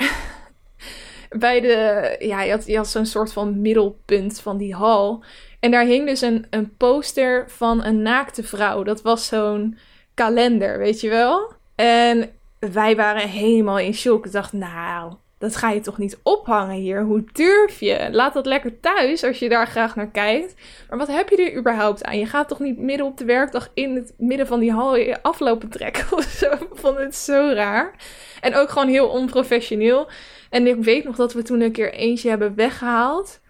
bij 1.45 1.61
de, 1.61 2.15
ja, 2.19 2.41
je 2.41 2.51
had, 2.51 2.65
je 2.65 2.77
had 2.77 2.87
zo'n 2.87 3.05
soort 3.05 3.33
van 3.33 3.61
middelpunt 3.61 4.39
van 4.39 4.57
die 4.57 4.73
hal. 4.73 5.23
En 5.59 5.71
daar 5.71 5.85
hing 5.85 6.07
dus 6.07 6.21
een, 6.21 6.45
een 6.49 6.77
poster 6.77 7.49
van 7.49 7.83
een 7.83 8.01
naakte 8.01 8.43
vrouw. 8.43 8.83
Dat 8.83 9.01
was 9.01 9.27
zo'n 9.27 9.77
kalender, 10.13 10.77
weet 10.77 11.01
je 11.01 11.09
wel? 11.09 11.53
En 11.75 12.29
wij 12.71 12.95
waren 12.95 13.29
helemaal 13.29 13.79
in 13.79 13.93
shock. 13.93 14.25
Ik 14.25 14.31
dacht, 14.31 14.53
nou, 14.53 15.13
dat 15.43 15.55
ga 15.55 15.69
je 15.69 15.79
toch 15.79 15.97
niet 15.97 16.19
ophangen 16.23 16.75
hier? 16.75 17.03
Hoe 17.03 17.23
durf 17.31 17.79
je? 17.79 18.07
Laat 18.11 18.33
dat 18.33 18.45
lekker 18.45 18.79
thuis 18.79 19.23
als 19.23 19.39
je 19.39 19.49
daar 19.49 19.67
graag 19.67 19.95
naar 19.95 20.11
kijkt. 20.11 20.55
Maar 20.89 20.97
wat 20.97 21.07
heb 21.07 21.29
je 21.29 21.37
er 21.37 21.57
überhaupt 21.57 22.03
aan? 22.03 22.19
Je 22.19 22.25
gaat 22.25 22.47
toch 22.47 22.59
niet 22.59 22.77
midden 22.77 23.05
op 23.05 23.17
de 23.17 23.25
werkdag 23.25 23.69
in 23.73 23.95
het 23.95 24.13
midden 24.17 24.47
van 24.47 24.59
die 24.59 24.71
hal 24.71 25.15
aflopen 25.21 25.69
trekken 25.69 26.05
of 26.17 26.23
zo? 26.23 26.51
Ik 26.51 26.67
vond 26.71 26.97
het 26.97 27.15
zo 27.15 27.51
raar. 27.53 27.95
En 28.41 28.55
ook 28.55 28.69
gewoon 28.69 28.87
heel 28.87 29.07
onprofessioneel. 29.07 30.07
En 30.49 30.67
ik 30.67 30.83
weet 30.83 31.03
nog 31.03 31.15
dat 31.15 31.33
we 31.33 31.41
toen 31.41 31.61
een 31.61 31.71
keer 31.71 31.93
eentje 31.93 32.29
hebben 32.29 32.55
weggehaald. 32.55 33.41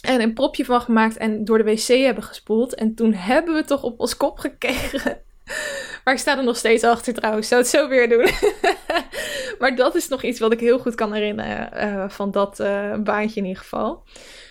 En 0.00 0.20
een 0.20 0.34
propje 0.34 0.64
van 0.64 0.80
gemaakt 0.80 1.16
en 1.16 1.44
door 1.44 1.58
de 1.58 1.64
wc 1.64 1.86
hebben 1.86 2.24
gespoeld. 2.24 2.74
En 2.74 2.94
toen 2.94 3.12
hebben 3.12 3.54
we 3.54 3.64
toch 3.64 3.82
op 3.82 4.00
ons 4.00 4.16
kop 4.16 4.38
gekregen. 4.38 5.22
Maar 6.04 6.14
ik 6.14 6.20
sta 6.20 6.38
er 6.38 6.44
nog 6.44 6.56
steeds 6.56 6.84
achter 6.84 7.14
trouwens. 7.14 7.48
Zou 7.48 7.60
het 7.60 7.70
zo 7.70 7.88
weer 7.88 8.08
doen. 8.08 8.28
maar 9.60 9.76
dat 9.76 9.94
is 9.94 10.08
nog 10.08 10.22
iets 10.22 10.40
wat 10.40 10.52
ik 10.52 10.60
heel 10.60 10.78
goed 10.78 10.94
kan 10.94 11.12
herinneren 11.12 11.70
uh, 11.74 12.08
van 12.08 12.30
dat 12.30 12.60
uh, 12.60 12.94
baantje 12.96 13.40
in 13.40 13.46
ieder 13.46 13.62
geval. 13.62 14.02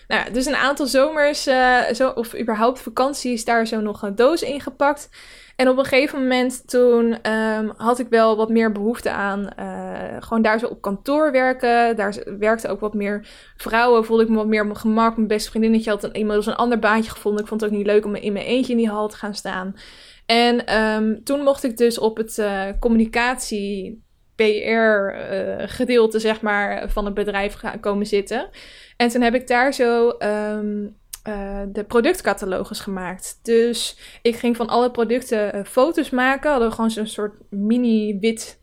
Nou 0.08 0.24
ja, 0.26 0.32
dus 0.32 0.46
een 0.46 0.56
aantal 0.56 0.86
zomers, 0.86 1.48
uh, 1.48 1.82
zo, 1.94 2.10
of 2.10 2.40
überhaupt 2.40 2.82
vakanties, 2.82 3.46
daar 3.46 3.68
zo 3.68 3.80
nog 3.80 4.02
een 4.02 4.16
doos 4.16 4.42
ingepakt. 4.42 5.10
En 5.56 5.70
op 5.70 5.78
een 5.78 5.86
gegeven 5.86 6.22
moment 6.22 6.68
toen 6.68 7.32
um, 7.32 7.72
had 7.78 8.00
ik 8.00 8.08
wel 8.10 8.36
wat 8.36 8.50
meer 8.50 8.72
behoefte 8.72 9.10
aan 9.12 9.50
gewoon 10.20 10.42
daar 10.42 10.60
zo 10.60 10.66
op 10.66 10.82
kantoor 10.82 11.32
werken. 11.32 11.96
Daar 11.96 12.16
werkten 12.40 12.70
ook 12.70 12.80
wat 12.80 12.94
meer 12.94 13.28
vrouwen. 13.58 14.06
Voelde 14.06 14.24
ik 14.24 14.30
me 14.30 14.36
wat 14.36 14.48
meer 14.48 14.62
op 14.62 14.68
mijn 14.68 14.80
gemak. 14.80 15.16
Mijn 15.16 15.28
beste 15.28 15.50
vriendinnetje 15.50 15.90
had 15.90 16.04
een, 16.04 16.14
inmiddels 16.14 16.46
een 16.46 16.56
ander 16.56 16.80
baantje 16.80 17.12
gevonden. 17.12 17.42
Ik 17.42 17.48
vond 17.48 17.62
het 17.62 17.70
ook 17.70 17.78
niet 17.78 17.86
leuk 17.86 18.06
om 18.06 18.16
in 18.16 18.34
mijn 18.34 18.46
eentje 18.46 18.72
in 18.72 18.78
die 18.78 18.90
hal 18.90 19.08
te 19.08 19.18
gaan 19.18 19.36
staan. 19.36 19.76
En 20.30 20.80
um, 20.80 21.24
toen 21.24 21.42
mocht 21.42 21.64
ik 21.64 21.78
dus 21.78 22.00
op 22.00 22.18
het 22.18 22.38
uh, 22.38 22.66
communicatie 22.80 24.04
PR 24.36 24.44
uh, 24.44 25.56
gedeelte 25.58 26.20
zeg 26.20 26.42
maar, 26.42 26.90
van 26.90 27.06
het 27.06 27.14
bedrijf 27.14 27.54
gaan 27.54 27.80
komen 27.80 28.06
zitten. 28.06 28.50
En 28.98 29.10
toen 29.10 29.22
heb 29.22 29.34
ik 29.34 29.48
daar 29.48 29.74
zo 29.74 30.16
um, 30.20 30.96
uh, 31.28 31.62
de 31.68 31.84
productcatalogus 31.84 32.80
gemaakt. 32.80 33.40
Dus 33.44 33.98
ik 34.22 34.36
ging 34.36 34.56
van 34.56 34.68
alle 34.68 34.92
producten 34.92 35.66
foto's 35.66 36.10
maken. 36.10 36.50
Hadden 36.50 36.70
we 36.70 36.76
gewoon 36.76 36.92
zo'n 36.92 37.08
soort 37.08 37.34
mini 37.50 38.20
wit 38.20 38.60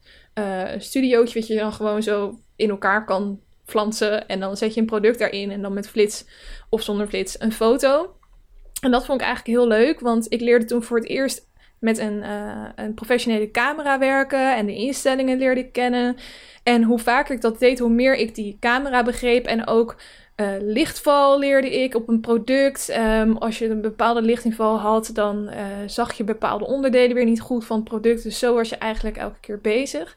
studiootje 0.79 1.38
wat 1.38 1.48
je 1.48 1.57
dan 1.57 1.72
gewoon 1.72 2.02
zo 2.02 2.38
in 2.57 2.70
elkaar 2.70 3.05
kan 3.05 3.40
flansen. 3.64 4.29
En 4.29 4.40
dan 4.40 4.57
zet 4.57 4.74
je 4.74 4.81
een 4.81 4.87
product 4.87 5.18
daarin 5.18 5.50
en 5.50 5.62
dan 5.62 5.74
met 5.74 5.88
flits 5.88 6.24
of 6.68 6.83
zonder 6.83 7.07
flits 7.07 7.40
een 7.40 7.52
foto. 7.52 8.16
En 8.81 8.90
dat 8.90 9.07
vond 9.07 9.20
ik 9.20 9.26
eigenlijk 9.26 9.59
heel 9.59 9.68
leuk, 9.68 10.00
want 10.00 10.33
ik 10.33 10.40
leerde 10.40 10.64
toen 10.64 10.83
voor 10.83 10.96
het 10.98 11.09
eerst 11.09 11.46
met 11.79 11.99
een, 11.99 12.17
uh, 12.17 12.69
een 12.75 12.95
professionele 12.95 13.51
camera 13.51 13.99
werken 13.99 14.57
en 14.57 14.67
de 14.67 14.75
instellingen 14.75 15.39
leerde 15.39 15.61
ik 15.61 15.73
kennen. 15.73 16.17
En 16.62 16.83
hoe 16.83 16.99
vaker 16.99 17.35
ik 17.35 17.41
dat 17.41 17.59
deed, 17.59 17.79
hoe 17.79 17.91
meer 17.91 18.15
ik 18.15 18.35
die 18.35 18.57
camera 18.61 19.03
begreep 19.03 19.47
en 19.47 19.67
ook 19.67 19.97
uh, 20.37 20.47
lichtval 20.61 21.39
leerde 21.39 21.83
ik 21.83 21.95
op 21.95 22.09
een 22.09 22.21
product. 22.21 22.97
Um, 22.99 23.37
als 23.37 23.59
je 23.59 23.69
een 23.69 23.81
bepaalde 23.81 24.23
lichtinval 24.23 24.79
had, 24.79 25.11
dan 25.12 25.49
uh, 25.49 25.57
zag 25.87 26.12
je 26.12 26.25
bepaalde 26.25 26.67
onderdelen 26.67 27.15
weer 27.15 27.25
niet 27.25 27.41
goed 27.41 27.65
van 27.65 27.77
het 27.77 27.89
product. 27.89 28.23
Dus 28.23 28.39
zo 28.39 28.55
was 28.55 28.69
je 28.69 28.77
eigenlijk 28.77 29.17
elke 29.17 29.41
keer 29.41 29.61
bezig. 29.61 30.17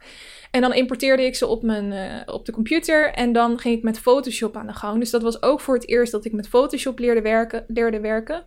En 0.52 0.62
dan 0.62 0.74
importeerde 0.74 1.26
ik 1.26 1.36
ze 1.36 1.48
op, 1.48 1.63
mijn, 1.63 1.93
op 2.26 2.45
de 2.45 2.52
computer 2.52 3.13
en 3.13 3.34
dan 3.34 3.60
ging 3.60 3.78
ik 3.78 3.84
met 3.84 4.00
Photoshop 4.00 4.56
aan 4.56 4.67
de 4.67 4.74
gang. 4.74 5.00
Dus 5.00 5.10
dat 5.10 5.22
was 5.22 5.41
ook 5.41 5.60
voor 5.60 5.76
het 5.76 5.88
eerst 5.88 6.12
dat 6.12 6.26
ik 6.26 6.32
met 6.32 6.48
Photoshop 6.48 7.00
leerde 7.00 7.22
werken. 7.22 7.63
Leerde 7.67 8.00
werken. 8.00 8.43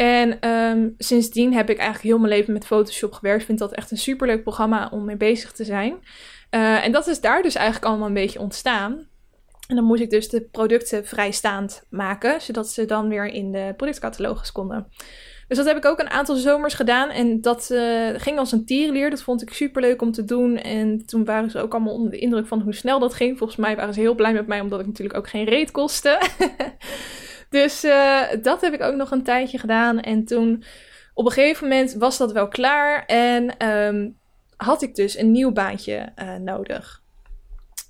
En 0.00 0.48
um, 0.50 0.94
sindsdien 0.98 1.52
heb 1.54 1.70
ik 1.70 1.76
eigenlijk 1.76 2.08
heel 2.08 2.18
mijn 2.18 2.32
leven 2.32 2.52
met 2.52 2.66
Photoshop 2.66 3.12
gewerkt. 3.12 3.40
Ik 3.40 3.46
vind 3.46 3.58
dat 3.58 3.72
echt 3.72 3.90
een 3.90 3.98
superleuk 3.98 4.42
programma 4.42 4.88
om 4.92 5.04
mee 5.04 5.16
bezig 5.16 5.52
te 5.52 5.64
zijn. 5.64 5.92
Uh, 6.50 6.84
en 6.84 6.92
dat 6.92 7.06
is 7.06 7.20
daar 7.20 7.42
dus 7.42 7.54
eigenlijk 7.54 7.86
allemaal 7.86 8.06
een 8.06 8.14
beetje 8.14 8.40
ontstaan. 8.40 9.06
En 9.68 9.76
dan 9.76 9.84
moest 9.84 10.02
ik 10.02 10.10
dus 10.10 10.28
de 10.28 10.40
producten 10.40 11.06
vrijstaand 11.06 11.82
maken, 11.90 12.40
zodat 12.40 12.68
ze 12.68 12.84
dan 12.84 13.08
weer 13.08 13.26
in 13.26 13.52
de 13.52 13.74
productcatalogus 13.76 14.52
konden. 14.52 14.86
Dus 15.48 15.56
dat 15.56 15.66
heb 15.66 15.76
ik 15.76 15.84
ook 15.84 15.98
een 15.98 16.10
aantal 16.10 16.36
zomers 16.36 16.74
gedaan. 16.74 17.08
En 17.08 17.40
dat 17.40 17.68
uh, 17.72 18.08
ging 18.16 18.38
als 18.38 18.52
een 18.52 18.64
tierenleer. 18.64 19.10
Dat 19.10 19.22
vond 19.22 19.42
ik 19.42 19.52
super 19.52 19.82
leuk 19.82 20.02
om 20.02 20.12
te 20.12 20.24
doen. 20.24 20.56
En 20.56 21.06
toen 21.06 21.24
waren 21.24 21.50
ze 21.50 21.60
ook 21.60 21.72
allemaal 21.72 21.94
onder 21.94 22.10
de 22.10 22.18
indruk 22.18 22.46
van 22.46 22.60
hoe 22.60 22.74
snel 22.74 22.98
dat 22.98 23.14
ging. 23.14 23.38
Volgens 23.38 23.58
mij 23.58 23.76
waren 23.76 23.94
ze 23.94 24.00
heel 24.00 24.14
blij 24.14 24.32
met 24.32 24.46
mij, 24.46 24.60
omdat 24.60 24.80
ik 24.80 24.86
natuurlijk 24.86 25.18
ook 25.18 25.28
geen 25.28 25.44
reet 25.44 25.70
kostte. 25.70 26.18
Dus 27.50 27.84
uh, 27.84 28.22
dat 28.42 28.60
heb 28.60 28.72
ik 28.72 28.82
ook 28.82 28.94
nog 28.94 29.10
een 29.10 29.22
tijdje 29.22 29.58
gedaan. 29.58 30.00
En 30.00 30.24
toen 30.24 30.64
op 31.14 31.26
een 31.26 31.32
gegeven 31.32 31.68
moment 31.68 31.94
was 31.94 32.18
dat 32.18 32.32
wel 32.32 32.48
klaar. 32.48 33.04
En 33.06 33.66
um, 33.66 34.18
had 34.56 34.82
ik 34.82 34.94
dus 34.94 35.18
een 35.18 35.30
nieuw 35.30 35.52
baantje 35.52 36.12
uh, 36.16 36.34
nodig. 36.34 37.02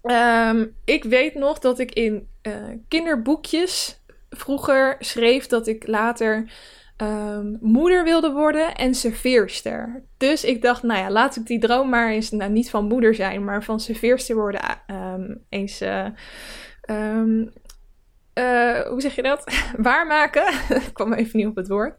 Um, 0.03 0.77
ik 0.85 1.05
weet 1.05 1.35
nog 1.35 1.59
dat 1.59 1.79
ik 1.79 1.93
in 1.93 2.29
uh, 2.43 2.53
kinderboekjes 2.89 4.01
vroeger 4.31 4.97
schreef 4.99 5.47
dat 5.47 5.67
ik 5.67 5.87
later 5.87 6.51
um, 6.97 7.59
moeder 7.61 8.05
wilde 8.05 8.33
worden 8.33 8.75
en 8.75 8.95
serveerster. 8.95 10.05
Dus 10.17 10.45
ik 10.45 10.63
dacht, 10.63 10.83
nou 10.83 11.01
ja, 11.01 11.11
laat 11.11 11.37
ik 11.37 11.47
die 11.47 11.59
droom 11.59 11.89
maar 11.89 12.11
eens, 12.11 12.31
nou 12.31 12.51
niet 12.51 12.71
van 12.71 12.85
moeder 12.85 13.15
zijn, 13.15 13.45
maar 13.45 13.65
van 13.65 13.81
serveerster 13.81 14.37
worden 14.37 14.61
eens 15.49 15.83
uh, 18.41 18.81
hoe 18.81 19.01
zeg 19.01 19.15
je 19.15 19.23
dat? 19.23 19.53
Waarmaken. 19.77 20.53
ik 20.87 20.91
kwam 20.93 21.13
even 21.13 21.39
niet 21.39 21.47
op 21.47 21.57
het 21.57 21.69
woord. 21.69 21.95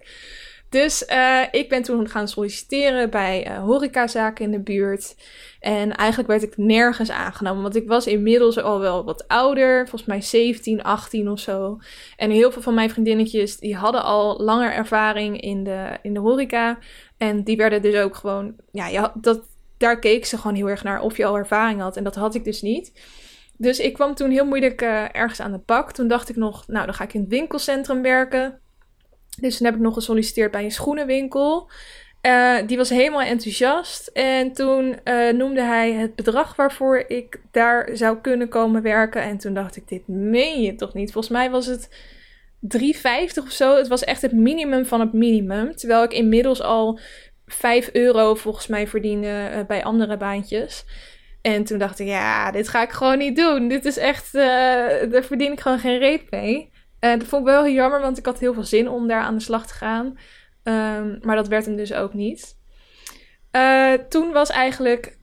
Dus 0.69 1.05
uh, 1.09 1.41
ik 1.51 1.69
ben 1.69 1.83
toen 1.83 2.09
gaan 2.09 2.27
solliciteren 2.27 3.09
bij 3.09 3.47
uh, 3.47 3.57
horecazaken 3.57 4.45
in 4.45 4.51
de 4.51 4.59
buurt. 4.59 5.15
En 5.59 5.95
eigenlijk 5.95 6.29
werd 6.29 6.43
ik 6.43 6.57
nergens 6.57 7.11
aangenomen. 7.11 7.61
Want 7.61 7.75
ik 7.75 7.87
was 7.87 8.07
inmiddels 8.07 8.61
al 8.61 8.79
wel 8.79 9.03
wat 9.03 9.27
ouder. 9.27 9.87
Volgens 9.87 10.09
mij 10.09 10.21
17, 10.21 10.83
18 10.83 11.29
of 11.29 11.39
zo. 11.39 11.77
En 12.17 12.31
heel 12.31 12.51
veel 12.51 12.61
van 12.61 12.73
mijn 12.73 12.89
vriendinnetjes 12.89 13.57
die 13.57 13.75
hadden 13.75 14.03
al 14.03 14.43
langer 14.43 14.73
ervaring 14.73 15.41
in 15.41 15.63
de, 15.63 15.97
in 16.01 16.13
de 16.13 16.19
horeca. 16.19 16.77
En 17.17 17.43
die 17.43 17.57
werden 17.57 17.81
dus 17.81 17.95
ook 17.95 18.15
gewoon... 18.15 18.55
Ja 18.71 19.13
dat, 19.15 19.41
daar 19.77 19.99
keek 19.99 20.25
ze 20.25 20.37
gewoon 20.37 20.55
heel 20.55 20.69
erg 20.69 20.83
naar 20.83 21.01
of 21.01 21.17
je 21.17 21.25
al 21.25 21.37
ervaring 21.37 21.81
had. 21.81 21.97
En 21.97 22.03
dat 22.03 22.15
had 22.15 22.35
ik 22.35 22.43
dus 22.43 22.61
niet. 22.61 22.91
Dus 23.61 23.79
ik 23.79 23.93
kwam 23.93 24.15
toen 24.15 24.31
heel 24.31 24.45
moeilijk 24.45 24.81
uh, 24.81 25.15
ergens 25.15 25.39
aan 25.39 25.51
de 25.51 25.59
bak. 25.65 25.91
Toen 25.91 26.07
dacht 26.07 26.29
ik 26.29 26.35
nog, 26.35 26.67
nou 26.67 26.85
dan 26.85 26.93
ga 26.93 27.03
ik 27.03 27.13
in 27.13 27.19
het 27.19 27.29
winkelcentrum 27.29 28.01
werken. 28.01 28.59
Dus 29.39 29.57
toen 29.57 29.65
heb 29.65 29.75
ik 29.75 29.81
nog 29.81 29.93
gesolliciteerd 29.93 30.51
bij 30.51 30.63
een 30.63 30.71
schoenenwinkel. 30.71 31.69
Uh, 32.21 32.57
die 32.67 32.77
was 32.77 32.89
helemaal 32.89 33.21
enthousiast. 33.21 34.07
En 34.07 34.53
toen 34.53 34.99
uh, 35.03 35.31
noemde 35.33 35.61
hij 35.61 35.91
het 35.91 36.15
bedrag 36.15 36.55
waarvoor 36.55 37.03
ik 37.07 37.41
daar 37.51 37.89
zou 37.93 38.17
kunnen 38.17 38.49
komen 38.49 38.81
werken. 38.81 39.21
En 39.21 39.37
toen 39.37 39.53
dacht 39.53 39.75
ik, 39.75 39.87
dit 39.87 40.07
meen 40.07 40.61
je 40.61 40.75
toch 40.75 40.93
niet? 40.93 41.11
Volgens 41.11 41.33
mij 41.33 41.49
was 41.49 41.65
het 41.65 41.89
3,50 42.77 43.43
of 43.43 43.51
zo. 43.51 43.75
Het 43.75 43.87
was 43.87 44.03
echt 44.03 44.21
het 44.21 44.33
minimum 44.33 44.85
van 44.85 44.99
het 44.99 45.13
minimum. 45.13 45.75
Terwijl 45.75 46.03
ik 46.03 46.13
inmiddels 46.13 46.61
al 46.61 46.99
5 47.45 47.89
euro 47.93 48.35
volgens 48.35 48.67
mij 48.67 48.87
verdiende 48.87 49.65
bij 49.67 49.83
andere 49.83 50.17
baantjes. 50.17 50.85
En 51.41 51.63
toen 51.63 51.77
dacht 51.77 51.99
ik, 51.99 52.07
ja, 52.07 52.51
dit 52.51 52.67
ga 52.67 52.81
ik 52.81 52.89
gewoon 52.89 53.17
niet 53.17 53.35
doen. 53.35 53.67
Dit 53.67 53.85
is 53.85 53.97
echt, 53.97 54.35
uh, 54.35 54.41
daar 55.11 55.23
verdien 55.23 55.51
ik 55.51 55.59
gewoon 55.59 55.79
geen 55.79 55.97
reet 55.97 56.31
mee. 56.31 56.71
En 56.99 57.19
dat 57.19 57.27
vond 57.27 57.41
ik 57.41 57.53
wel 57.53 57.63
heel 57.63 57.73
jammer, 57.73 58.01
want 58.01 58.17
ik 58.17 58.25
had 58.25 58.39
heel 58.39 58.53
veel 58.53 58.63
zin 58.63 58.89
om 58.89 59.07
daar 59.07 59.21
aan 59.21 59.35
de 59.35 59.43
slag 59.43 59.67
te 59.67 59.73
gaan. 59.73 60.05
Um, 60.63 61.19
maar 61.21 61.35
dat 61.35 61.47
werd 61.47 61.65
hem 61.65 61.75
dus 61.75 61.93
ook 61.93 62.13
niet. 62.13 62.59
Uh, 63.51 63.93
toen 63.93 64.31
was 64.31 64.49
eigenlijk 64.49 65.17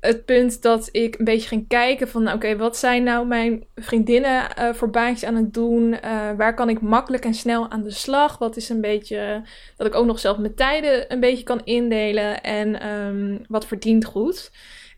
het 0.00 0.24
punt 0.24 0.62
dat 0.62 0.88
ik 0.92 1.18
een 1.18 1.24
beetje 1.24 1.48
ging 1.48 1.68
kijken 1.68 2.08
van... 2.08 2.22
oké, 2.22 2.34
okay, 2.34 2.56
wat 2.56 2.76
zijn 2.76 3.02
nou 3.02 3.26
mijn 3.26 3.66
vriendinnen 3.74 4.46
uh, 4.58 4.72
voor 4.72 4.90
baantjes 4.90 5.28
aan 5.28 5.36
het 5.36 5.54
doen? 5.54 5.92
Uh, 5.92 6.30
waar 6.36 6.54
kan 6.54 6.68
ik 6.68 6.80
makkelijk 6.80 7.24
en 7.24 7.34
snel 7.34 7.70
aan 7.70 7.82
de 7.82 7.90
slag? 7.90 8.38
Wat 8.38 8.56
is 8.56 8.68
een 8.68 8.80
beetje... 8.80 9.42
dat 9.76 9.86
ik 9.86 9.94
ook 9.94 10.06
nog 10.06 10.18
zelf 10.18 10.38
mijn 10.38 10.54
tijden 10.54 11.12
een 11.12 11.20
beetje 11.20 11.44
kan 11.44 11.64
indelen. 11.64 12.42
En 12.42 12.88
um, 12.88 13.44
wat 13.48 13.66
verdient 13.66 14.04
goed. 14.04 14.50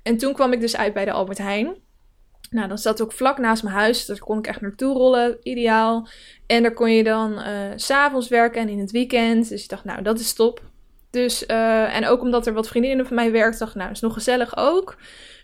En 0.07 0.17
toen 0.17 0.33
kwam 0.33 0.53
ik 0.53 0.61
dus 0.61 0.77
uit 0.77 0.93
bij 0.93 1.05
de 1.05 1.11
Albert 1.13 1.39
Heijn. 1.39 1.77
Nou, 2.51 2.69
dat 2.69 2.81
zat 2.81 3.03
ook 3.03 3.13
vlak 3.13 3.39
naast 3.39 3.63
mijn 3.63 3.75
huis. 3.75 4.07
Daar 4.07 4.19
kon 4.19 4.39
ik 4.39 4.47
echt 4.47 4.61
naartoe 4.61 4.95
rollen. 4.95 5.39
Ideaal. 5.43 6.09
En 6.47 6.63
daar 6.63 6.73
kon 6.73 6.93
je 6.93 7.05
dan 7.05 7.33
uh, 7.33 7.49
s'avonds 7.77 8.29
werken 8.29 8.61
en 8.61 8.69
in 8.69 8.79
het 8.79 8.91
weekend. 8.91 9.49
Dus 9.49 9.63
ik 9.63 9.69
dacht, 9.69 9.85
nou, 9.85 10.03
dat 10.03 10.19
is 10.19 10.33
top. 10.33 10.63
Dus, 11.11 11.45
uh, 11.47 11.97
en 11.97 12.07
ook 12.07 12.21
omdat 12.21 12.47
er 12.47 12.53
wat 12.53 12.69
vriendinnen 12.69 13.07
van 13.07 13.15
mij 13.15 13.33
werkten, 13.33 13.59
dacht 13.59 13.71
ik, 13.71 13.77
nou, 13.77 13.89
dat 13.89 13.97
is 13.97 14.03
nog 14.03 14.13
gezellig 14.13 14.57
ook. 14.57 14.97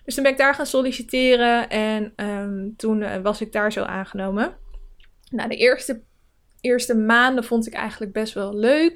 Dus 0.04 0.14
toen 0.14 0.22
ben 0.22 0.32
ik 0.32 0.38
daar 0.38 0.54
gaan 0.54 0.66
solliciteren. 0.66 1.68
En 1.68 2.12
um, 2.16 2.76
toen 2.76 3.00
uh, 3.00 3.16
was 3.16 3.40
ik 3.40 3.52
daar 3.52 3.72
zo 3.72 3.82
aangenomen. 3.82 4.56
Nou, 5.30 5.48
de 5.48 5.56
eerste, 5.56 6.02
eerste 6.60 6.94
maanden 6.94 7.44
vond 7.44 7.66
ik 7.66 7.72
eigenlijk 7.72 8.12
best 8.12 8.34
wel 8.34 8.54
leuk. 8.54 8.94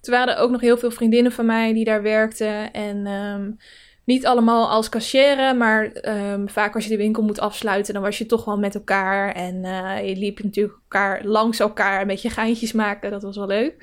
Toen 0.00 0.14
waren 0.14 0.38
ook 0.38 0.50
nog 0.50 0.60
heel 0.60 0.78
veel 0.78 0.90
vriendinnen 0.90 1.32
van 1.32 1.46
mij 1.46 1.72
die 1.72 1.84
daar 1.84 2.02
werkten. 2.02 2.72
En 2.72 3.06
um, 3.06 3.56
niet 4.08 4.26
allemaal 4.26 4.70
als 4.70 4.88
cashier, 4.88 5.56
maar 5.56 5.86
ehm, 5.92 6.46
vaak 6.46 6.74
als 6.74 6.84
je 6.84 6.90
de 6.90 6.96
winkel 6.96 7.22
moet 7.22 7.40
afsluiten, 7.40 7.94
dan 7.94 8.02
was 8.02 8.18
je 8.18 8.26
toch 8.26 8.44
wel 8.44 8.58
met 8.58 8.74
elkaar. 8.74 9.34
En 9.34 9.62
je 10.06 10.16
liep 10.16 10.42
natuurlijk 10.42 10.78
elkaar 10.82 11.24
langs 11.24 11.58
elkaar 11.58 12.00
een 12.00 12.06
beetje 12.06 12.30
geintjes 12.30 12.72
maken. 12.72 13.10
Dat 13.10 13.22
was 13.22 13.36
wel 13.36 13.46
leuk. 13.46 13.74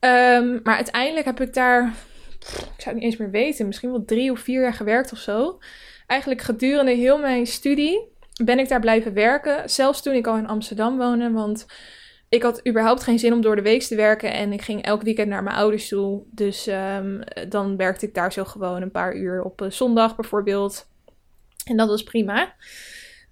Um, 0.00 0.60
maar 0.62 0.76
uiteindelijk 0.76 1.26
heb 1.26 1.40
ik 1.40 1.54
daar, 1.54 1.94
ik 2.40 2.56
zou 2.56 2.74
het 2.76 2.94
niet 2.94 3.02
eens 3.02 3.16
meer 3.16 3.30
weten, 3.30 3.66
misschien 3.66 3.90
wel 3.90 4.04
drie 4.04 4.30
of 4.30 4.40
vier 4.40 4.62
jaar 4.62 4.74
gewerkt 4.74 5.12
of 5.12 5.18
zo. 5.18 5.58
Eigenlijk 6.06 6.40
gedurende 6.42 6.92
heel 6.92 7.18
mijn 7.18 7.46
studie 7.46 8.08
ben 8.44 8.58
ik 8.58 8.68
daar 8.68 8.80
blijven 8.80 9.14
werken. 9.14 9.70
Zelfs 9.70 10.02
toen 10.02 10.14
ik 10.14 10.26
al 10.26 10.36
in 10.36 10.48
Amsterdam 10.48 10.96
woonde, 10.96 11.30
want 11.30 11.66
ik 12.28 12.42
had 12.42 12.68
überhaupt 12.68 13.02
geen 13.02 13.18
zin 13.18 13.32
om 13.32 13.40
door 13.40 13.56
de 13.56 13.62
week 13.62 13.82
te 13.82 13.96
werken. 13.96 14.32
En 14.32 14.52
ik 14.52 14.62
ging 14.62 14.82
elk 14.82 15.02
weekend 15.02 15.28
naar 15.28 15.42
mijn 15.42 15.56
ouders 15.56 15.88
toe. 15.88 16.22
Dus 16.30 16.66
um, 16.66 17.20
dan 17.48 17.76
werkte 17.76 18.06
ik 18.06 18.14
daar 18.14 18.32
zo 18.32 18.44
gewoon 18.44 18.82
een 18.82 18.90
paar 18.90 19.14
uur 19.14 19.42
op 19.42 19.66
zondag 19.68 20.16
bijvoorbeeld. 20.16 20.88
En 21.64 21.76
dat 21.76 21.88
was 21.88 22.02
prima. 22.02 22.54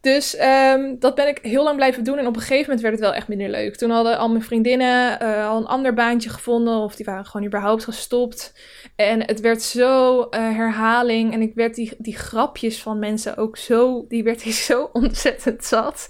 Dus 0.05 0.40
um, 0.40 0.99
dat 0.99 1.14
ben 1.14 1.28
ik 1.28 1.38
heel 1.42 1.64
lang 1.64 1.76
blijven 1.76 2.05
doen. 2.05 2.18
En 2.18 2.26
op 2.26 2.34
een 2.34 2.40
gegeven 2.40 2.62
moment 2.62 2.80
werd 2.80 2.95
het 2.95 3.03
wel 3.03 3.14
echt 3.14 3.28
minder 3.28 3.49
leuk. 3.49 3.76
Toen 3.76 3.90
hadden 3.90 4.18
al 4.18 4.28
mijn 4.28 4.42
vriendinnen 4.42 5.22
uh, 5.22 5.49
al 5.49 5.57
een 5.57 5.66
ander 5.66 5.95
baantje 5.95 6.30
gevonden. 6.30 6.76
Of 6.76 6.97
die 6.97 7.05
waren 7.05 7.26
gewoon 7.26 7.47
überhaupt 7.47 7.84
gestopt. 7.84 8.55
En 8.97 9.20
het 9.20 9.40
werd 9.40 9.62
zo 9.62 10.20
uh, 10.20 10.28
herhaling. 10.30 11.32
En 11.32 11.42
ik 11.42 11.55
werd 11.55 11.74
die, 11.74 11.92
die 11.99 12.16
grapjes 12.16 12.82
van 12.82 12.99
mensen 12.99 13.36
ook 13.36 13.57
zo. 13.57 14.05
Die 14.09 14.24
werd 14.24 14.45
ik 14.45 14.53
zo 14.70 14.90
ontzettend 14.92 15.64
zat. 15.64 16.09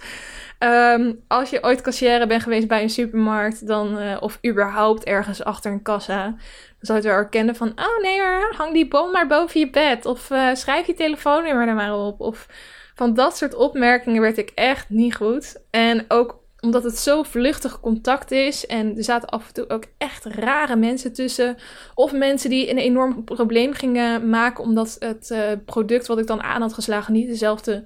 Um, 0.65 1.23
als 1.29 1.51
je 1.51 1.63
ooit 1.63 1.81
kassière 1.81 2.27
bent 2.27 2.43
geweest 2.43 2.69
bij 2.69 2.83
een 2.83 2.91
supermarkt, 2.91 3.67
dan, 3.67 4.03
uh, 4.03 4.17
of 4.21 4.39
überhaupt 4.47 5.05
ergens 5.05 5.45
achter 5.45 5.73
een 5.73 5.83
kassa, 5.83 6.25
dan 6.25 6.37
zou 6.81 6.99
je 6.99 7.05
het 7.05 7.13
wel 7.15 7.23
herkennen 7.23 7.57
van: 7.57 7.69
oh 7.69 8.03
nee, 8.03 8.21
hang 8.57 8.73
die 8.73 8.89
boom 8.89 9.13
maar 9.13 9.27
boven 9.27 9.61
je 9.61 9.71
bed. 9.71 10.07
Of 10.07 10.31
schrijf 10.53 10.87
je 10.87 10.95
telefoonnummer 10.95 11.69
er 11.69 11.75
maar 11.75 11.99
op. 11.99 12.21
Of 12.21 12.47
van 12.95 13.15
dat 13.15 13.37
soort 13.37 13.55
opmerkingen 13.55 14.21
werd 14.21 14.39
ik 14.39 14.51
echt 14.55 14.89
niet 14.89 15.15
goed. 15.15 15.63
En 15.71 16.05
ook 16.09 16.43
omdat 16.61 16.85
het 16.85 16.99
zo 16.99 17.23
vluchtig 17.23 17.81
contact 17.81 18.31
is. 18.31 18.67
En 18.67 18.97
er 18.97 19.05
zaten 19.05 19.29
af 19.29 19.47
en 19.47 19.55
toe 19.55 19.69
ook 19.69 19.85
echt 19.99 20.25
rare 20.25 20.77
mensen 20.77 21.13
tussen. 21.13 21.57
Of 21.95 22.13
mensen 22.13 22.51
die 22.51 22.71
een 22.71 22.79
enorm 22.79 23.25
probleem 23.25 23.73
gingen 23.73 24.29
maken. 24.29 24.65
Omdat 24.65 24.97
het 24.99 25.31
uh, 25.33 25.41
product 25.65 26.07
wat 26.07 26.19
ik 26.19 26.27
dan 26.27 26.43
aan 26.43 26.61
had 26.61 26.75
geslagen 26.75 27.13
niet 27.13 27.29
dezelfde. 27.29 27.85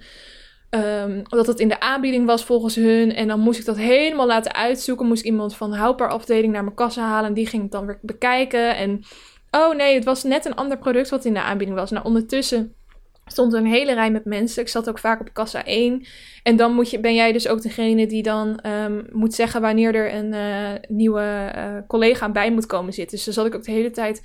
Um, 0.71 1.23
dat 1.29 1.47
het 1.47 1.61
in 1.61 1.69
de 1.69 1.81
aanbieding 1.81 2.27
was 2.27 2.45
volgens 2.45 2.75
hun. 2.75 3.15
En 3.15 3.29
dan 3.29 3.41
moest 3.41 3.59
ik 3.59 3.65
dat 3.65 3.77
helemaal 3.77 4.27
laten 4.27 4.55
uitzoeken. 4.55 5.07
Moest 5.07 5.21
ik 5.25 5.31
iemand 5.31 5.57
van 5.57 5.71
de 5.71 5.77
houdbaarafdeling 5.77 6.53
naar 6.53 6.65
mijn 6.65 6.75
kassa 6.75 7.03
halen. 7.03 7.29
En 7.29 7.35
die 7.35 7.47
ging 7.47 7.63
het 7.63 7.73
dan 7.73 7.87
weer 7.87 7.99
bekijken. 8.03 8.77
En 8.77 9.03
oh 9.51 9.75
nee, 9.75 9.95
het 9.95 10.05
was 10.05 10.23
net 10.23 10.45
een 10.45 10.55
ander 10.55 10.79
product 10.79 11.09
wat 11.09 11.25
in 11.25 11.35
de 11.35 11.43
aanbieding 11.43 11.79
was. 11.79 11.91
Nou, 11.91 12.05
ondertussen 12.05 12.75
stond 13.27 13.53
er 13.53 13.59
een 13.59 13.67
hele 13.67 13.95
rij 13.95 14.11
met 14.11 14.25
mensen. 14.25 14.63
Ik 14.63 14.69
zat 14.69 14.89
ook 14.89 14.99
vaak 14.99 15.21
op 15.21 15.33
kassa 15.33 15.65
1. 15.65 16.07
En 16.43 16.57
dan 16.57 16.75
moet 16.75 16.91
je, 16.91 17.01
ben 17.01 17.15
jij 17.15 17.33
dus 17.33 17.49
ook 17.49 17.63
degene 17.63 18.07
die 18.07 18.23
dan 18.23 18.61
um, 18.67 19.07
moet 19.13 19.35
zeggen 19.35 19.61
wanneer 19.61 19.95
er 19.95 20.15
een 20.15 20.33
uh, 20.33 20.81
nieuwe 20.89 21.53
uh, 21.57 21.77
collega 21.87 22.31
bij 22.31 22.53
moet 22.53 22.67
komen 22.67 22.93
zitten. 22.93 23.17
Dus 23.17 23.25
dan 23.25 23.35
zat 23.35 23.47
ik 23.47 23.55
ook 23.55 23.65
de 23.65 23.73
hele 23.73 23.91
tijd 23.91 24.23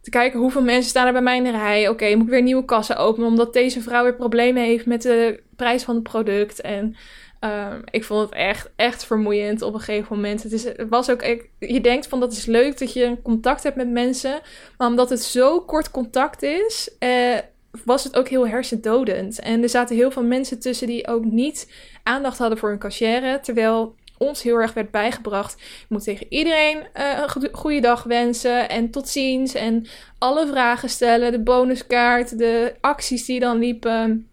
te 0.00 0.10
kijken 0.10 0.40
hoeveel 0.40 0.62
mensen 0.62 0.90
staan 0.90 1.06
er 1.06 1.12
bij 1.12 1.22
mij 1.22 1.36
in 1.36 1.44
de 1.44 1.50
rij. 1.50 1.88
Oké, 1.88 2.14
moet 2.14 2.24
ik 2.24 2.32
weer 2.32 2.42
nieuwe 2.42 2.64
kassen 2.64 2.96
openen 2.96 3.28
omdat 3.28 3.52
deze 3.52 3.80
vrouw 3.80 4.02
weer 4.02 4.16
problemen 4.16 4.62
heeft 4.62 4.86
met 4.86 5.02
de 5.02 5.42
prijs 5.56 5.82
van 5.82 5.94
het 5.94 6.04
product. 6.04 6.60
En 6.60 6.96
um, 7.40 7.82
ik 7.90 8.04
vond 8.04 8.20
het 8.20 8.38
echt, 8.38 8.70
echt 8.76 9.04
vermoeiend 9.04 9.62
op 9.62 9.74
een 9.74 9.80
gegeven 9.80 10.16
moment. 10.16 10.42
Het, 10.42 10.52
is, 10.52 10.66
was 10.88 11.10
ook, 11.10 11.22
je 11.58 11.80
denkt 11.80 12.06
van 12.06 12.20
dat 12.20 12.32
is 12.32 12.46
leuk 12.46 12.78
dat 12.78 12.92
je 12.92 13.16
contact 13.22 13.62
hebt 13.62 13.76
met 13.76 13.90
mensen. 13.90 14.40
Maar 14.78 14.88
omdat 14.88 15.10
het 15.10 15.22
zo 15.22 15.60
kort 15.60 15.90
contact 15.90 16.42
is, 16.42 16.90
uh, 16.98 17.38
was 17.84 18.04
het 18.04 18.16
ook 18.16 18.28
heel 18.28 18.48
hersendodend. 18.48 19.40
En 19.40 19.62
er 19.62 19.68
zaten 19.68 19.96
heel 19.96 20.10
veel 20.10 20.24
mensen 20.24 20.60
tussen 20.60 20.86
die 20.86 21.08
ook 21.08 21.24
niet 21.24 21.72
aandacht 22.02 22.38
hadden 22.38 22.58
voor 22.58 22.68
hun 22.68 22.78
cashier. 22.78 23.40
Terwijl 23.42 23.94
ons 24.18 24.42
heel 24.42 24.56
erg 24.56 24.72
werd 24.72 24.90
bijgebracht. 24.90 25.54
Je 25.58 25.86
moet 25.88 26.04
tegen 26.04 26.26
iedereen 26.28 26.76
uh, 26.76 27.22
een 27.22 27.48
goede 27.52 27.80
dag 27.80 28.02
wensen 28.02 28.68
en 28.68 28.90
tot 28.90 29.08
ziens. 29.08 29.54
En 29.54 29.86
alle 30.18 30.46
vragen 30.46 30.88
stellen, 30.88 31.32
de 31.32 31.40
bonuskaart, 31.42 32.38
de 32.38 32.74
acties 32.80 33.24
die 33.24 33.40
dan 33.40 33.58
liepen, 33.58 34.28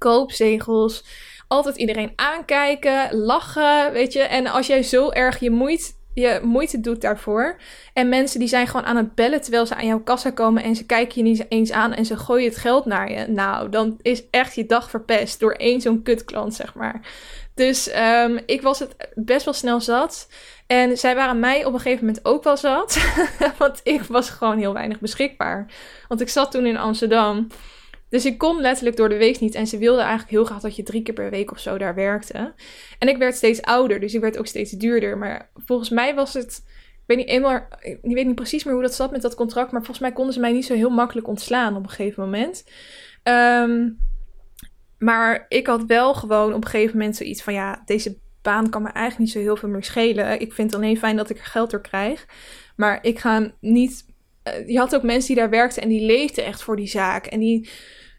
koopzegels. 0.00 1.04
Altijd 1.48 1.76
iedereen 1.76 2.12
aankijken, 2.16 3.16
lachen, 3.16 3.92
weet 3.92 4.12
je. 4.12 4.20
En 4.20 4.46
als 4.46 4.66
jij 4.66 4.82
zo 4.82 5.10
erg 5.10 5.40
je 5.40 5.50
moeite 5.50 5.92
je 6.14 6.40
moeite 6.42 6.80
doet 6.80 7.00
daarvoor. 7.00 7.60
En 7.92 8.08
mensen 8.08 8.38
die 8.38 8.48
zijn 8.48 8.66
gewoon 8.66 8.86
aan 8.86 8.96
het 8.96 9.14
bellen 9.14 9.40
terwijl 9.40 9.66
ze 9.66 9.74
aan 9.74 9.86
jouw 9.86 10.02
kassa 10.02 10.30
komen 10.30 10.62
en 10.62 10.76
ze 10.76 10.86
kijken 10.86 11.24
je 11.24 11.30
niet 11.30 11.46
eens 11.48 11.72
aan 11.72 11.92
en 11.92 12.06
ze 12.06 12.16
gooien 12.16 12.48
het 12.48 12.58
geld 12.58 12.84
naar 12.84 13.12
je. 13.12 13.26
Nou, 13.26 13.68
dan 13.68 13.98
is 14.02 14.22
echt 14.30 14.54
je 14.54 14.66
dag 14.66 14.90
verpest 14.90 15.40
door 15.40 15.52
één 15.52 15.80
zo'n 15.80 16.02
kutklant, 16.02 16.54
zeg 16.54 16.74
maar. 16.74 17.00
Dus 17.54 17.94
um, 17.96 18.40
ik 18.46 18.62
was 18.62 18.78
het 18.78 18.94
best 19.14 19.44
wel 19.44 19.54
snel 19.54 19.80
zat. 19.80 20.28
En 20.66 20.98
zij 20.98 21.14
waren 21.14 21.40
mij 21.40 21.64
op 21.64 21.72
een 21.72 21.80
gegeven 21.80 22.06
moment 22.06 22.24
ook 22.24 22.44
wel 22.44 22.56
zat. 22.56 22.98
Want 23.58 23.80
ik 23.82 24.02
was 24.02 24.30
gewoon 24.30 24.58
heel 24.58 24.72
weinig 24.72 25.00
beschikbaar. 25.00 25.72
Want 26.08 26.20
ik 26.20 26.28
zat 26.28 26.50
toen 26.50 26.66
in 26.66 26.76
Amsterdam. 26.76 27.46
Dus 28.10 28.24
ik 28.24 28.38
kon 28.38 28.60
letterlijk 28.60 28.96
door 28.96 29.08
de 29.08 29.16
week 29.16 29.40
niet. 29.40 29.54
En 29.54 29.66
ze 29.66 29.78
wilde 29.78 30.00
eigenlijk 30.00 30.30
heel 30.30 30.44
graag 30.44 30.60
dat 30.60 30.76
je 30.76 30.82
drie 30.82 31.02
keer 31.02 31.14
per 31.14 31.30
week 31.30 31.50
of 31.50 31.58
zo 31.58 31.78
daar 31.78 31.94
werkte. 31.94 32.54
En 32.98 33.08
ik 33.08 33.16
werd 33.16 33.34
steeds 33.34 33.62
ouder, 33.62 34.00
dus 34.00 34.14
ik 34.14 34.20
werd 34.20 34.38
ook 34.38 34.46
steeds 34.46 34.70
duurder. 34.70 35.18
Maar 35.18 35.50
volgens 35.54 35.90
mij 35.90 36.14
was 36.14 36.34
het. 36.34 36.62
Ik 36.92 37.16
weet 37.16 37.26
niet, 37.26 37.28
eenmaal, 37.28 37.66
ik 37.80 37.98
weet 38.02 38.26
niet 38.26 38.34
precies 38.34 38.64
meer 38.64 38.74
hoe 38.74 38.82
dat 38.82 38.94
zat 38.94 39.10
met 39.10 39.22
dat 39.22 39.34
contract. 39.34 39.72
Maar 39.72 39.80
volgens 39.80 39.98
mij 39.98 40.12
konden 40.12 40.34
ze 40.34 40.40
mij 40.40 40.52
niet 40.52 40.66
zo 40.66 40.74
heel 40.74 40.90
makkelijk 40.90 41.28
ontslaan 41.28 41.76
op 41.76 41.82
een 41.82 41.88
gegeven 41.88 42.24
moment. 42.24 42.64
Um, 43.24 43.98
maar 44.98 45.46
ik 45.48 45.66
had 45.66 45.84
wel 45.84 46.14
gewoon 46.14 46.54
op 46.54 46.64
een 46.64 46.70
gegeven 46.70 46.98
moment 46.98 47.16
zoiets 47.16 47.42
van: 47.42 47.52
ja, 47.52 47.82
deze 47.84 48.18
baan 48.42 48.70
kan 48.70 48.82
me 48.82 48.88
eigenlijk 48.88 49.18
niet 49.18 49.30
zo 49.30 49.38
heel 49.38 49.56
veel 49.56 49.68
meer 49.68 49.84
schelen. 49.84 50.40
Ik 50.40 50.52
vind 50.52 50.70
het 50.70 50.80
alleen 50.80 50.98
fijn 50.98 51.16
dat 51.16 51.30
ik 51.30 51.38
er 51.38 51.44
geld 51.44 51.70
door 51.70 51.80
krijg. 51.80 52.26
Maar 52.76 52.98
ik 53.02 53.18
ga 53.18 53.52
niet. 53.60 54.06
Uh, 54.44 54.68
je 54.68 54.78
had 54.78 54.94
ook 54.94 55.02
mensen 55.02 55.26
die 55.26 55.36
daar 55.36 55.50
werkten 55.50 55.82
en 55.82 55.88
die 55.88 56.06
leefden 56.06 56.44
echt 56.44 56.62
voor 56.62 56.76
die 56.76 56.86
zaak. 56.86 57.26
En 57.26 57.40
die 57.40 57.68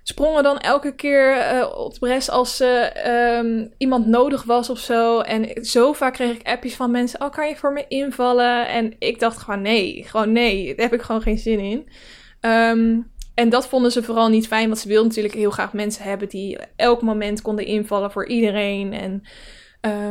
sprongen 0.03 0.43
dan 0.43 0.57
elke 0.57 0.95
keer 0.95 1.55
uh, 1.55 1.77
op 1.77 1.93
de 1.93 1.99
bres 1.99 2.29
als 2.29 2.61
uh, 2.61 3.65
iemand 3.77 4.05
nodig 4.05 4.43
was 4.43 4.69
of 4.69 4.79
zo. 4.79 5.19
En 5.19 5.65
zo 5.65 5.93
vaak 5.93 6.13
kreeg 6.13 6.35
ik 6.35 6.47
appjes 6.47 6.75
van 6.75 6.91
mensen: 6.91 7.21
Oh, 7.21 7.31
kan 7.31 7.47
je 7.47 7.55
voor 7.55 7.73
me 7.73 7.85
invallen? 7.87 8.67
En 8.67 8.95
ik 8.99 9.19
dacht 9.19 9.37
gewoon: 9.37 9.61
Nee, 9.61 10.03
gewoon 10.07 10.31
nee. 10.31 10.75
Daar 10.75 10.89
heb 10.89 10.99
ik 10.99 11.01
gewoon 11.01 11.21
geen 11.21 11.37
zin 11.37 11.59
in. 11.59 11.89
Um, 12.41 13.11
en 13.35 13.49
dat 13.49 13.67
vonden 13.67 13.91
ze 13.91 14.03
vooral 14.03 14.29
niet 14.29 14.47
fijn, 14.47 14.67
want 14.67 14.79
ze 14.79 14.87
wilden 14.87 15.07
natuurlijk 15.07 15.33
heel 15.33 15.51
graag 15.51 15.73
mensen 15.73 16.03
hebben 16.03 16.29
die 16.29 16.59
elk 16.75 17.01
moment 17.01 17.41
konden 17.41 17.65
invallen 17.65 18.11
voor 18.11 18.27
iedereen. 18.27 18.93
En 18.93 19.23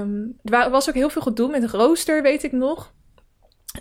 um, 0.00 0.36
er 0.42 0.70
was 0.70 0.88
ook 0.88 0.94
heel 0.94 1.10
veel 1.10 1.22
gedoe 1.22 1.50
met 1.50 1.60
de 1.60 1.76
rooster, 1.76 2.22
weet 2.22 2.42
ik 2.42 2.52
nog. 2.52 2.92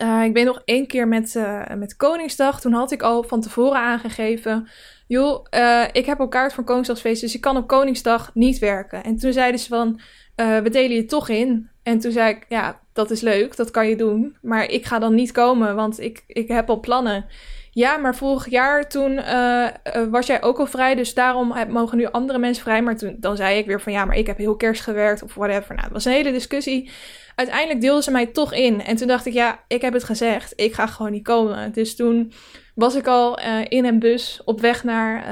Uh, 0.01 0.23
ik 0.23 0.33
ben 0.33 0.45
nog 0.45 0.61
één 0.65 0.87
keer 0.87 1.07
met, 1.07 1.39
met 1.75 1.95
Koningsdag. 1.95 2.61
Toen 2.61 2.73
had 2.73 2.91
ik 2.91 3.01
al 3.01 3.23
van 3.23 3.41
tevoren 3.41 3.79
aangegeven. 3.79 4.69
Joh, 5.09 5.45
uh, 5.55 5.83
ik 5.91 6.05
heb 6.05 6.19
al 6.19 6.27
kaart 6.27 6.53
voor 6.53 6.63
Koningsdagsfeest, 6.63 7.21
dus 7.21 7.35
ik 7.35 7.41
kan 7.41 7.57
op 7.57 7.67
Koningsdag 7.67 8.31
niet 8.33 8.59
werken. 8.59 9.03
En 9.03 9.17
toen 9.17 9.33
zeiden 9.33 9.59
ze 9.59 9.67
van, 9.67 9.99
we 10.35 10.69
delen 10.71 10.95
je 10.95 11.05
toch 11.05 11.29
in. 11.29 11.69
En 11.83 11.99
toen 11.99 12.11
zei 12.11 12.35
ik, 12.35 12.45
ja, 12.49 12.79
dat 12.93 13.11
is 13.11 13.21
leuk, 13.21 13.55
dat 13.55 13.71
kan 13.71 13.87
je 13.87 13.95
doen. 13.95 14.37
Maar 14.41 14.65
ik 14.65 14.85
ga 14.85 14.99
dan 14.99 15.15
niet 15.15 15.31
komen, 15.31 15.75
want 15.75 15.99
ik, 15.99 16.23
ik 16.27 16.47
heb 16.47 16.69
al 16.69 16.79
plannen. 16.79 17.25
Ja, 17.71 17.97
maar 17.97 18.15
vorig 18.15 18.49
jaar 18.49 18.89
toen 18.89 19.11
uh, 19.11 19.67
was 20.09 20.27
jij 20.27 20.41
ook 20.41 20.59
al 20.59 20.65
vrij, 20.65 20.95
dus 20.95 21.13
daarom 21.13 21.53
mogen 21.69 21.97
nu 21.97 22.05
andere 22.05 22.39
mensen 22.39 22.63
vrij. 22.63 22.81
Maar 22.81 22.97
toen 22.97 23.17
dan 23.19 23.35
zei 23.35 23.57
ik 23.57 23.65
weer 23.65 23.81
van 23.81 23.93
ja, 23.93 24.05
maar 24.05 24.17
ik 24.17 24.27
heb 24.27 24.37
heel 24.37 24.55
kerst 24.55 24.81
gewerkt 24.81 25.23
of 25.23 25.33
whatever. 25.33 25.69
Nou, 25.69 25.83
het 25.83 25.93
was 25.93 26.05
een 26.05 26.11
hele 26.11 26.31
discussie. 26.31 26.91
Uiteindelijk 27.35 27.81
deelden 27.81 28.03
ze 28.03 28.11
mij 28.11 28.25
toch 28.25 28.53
in. 28.53 28.81
En 28.81 28.95
toen 28.95 29.07
dacht 29.07 29.25
ik, 29.25 29.33
ja, 29.33 29.63
ik 29.67 29.81
heb 29.81 29.93
het 29.93 30.03
gezegd. 30.03 30.53
Ik 30.55 30.73
ga 30.73 30.87
gewoon 30.87 31.11
niet 31.11 31.23
komen. 31.23 31.71
Dus 31.71 31.95
toen 31.95 32.31
was 32.75 32.95
ik 32.95 33.07
al 33.07 33.39
in 33.67 33.85
een 33.85 33.99
bus 33.99 34.41
op 34.45 34.61
weg 34.61 34.83
naar 34.83 35.23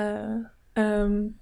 um, 0.74 1.40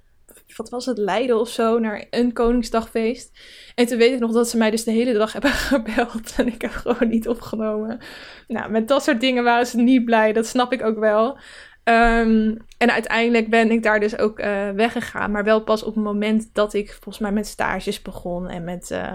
wat 0.57 0.69
was 0.69 0.85
het, 0.85 0.97
Leiden 0.97 1.39
of 1.39 1.49
zo, 1.49 1.79
naar 1.79 2.05
een 2.09 2.33
Koningsdagfeest. 2.33 3.39
En 3.75 3.85
toen 3.85 3.97
weet 3.97 4.13
ik 4.13 4.19
nog 4.19 4.31
dat 4.31 4.49
ze 4.49 4.57
mij 4.57 4.71
dus 4.71 4.83
de 4.83 4.91
hele 4.91 5.13
dag 5.13 5.33
hebben 5.33 5.51
gebeld 5.73 6.33
en 6.37 6.47
ik 6.47 6.61
heb 6.61 6.71
gewoon 6.71 7.09
niet 7.09 7.27
opgenomen. 7.27 7.99
Nou, 8.47 8.71
met 8.71 8.87
dat 8.87 9.03
soort 9.03 9.19
dingen 9.19 9.43
waren 9.43 9.67
ze 9.67 9.77
niet 9.77 10.05
blij, 10.05 10.33
dat 10.33 10.45
snap 10.45 10.73
ik 10.73 10.83
ook 10.83 10.99
wel. 10.99 11.37
Um, 11.83 12.57
en 12.77 12.91
uiteindelijk 12.91 13.49
ben 13.49 13.71
ik 13.71 13.83
daar 13.83 13.99
dus 13.99 14.17
ook 14.17 14.39
uh, 14.39 14.69
weggegaan, 14.69 15.31
maar 15.31 15.43
wel 15.43 15.63
pas 15.63 15.83
op 15.83 15.95
het 15.95 16.03
moment 16.03 16.49
dat 16.53 16.73
ik 16.73 16.91
volgens 16.91 17.19
mij 17.19 17.31
met 17.31 17.47
stages 17.47 18.01
begon 18.01 18.49
en 18.49 18.63
met 18.63 18.89
uh, 18.91 19.13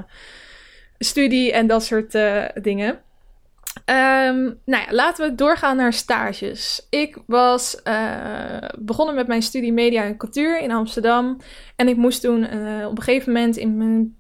studie 0.99 1.53
en 1.53 1.67
dat 1.67 1.85
soort 1.85 2.15
uh, 2.15 2.45
dingen. 2.55 3.01
Um, 3.91 4.61
nou 4.65 4.85
ja, 4.85 4.87
laten 4.91 5.29
we 5.29 5.35
doorgaan 5.35 5.77
naar 5.77 5.93
stages. 5.93 6.87
Ik 6.91 7.19
was 7.27 7.81
uh, 7.85 8.69
begonnen 8.79 9.15
met 9.15 9.27
mijn 9.27 9.43
studie 9.43 9.73
media 9.73 10.05
en 10.05 10.17
cultuur 10.17 10.61
in 10.61 10.71
Amsterdam. 10.71 11.37
En 11.77 11.89
ik 11.89 11.97
moest 11.97 12.21
toen 12.21 12.55
uh, 12.55 12.87
op 12.87 12.97
een 12.97 13.03
gegeven 13.03 13.33
moment 13.33 13.57
in 13.57 13.77
mijn 13.77 14.17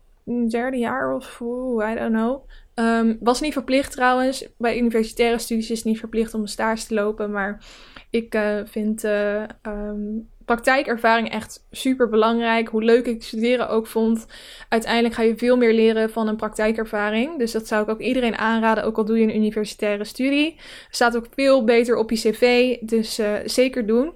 derde 0.49 0.77
jaar 0.77 1.14
of 1.14 1.41
I 1.41 1.95
don't 1.95 2.12
know. 2.12 2.49
Um, 2.75 3.16
was 3.21 3.41
niet 3.41 3.53
verplicht 3.53 3.93
trouwens. 3.93 4.49
Bij 4.59 4.79
universitaire 4.79 5.39
studies 5.39 5.71
is 5.71 5.77
het 5.77 5.87
niet 5.87 5.99
verplicht 5.99 6.35
om 6.35 6.41
een 6.41 6.49
stage 6.49 6.87
te 6.87 6.95
lopen. 6.95 7.31
Maar 7.31 7.64
ik 8.11 8.35
uh, 8.35 8.61
vind 8.64 9.05
um, 9.05 10.29
praktijkervaring 10.55 11.31
echt 11.31 11.67
super 11.71 12.09
belangrijk. 12.09 12.69
Hoe 12.69 12.85
leuk 12.85 13.07
ik 13.07 13.23
studeren 13.23 13.69
ook 13.69 13.87
vond. 13.87 14.27
Uiteindelijk 14.69 15.15
ga 15.15 15.23
je 15.23 15.37
veel 15.37 15.57
meer 15.57 15.73
leren 15.73 16.11
van 16.11 16.29
een 16.29 16.37
praktijkervaring. 16.37 17.39
Dus 17.39 17.53
dat 17.53 17.67
zou 17.67 17.83
ik 17.83 17.89
ook 17.89 18.01
iedereen 18.01 18.37
aanraden, 18.37 18.85
ook 18.85 18.97
al 18.97 19.05
doe 19.05 19.19
je 19.19 19.25
een 19.25 19.37
universitaire 19.37 20.05
studie. 20.05 20.61
Staat 20.91 21.17
ook 21.17 21.27
veel 21.35 21.65
beter 21.65 21.97
op 21.97 22.11
je 22.11 22.17
cv, 22.17 22.77
dus 22.81 23.19
uh, 23.19 23.33
zeker 23.45 23.87
doen. 23.87 24.13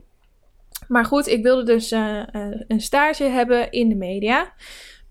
Maar 0.88 1.04
goed, 1.04 1.26
ik 1.26 1.42
wilde 1.42 1.62
dus 1.62 1.92
uh, 1.92 2.22
een 2.68 2.80
stage 2.80 3.24
hebben 3.24 3.70
in 3.70 3.88
de 3.88 3.94
media. 3.94 4.52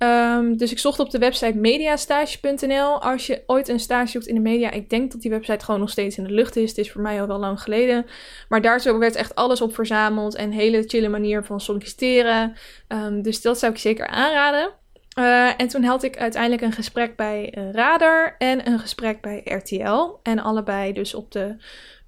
Um, 0.04 0.58
dus 0.58 0.72
ik 0.72 0.80
zocht 0.80 1.00
op 1.00 1.10
de 1.10 1.18
website 1.18 1.58
mediastage.nl. 1.58 3.02
Als 3.02 3.28
je 3.28 3.44
ooit 3.46 3.68
een 3.68 3.80
stage 3.80 4.08
zoekt 4.08 4.28
in 4.28 4.36
de 4.36 4.42
media, 4.42 4.72
ik 4.72 4.90
denk 4.90 5.12
dat 5.12 5.22
die 5.22 5.32
website 5.32 5.66
gewoon 5.66 5.80
nog 5.80 5.90
steeds 5.90 6.18
in 6.18 6.24
de 6.24 6.34
lucht 6.34 6.56
is. 6.56 6.70
Het 6.70 6.78
is 6.78 6.92
voor 6.92 7.02
mij 7.02 7.22
al 7.22 7.28
wel 7.28 7.40
lang 7.40 7.62
geleden. 7.62 8.06
Maar 8.50 8.62
daar 8.62 8.80
zo 8.80 8.98
werd 8.98 9.16
echt 9.16 9.36
alles 9.36 9.62
op 9.62 9.74
verzameld 9.74 10.36
en 10.36 10.46
een 10.46 10.52
hele 10.52 10.84
chille 10.88 11.10
manier 11.10 11.44
van 11.44 11.60
solliciteren. 11.60 12.54
Um, 12.88 13.22
dus 13.22 13.42
dat 13.42 13.60
zou 13.60 13.72
ik 13.72 13.78
zeker 13.78 14.08
aanraden. 14.08 14.72
Uh, 15.20 15.62
en 15.62 15.68
toen 15.68 15.84
had 15.84 16.04
ik 16.04 16.18
uiteindelijk 16.18 16.62
een 16.62 16.72
gesprek 16.72 17.16
bij 17.16 17.50
Radar 17.72 18.36
en 18.38 18.68
een 18.68 18.80
gesprek 18.80 19.22
bij 19.22 19.42
RTL. 19.44 20.20
En 20.24 20.40
allebei 20.40 20.94
dus 20.94 21.16
op 21.16 21.32
de 21.32 21.56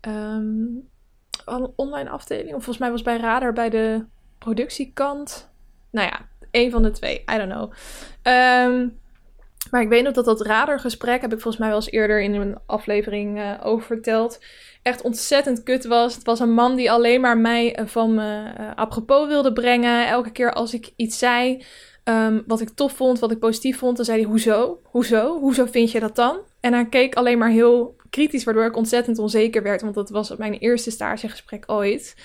um, 0.07 0.89
online 1.75 2.09
afdeling. 2.09 2.47
Of 2.47 2.63
volgens 2.63 2.77
mij 2.77 2.91
was 2.91 3.01
bij 3.01 3.17
Radar 3.17 3.53
bij 3.53 3.69
de 3.69 4.05
productiekant. 4.37 5.49
Nou 5.91 6.07
ja, 6.07 6.27
een 6.55 6.71
van 6.71 6.83
de 6.83 6.91
twee. 6.91 7.23
I 7.33 7.37
don't 7.37 7.51
know. 7.51 7.71
Um, 8.33 8.99
maar 9.71 9.81
ik 9.81 9.89
weet 9.89 10.03
nog 10.03 10.13
dat 10.13 10.25
dat 10.25 10.41
radargesprek, 10.41 11.21
heb 11.21 11.33
ik 11.33 11.39
volgens 11.39 11.57
mij 11.57 11.67
wel 11.67 11.77
eens 11.77 11.91
eerder 11.91 12.21
in 12.21 12.33
een 12.33 12.57
aflevering 12.65 13.37
uh, 13.37 13.51
over 13.63 13.85
verteld, 13.85 14.39
echt 14.81 15.01
ontzettend 15.01 15.63
kut 15.63 15.85
was. 15.85 16.15
Het 16.15 16.23
was 16.23 16.39
een 16.39 16.53
man 16.53 16.75
die 16.75 16.91
alleen 16.91 17.21
maar 17.21 17.37
mij 17.37 17.79
van 17.85 18.13
me 18.13 18.53
uh, 18.59 18.71
apropos 18.75 19.27
wilde 19.27 19.53
brengen. 19.53 20.07
Elke 20.07 20.31
keer 20.31 20.53
als 20.53 20.73
ik 20.73 20.93
iets 20.95 21.17
zei 21.17 21.63
um, 22.03 22.43
wat 22.47 22.61
ik 22.61 22.69
tof 22.69 22.91
vond, 22.91 23.19
wat 23.19 23.31
ik 23.31 23.39
positief 23.39 23.77
vond, 23.77 23.95
dan 23.95 24.05
zei 24.05 24.19
hij: 24.19 24.29
Hoezo? 24.29 24.79
Hoezo? 24.83 25.39
Hoezo 25.39 25.65
vind 25.65 25.91
je 25.91 25.99
dat 25.99 26.15
dan? 26.15 26.39
En 26.59 26.73
hij 26.73 26.85
keek 26.85 27.15
alleen 27.15 27.37
maar 27.37 27.49
heel 27.49 27.95
kritisch, 28.09 28.43
waardoor 28.43 28.65
ik 28.65 28.75
ontzettend 28.75 29.19
onzeker 29.19 29.63
werd, 29.63 29.81
want 29.81 29.95
dat 29.95 30.09
was 30.09 30.35
mijn 30.35 30.53
eerste 30.53 30.91
stagegesprek 30.91 31.63
ooit. 31.67 32.15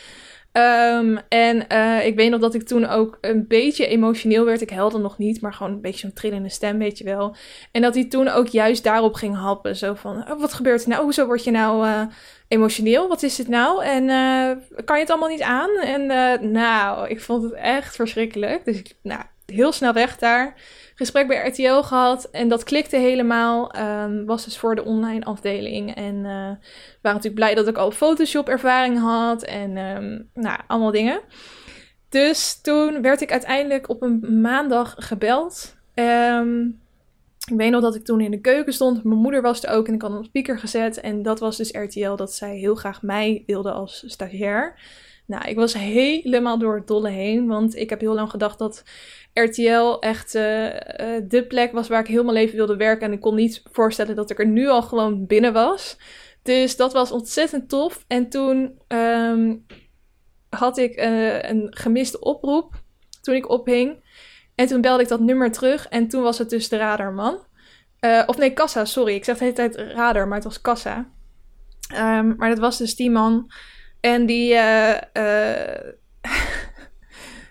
Um, 0.52 1.18
en 1.28 1.64
uh, 1.72 2.06
ik 2.06 2.16
weet 2.16 2.30
nog 2.30 2.40
dat 2.40 2.54
ik 2.54 2.62
toen 2.62 2.86
ook 2.86 3.18
een 3.20 3.46
beetje 3.46 3.86
emotioneel 3.86 4.44
werd. 4.44 4.60
Ik 4.60 4.70
helde 4.70 4.98
nog 4.98 5.18
niet, 5.18 5.40
maar 5.40 5.52
gewoon 5.52 5.72
een 5.72 5.80
beetje 5.80 6.00
zo'n 6.00 6.12
trillende 6.12 6.48
stem, 6.48 6.78
weet 6.78 6.98
je 6.98 7.04
wel. 7.04 7.36
En 7.72 7.82
dat 7.82 7.94
hij 7.94 8.04
toen 8.04 8.28
ook 8.28 8.46
juist 8.46 8.84
daarop 8.84 9.14
ging 9.14 9.36
happen. 9.36 9.76
Zo 9.76 9.94
van, 9.94 10.30
oh, 10.30 10.40
wat 10.40 10.52
gebeurt 10.52 10.82
er 10.82 10.88
nou? 10.88 11.02
Hoezo 11.02 11.26
word 11.26 11.44
je 11.44 11.50
nou 11.50 11.86
uh, 11.86 12.02
emotioneel? 12.48 13.08
Wat 13.08 13.22
is 13.22 13.36
dit 13.36 13.48
nou? 13.48 13.84
En 13.84 14.02
uh, 14.02 14.84
kan 14.84 14.96
je 14.96 15.02
het 15.02 15.10
allemaal 15.10 15.28
niet 15.28 15.42
aan? 15.42 15.70
En 15.70 16.06
nou, 16.52 17.08
ik 17.08 17.20
vond 17.20 17.42
het 17.42 17.52
echt 17.52 17.96
verschrikkelijk. 17.96 18.64
Dus 18.64 18.78
ik, 18.78 18.94
nou, 19.02 19.22
heel 19.46 19.72
snel 19.72 19.92
weg 19.92 20.18
daar 20.18 20.54
gesprek 21.00 21.26
bij 21.26 21.48
RTL 21.48 21.80
gehad 21.80 22.24
en 22.24 22.48
dat 22.48 22.64
klikte 22.64 22.96
helemaal. 22.96 23.78
Um, 23.78 24.26
was 24.26 24.44
dus 24.44 24.58
voor 24.58 24.74
de 24.74 24.84
online 24.84 25.24
afdeling. 25.24 25.94
En 25.94 26.14
uh, 26.14 26.22
waren 26.22 26.58
natuurlijk 27.02 27.34
blij 27.34 27.54
dat 27.54 27.68
ik 27.68 27.76
al 27.76 27.90
Photoshop 27.90 28.48
ervaring 28.48 28.98
had 28.98 29.42
en 29.42 29.76
um, 29.76 30.28
nou, 30.34 30.60
allemaal 30.66 30.90
dingen. 30.90 31.20
Dus 32.08 32.60
toen 32.60 33.02
werd 33.02 33.20
ik 33.20 33.32
uiteindelijk 33.32 33.88
op 33.88 34.02
een 34.02 34.40
maandag 34.40 34.94
gebeld. 34.98 35.76
Um, 35.94 36.80
ik 37.50 37.56
weet 37.56 37.70
nog 37.70 37.82
dat 37.82 37.94
ik 37.94 38.04
toen 38.04 38.20
in 38.20 38.30
de 38.30 38.40
keuken 38.40 38.72
stond. 38.72 39.04
Mijn 39.04 39.20
moeder 39.20 39.42
was 39.42 39.62
er 39.62 39.70
ook 39.70 39.88
en 39.88 39.94
ik 39.94 40.02
had 40.02 40.10
een 40.10 40.24
speaker 40.24 40.58
gezet. 40.58 41.00
En 41.00 41.22
dat 41.22 41.40
was 41.40 41.56
dus 41.56 41.70
RTL 41.70 42.14
dat 42.14 42.34
zij 42.34 42.56
heel 42.56 42.74
graag 42.74 43.02
mij 43.02 43.42
wilde 43.46 43.72
als 43.72 44.04
stagiair. 44.06 44.78
Nou, 45.30 45.48
ik 45.48 45.56
was 45.56 45.74
helemaal 45.74 46.58
door 46.58 46.74
het 46.74 46.86
dolle 46.86 47.08
heen. 47.08 47.46
Want 47.46 47.76
ik 47.76 47.90
heb 47.90 48.00
heel 48.00 48.14
lang 48.14 48.30
gedacht 48.30 48.58
dat 48.58 48.82
RTL 49.32 49.98
echt 49.98 50.34
uh, 50.34 50.42
de 51.28 51.44
plek 51.48 51.72
was 51.72 51.88
waar 51.88 52.00
ik 52.00 52.06
heel 52.06 52.22
mijn 52.22 52.34
leven 52.34 52.56
wilde 52.56 52.76
werken. 52.76 53.06
En 53.06 53.12
ik 53.12 53.20
kon 53.20 53.34
niet 53.34 53.62
voorstellen 53.72 54.16
dat 54.16 54.30
ik 54.30 54.38
er 54.38 54.46
nu 54.46 54.68
al 54.68 54.82
gewoon 54.82 55.26
binnen 55.26 55.52
was. 55.52 55.98
Dus 56.42 56.76
dat 56.76 56.92
was 56.92 57.10
ontzettend 57.10 57.68
tof. 57.68 58.04
En 58.08 58.28
toen 58.28 58.78
um, 58.88 59.66
had 60.48 60.78
ik 60.78 61.00
uh, 61.00 61.42
een 61.42 61.66
gemiste 61.70 62.20
oproep 62.20 62.82
toen 63.20 63.34
ik 63.34 63.48
ophing. 63.48 64.04
En 64.54 64.66
toen 64.66 64.80
belde 64.80 65.02
ik 65.02 65.08
dat 65.08 65.20
nummer 65.20 65.52
terug. 65.52 65.88
En 65.88 66.08
toen 66.08 66.22
was 66.22 66.38
het 66.38 66.50
dus 66.50 66.68
de 66.68 66.76
radarman. 66.76 67.38
Of 68.26 68.36
nee, 68.36 68.52
Kassa, 68.52 68.84
sorry. 68.84 69.14
Ik 69.14 69.24
zeg 69.24 69.38
de 69.38 69.44
hele 69.44 69.56
tijd 69.56 69.76
radar, 69.76 70.26
maar 70.26 70.36
het 70.36 70.44
was 70.44 70.60
Kassa. 70.60 71.10
Um, 71.94 72.34
maar 72.36 72.48
dat 72.48 72.58
was 72.58 72.78
dus 72.78 72.96
die 72.96 73.10
man. 73.10 73.50
En 74.00 74.26
die... 74.26 74.56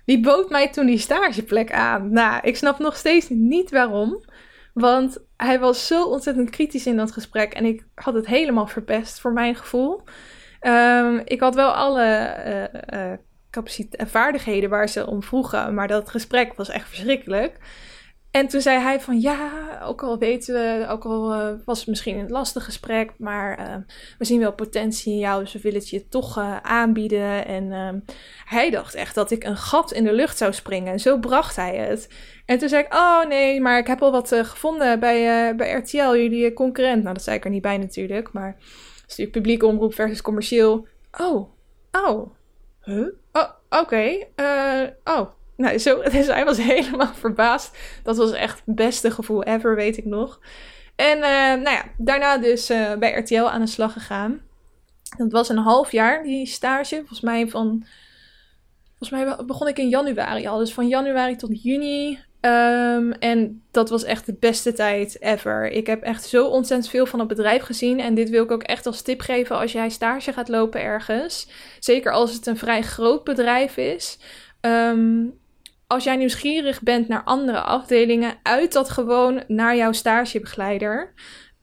Die 0.09 0.19
bood 0.19 0.49
mij 0.49 0.69
toen 0.69 0.85
die 0.85 0.97
stageplek 0.97 1.71
aan. 1.71 2.11
Nou, 2.11 2.39
ik 2.41 2.57
snap 2.57 2.79
nog 2.79 2.95
steeds 2.95 3.29
niet 3.29 3.71
waarom. 3.71 4.23
Want 4.73 5.17
hij 5.37 5.59
was 5.59 5.87
zo 5.87 6.03
ontzettend 6.03 6.49
kritisch 6.49 6.87
in 6.87 6.97
dat 6.97 7.11
gesprek. 7.11 7.53
En 7.53 7.65
ik 7.65 7.85
had 7.95 8.13
het 8.13 8.25
helemaal 8.25 8.67
verpest 8.67 9.19
voor 9.19 9.33
mijn 9.33 9.55
gevoel. 9.55 10.01
Um, 10.61 11.21
ik 11.25 11.39
had 11.39 11.55
wel 11.55 11.71
alle 11.71 12.35
uh, 12.93 13.11
uh, 13.11 14.07
vaardigheden 14.07 14.69
waar 14.69 14.89
ze 14.89 15.07
om 15.07 15.23
vroegen. 15.23 15.73
Maar 15.73 15.87
dat 15.87 16.09
gesprek 16.09 16.53
was 16.53 16.69
echt 16.69 16.87
verschrikkelijk. 16.87 17.57
En 18.31 18.47
toen 18.47 18.61
zei 18.61 18.79
hij 18.79 18.99
van 18.99 19.19
ja, 19.19 19.51
ook 19.83 20.03
al 20.03 20.17
weten 20.17 20.53
we, 20.53 20.85
ook 20.89 21.05
al 21.05 21.33
uh, 21.33 21.53
was 21.65 21.79
het 21.79 21.87
misschien 21.87 22.17
een 22.17 22.29
lastig 22.29 22.65
gesprek, 22.65 23.11
maar 23.17 23.59
uh, 23.59 23.75
we 24.17 24.25
zien 24.25 24.39
wel 24.39 24.53
potentie 24.53 25.13
in 25.13 25.19
jou, 25.19 25.43
dus 25.43 25.53
we 25.53 25.59
willen 25.59 25.79
het 25.79 25.89
je 25.89 26.07
toch 26.07 26.37
uh, 26.37 26.57
aanbieden. 26.57 27.45
En 27.45 27.71
ehm, 27.71 27.99
hij 28.45 28.69
dacht 28.69 28.95
echt 28.95 29.15
dat 29.15 29.31
ik 29.31 29.43
een 29.43 29.57
gat 29.57 29.91
in 29.91 30.03
de 30.03 30.13
lucht 30.13 30.37
zou 30.37 30.53
springen. 30.53 30.91
En 30.91 30.99
zo 30.99 31.17
bracht 31.17 31.55
hij 31.55 31.75
het. 31.75 32.09
En 32.45 32.57
toen 32.57 32.69
zei 32.69 32.83
ik, 32.83 32.93
oh 32.93 33.25
nee, 33.25 33.61
maar 33.61 33.79
ik 33.79 33.87
heb 33.87 34.01
al 34.01 34.11
wat 34.11 34.27
gevonden 34.27 34.99
bij, 34.99 35.55
bij 35.55 35.71
RTL, 35.71 35.97
jullie 35.97 36.53
concurrent. 36.53 37.03
Nou, 37.03 37.13
dat 37.13 37.23
zei 37.23 37.37
ik 37.37 37.43
er 37.43 37.51
niet 37.51 37.61
bij 37.61 37.77
natuurlijk, 37.77 38.31
maar 38.31 38.55
het 38.57 38.57
is 38.95 39.01
natuurlijk 39.07 39.31
publieke 39.31 39.65
omroep 39.65 39.93
versus 39.93 40.21
commercieel. 40.21 40.87
Oh, 41.19 41.49
oh, 41.91 42.31
huh? 42.81 43.07
Oh, 43.31 43.49
oké, 43.69 44.27
oh, 45.03 45.29
nou, 45.59 45.77
zo, 45.77 46.01
dus 46.11 46.27
hij 46.27 46.45
was 46.45 46.57
helemaal 46.57 47.13
verbaasd. 47.13 47.77
Dat 48.03 48.17
was 48.17 48.31
echt 48.31 48.61
het 48.65 48.75
beste 48.75 49.11
gevoel 49.11 49.43
ever, 49.43 49.75
weet 49.75 49.97
ik 49.97 50.05
nog. 50.05 50.39
En 50.95 51.17
uh, 51.17 51.63
nou 51.63 51.69
ja, 51.69 51.83
daarna 51.97 52.37
dus 52.37 52.69
uh, 52.71 52.93
bij 52.95 53.13
RTL 53.13 53.43
aan 53.43 53.61
de 53.61 53.67
slag 53.67 53.93
gegaan. 53.93 54.41
Dat 55.17 55.31
was 55.31 55.49
een 55.49 55.57
half 55.57 55.91
jaar, 55.91 56.23
die 56.23 56.45
stage. 56.45 56.95
Volgens 56.95 57.21
mij 57.21 57.47
van... 57.47 57.85
Volgens 58.97 59.09
mij 59.09 59.45
begon 59.45 59.67
ik 59.67 59.77
in 59.77 59.89
januari 59.89 60.47
al. 60.47 60.57
Dus 60.57 60.73
van 60.73 60.87
januari 60.87 61.35
tot 61.35 61.63
juni. 61.63 62.19
Um, 62.41 63.11
en 63.11 63.63
dat 63.71 63.89
was 63.89 64.03
echt 64.03 64.25
de 64.25 64.35
beste 64.39 64.73
tijd 64.73 65.21
ever. 65.21 65.71
Ik 65.71 65.87
heb 65.87 66.01
echt 66.01 66.25
zo 66.25 66.47
ontzettend 66.47 66.89
veel 66.89 67.05
van 67.05 67.19
het 67.19 67.27
bedrijf 67.27 67.63
gezien. 67.63 67.99
En 67.99 68.13
dit 68.13 68.29
wil 68.29 68.43
ik 68.43 68.51
ook 68.51 68.63
echt 68.63 68.85
als 68.85 69.01
tip 69.01 69.21
geven 69.21 69.57
als 69.57 69.71
jij 69.71 69.89
stage 69.89 70.33
gaat 70.33 70.49
lopen 70.49 70.81
ergens. 70.81 71.49
Zeker 71.79 72.11
als 72.11 72.33
het 72.33 72.45
een 72.45 72.57
vrij 72.57 72.81
groot 72.81 73.23
bedrijf 73.23 73.77
is. 73.77 74.19
Um, 74.61 75.39
als 75.91 76.03
jij 76.03 76.15
nieuwsgierig 76.15 76.81
bent 76.81 77.07
naar 77.07 77.23
andere 77.23 77.61
afdelingen, 77.61 78.33
uit 78.43 78.73
dat 78.73 78.89
gewoon 78.89 79.43
naar 79.47 79.75
jouw 79.75 79.91
stagebegeleider. 79.91 81.13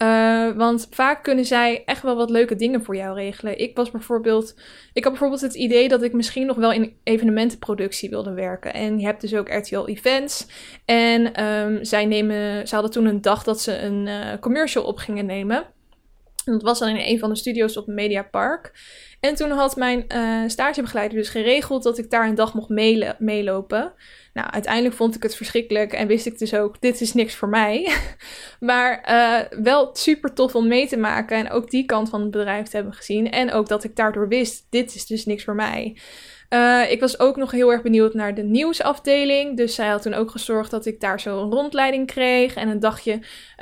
Uh, 0.03 0.53
want 0.53 0.87
vaak 0.91 1.23
kunnen 1.23 1.45
zij 1.45 1.83
echt 1.85 2.03
wel 2.03 2.17
wat 2.17 2.31
leuke 2.31 2.57
dingen 2.57 2.85
voor 2.85 2.97
jou 2.97 3.15
regelen. 3.15 3.59
Ik 3.59 3.77
was 3.77 3.91
bijvoorbeeld. 3.91 4.55
Ik 4.93 5.03
had 5.03 5.13
bijvoorbeeld 5.13 5.41
het 5.41 5.55
idee 5.55 5.89
dat 5.89 6.03
ik 6.03 6.13
misschien 6.13 6.47
nog 6.47 6.57
wel 6.57 6.73
in 6.73 6.97
evenementenproductie 7.03 8.11
wilde 8.11 8.33
werken. 8.33 8.75
En 8.75 8.99
je 8.99 9.07
hebt 9.07 9.21
dus 9.21 9.35
ook 9.35 9.49
RTL 9.49 9.87
Events. 9.87 10.47
En 10.85 11.45
um, 11.45 11.85
zij 11.85 12.07
nemen. 12.07 12.69
Ze 12.69 12.75
hadden 12.75 12.93
toen 12.93 13.07
een 13.07 13.21
dag 13.21 13.43
dat 13.43 13.61
ze 13.61 13.79
een 13.79 14.07
uh, 14.07 14.39
commercial 14.41 14.85
op 14.85 14.99
gingen 14.99 15.27
nemen. 15.27 15.67
Dat 16.53 16.63
was 16.63 16.79
dan 16.79 16.89
in 16.89 17.13
een 17.13 17.19
van 17.19 17.31
de 17.31 17.37
studio's 17.37 17.77
op 17.77 17.87
Mediapark. 17.87 18.73
En 19.21 19.35
toen 19.35 19.51
had 19.51 19.77
mijn 19.77 20.05
uh, 20.15 20.43
stagebegeleider 20.47 21.19
dus 21.19 21.29
geregeld 21.29 21.83
dat 21.83 21.99
ik 21.99 22.11
daar 22.11 22.29
een 22.29 22.35
dag 22.35 22.55
mocht 22.55 22.69
meelopen. 23.19 23.93
Nou, 24.33 24.51
uiteindelijk 24.51 24.95
vond 24.95 25.15
ik 25.15 25.23
het 25.23 25.37
verschrikkelijk 25.37 25.93
en 25.93 26.07
wist 26.07 26.27
ik 26.27 26.39
dus 26.39 26.55
ook, 26.55 26.81
dit 26.81 27.01
is 27.01 27.15
niks 27.15 27.35
voor 27.35 27.49
mij. 27.49 27.93
maar 28.61 29.09
uh, 29.11 29.61
wel 29.63 29.91
super 29.93 30.35
tof 30.35 30.55
om 30.55 30.69
mee 30.69 30.89
te 30.89 30.97
maken 30.97 31.37
en 31.37 31.51
ook 31.51 31.71
die 31.71 31.85
kant 31.85 32.09
van 32.09 32.21
het 32.21 32.31
bedrijf 32.31 32.69
te 32.69 32.77
hebben 32.77 32.95
gezien. 32.95 33.31
En 33.31 33.53
ook 33.53 33.69
dat 33.69 33.85
ik 33.85 33.97
daardoor 33.97 34.29
wist, 34.29 34.67
dit 34.71 34.95
is 34.95 35.07
dus 35.07 35.25
niks 35.25 35.45
voor 35.45 35.55
mij. 35.55 35.97
Uh, 36.51 36.91
ik 36.91 37.01
was 37.01 37.19
ook 37.19 37.37
nog 37.37 37.51
heel 37.51 37.73
erg 37.73 37.83
benieuwd 37.83 38.15
naar 38.15 38.35
de 38.35 38.43
nieuwsafdeling. 38.43 39.57
Dus 39.57 39.75
zij 39.75 39.89
had 39.89 40.03
toen 40.03 40.15
ook 40.15 40.31
gezorgd 40.31 40.71
dat 40.71 40.87
ik 40.87 41.01
daar 41.01 41.21
zo 41.21 41.43
een 41.43 41.51
rondleiding 41.51 42.07
kreeg 42.07 42.55
en 42.55 42.69
een 42.69 42.81
dagje 42.81 43.13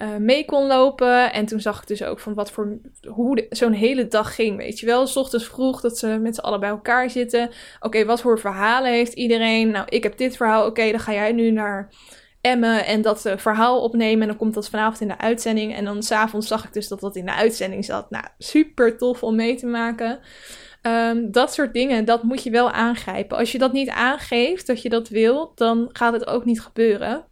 uh, 0.02 0.16
mee 0.18 0.44
kon 0.44 0.66
lopen. 0.66 1.32
En 1.32 1.46
toen 1.46 1.60
zag 1.60 1.80
ik 1.80 1.86
dus 1.86 2.02
ook 2.02 2.18
van 2.20 2.34
wat 2.34 2.50
voor 2.50 2.78
hoe 3.08 3.46
zo'n 3.50 3.72
hele 3.72 4.08
dag 4.08 4.34
ging. 4.34 4.56
Weet 4.56 4.78
je 4.80 4.86
wel, 4.86 5.06
s 5.06 5.16
ochtends 5.16 5.46
vroeg 5.46 5.80
dat 5.80 5.98
ze 5.98 6.06
met 6.06 6.34
z'n 6.34 6.40
allen 6.40 6.60
bij 6.60 6.68
elkaar 6.68 7.10
zitten. 7.10 7.50
Oké, 7.80 8.04
wat 8.04 8.20
voor 8.20 8.38
verhalen 8.38 8.92
heeft 8.92 9.12
iedereen? 9.12 9.70
Nou, 9.70 9.86
ik 9.88 10.02
heb 10.02 10.16
dit 10.16 10.36
verhaal. 10.36 10.66
Oké, 10.66 10.90
dan 10.90 11.00
ga 11.00 11.12
jij 11.12 11.32
nu 11.32 11.50
naar. 11.50 11.92
Emmen 12.40 12.86
en 12.86 13.02
dat 13.02 13.26
uh, 13.26 13.36
verhaal 13.36 13.82
opnemen. 13.82 14.22
En 14.22 14.28
dan 14.28 14.36
komt 14.36 14.54
dat 14.54 14.68
vanavond 14.68 15.00
in 15.00 15.08
de 15.08 15.18
uitzending. 15.18 15.74
En 15.74 15.84
dan 15.84 16.02
s'avonds 16.02 16.46
zag 16.46 16.64
ik 16.64 16.72
dus 16.72 16.88
dat 16.88 17.00
dat 17.00 17.16
in 17.16 17.24
de 17.24 17.34
uitzending 17.34 17.84
zat. 17.84 18.10
Nou, 18.10 18.24
super 18.38 18.96
tof 18.96 19.22
om 19.22 19.36
mee 19.36 19.56
te 19.56 19.66
maken. 19.66 20.18
Ehm, 20.84 21.30
dat 21.30 21.52
soort 21.52 21.72
dingen, 21.72 22.04
dat 22.04 22.22
moet 22.22 22.42
je 22.42 22.50
wel 22.50 22.70
aangrijpen. 22.70 23.36
Als 23.36 23.52
je 23.52 23.58
dat 23.58 23.72
niet 23.72 23.88
aangeeft, 23.88 24.66
dat 24.66 24.82
je 24.82 24.88
dat 24.88 25.08
wil, 25.08 25.52
dan 25.54 25.88
gaat 25.92 26.12
het 26.12 26.26
ook 26.26 26.44
niet 26.44 26.60
gebeuren. 26.60 27.24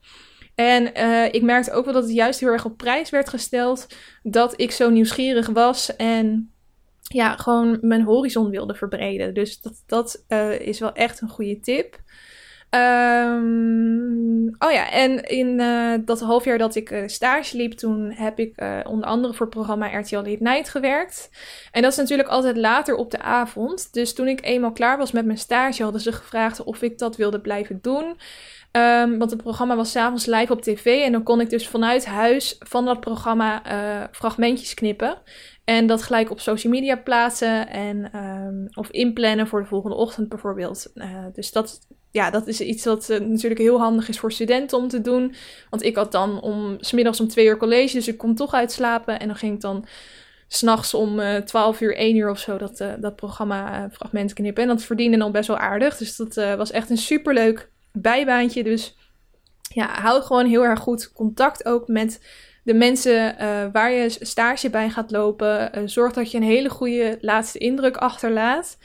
En 0.54 0.98
uh, 0.98 1.24
ik 1.32 1.42
merkte 1.42 1.72
ook 1.72 1.84
wel 1.84 1.94
dat 1.94 2.02
het 2.02 2.12
juist 2.12 2.40
heel 2.40 2.48
erg 2.48 2.64
op 2.64 2.76
prijs 2.76 3.10
werd 3.10 3.28
gesteld 3.28 3.86
dat 4.22 4.60
ik 4.60 4.70
zo 4.70 4.90
nieuwsgierig 4.90 5.48
was 5.48 5.96
en 5.96 6.52
ja, 7.02 7.36
gewoon 7.36 7.78
mijn 7.80 8.02
horizon 8.02 8.50
wilde 8.50 8.74
verbreden. 8.74 9.34
Dus 9.34 9.60
dat, 9.60 9.82
dat 9.86 10.24
uh, 10.28 10.60
is 10.60 10.78
wel 10.78 10.92
echt 10.92 11.20
een 11.20 11.28
goede 11.28 11.60
tip. 11.60 12.00
Um, 12.74 14.54
oh 14.58 14.72
ja, 14.72 14.90
en 14.90 15.24
in 15.24 15.60
uh, 15.60 15.94
dat 16.04 16.20
half 16.20 16.44
jaar 16.44 16.58
dat 16.58 16.74
ik 16.74 16.90
uh, 16.90 17.02
stage 17.06 17.56
liep, 17.56 17.72
toen 17.72 18.12
heb 18.12 18.38
ik 18.38 18.60
uh, 18.60 18.78
onder 18.84 19.08
andere 19.08 19.34
voor 19.34 19.46
het 19.46 19.54
programma 19.54 19.98
RTL 19.98 20.16
Late 20.16 20.36
Night 20.38 20.68
gewerkt. 20.68 21.30
En 21.70 21.82
dat 21.82 21.90
is 21.90 21.98
natuurlijk 21.98 22.28
altijd 22.28 22.56
later 22.56 22.94
op 22.94 23.10
de 23.10 23.20
avond. 23.20 23.92
Dus 23.92 24.14
toen 24.14 24.28
ik 24.28 24.44
eenmaal 24.44 24.72
klaar 24.72 24.98
was 24.98 25.12
met 25.12 25.24
mijn 25.24 25.38
stage, 25.38 25.82
hadden 25.82 26.00
ze 26.00 26.12
gevraagd 26.12 26.64
of 26.64 26.82
ik 26.82 26.98
dat 26.98 27.16
wilde 27.16 27.40
blijven 27.40 27.78
doen. 27.82 28.04
Um, 28.76 29.18
want 29.18 29.30
het 29.30 29.42
programma 29.42 29.76
was 29.76 29.90
s'avonds 29.90 30.26
live 30.26 30.52
op 30.52 30.62
tv. 30.62 31.04
En 31.04 31.12
dan 31.12 31.22
kon 31.22 31.40
ik 31.40 31.50
dus 31.50 31.68
vanuit 31.68 32.06
huis 32.06 32.56
van 32.58 32.84
dat 32.84 33.00
programma 33.00 33.62
fragmentjes 34.12 34.74
knippen. 34.74 35.18
En 35.64 35.86
dat 35.86 36.02
gelijk 36.02 36.30
op 36.30 36.40
social 36.40 36.72
media 36.72 36.96
plaatsen 36.96 37.68
en, 37.68 38.16
um, 38.16 38.68
of 38.74 38.90
inplannen 38.90 39.46
voor 39.46 39.60
de 39.60 39.68
volgende 39.68 39.96
ochtend 39.96 40.28
bijvoorbeeld. 40.28 40.92
dus 41.32 41.52
dat 41.52 41.80
ja, 42.10 42.30
dat 42.30 42.46
is 42.46 42.60
iets 42.60 42.84
wat 42.84 43.10
uh, 43.10 43.18
natuurlijk 43.20 43.60
heel 43.60 43.78
handig 43.78 44.08
is 44.08 44.18
voor 44.18 44.32
studenten 44.32 44.78
om 44.78 44.88
te 44.88 45.00
doen. 45.00 45.34
Want 45.70 45.82
ik 45.82 45.96
had 45.96 46.12
dan 46.12 46.40
om 46.40 46.76
smiddags 46.80 47.20
om 47.20 47.28
twee 47.28 47.46
uur 47.46 47.56
college, 47.56 47.94
dus 47.94 48.08
ik 48.08 48.18
kon 48.18 48.34
toch 48.34 48.54
uitslapen. 48.54 49.20
En 49.20 49.26
dan 49.26 49.36
ging 49.36 49.54
ik 49.54 49.60
dan 49.60 49.86
s'nachts 50.48 50.94
om 50.94 51.20
uh, 51.20 51.36
12 51.36 51.80
uur, 51.80 51.96
1 51.96 52.16
uur 52.16 52.30
of 52.30 52.38
zo 52.38 52.58
dat, 52.58 52.76
dat 53.00 53.16
programma 53.16 53.88
fragment 53.92 54.32
knippen. 54.32 54.62
En 54.62 54.68
dat 54.68 54.82
verdiende 54.82 55.18
dan 55.18 55.32
best 55.32 55.48
wel 55.48 55.58
aardig. 55.58 55.96
Dus 55.96 56.16
dat 56.16 56.34
was 56.34 56.70
echt 56.70 56.90
een 56.90 56.98
superleuk 56.98 57.70
bijbaantje. 57.92 58.62
Dus 58.62 58.96
ja, 59.74 59.86
hou 59.86 60.22
gewoon 60.22 60.46
heel 60.46 60.64
erg 60.64 60.80
goed 60.80 61.12
contact 61.12 61.64
ook 61.64 61.88
met 61.88 62.20
de 62.62 62.74
mensen 62.74 63.36
waar 63.72 63.92
je 63.92 64.16
stage 64.20 64.70
bij 64.70 64.90
gaat 64.90 65.10
lopen. 65.10 65.70
zorg 65.84 66.12
dat 66.12 66.30
je 66.30 66.36
een 66.36 66.42
hele 66.42 66.68
goede 66.70 67.18
laatste 67.20 67.58
indruk 67.58 67.96
achterlaat. 67.96 68.78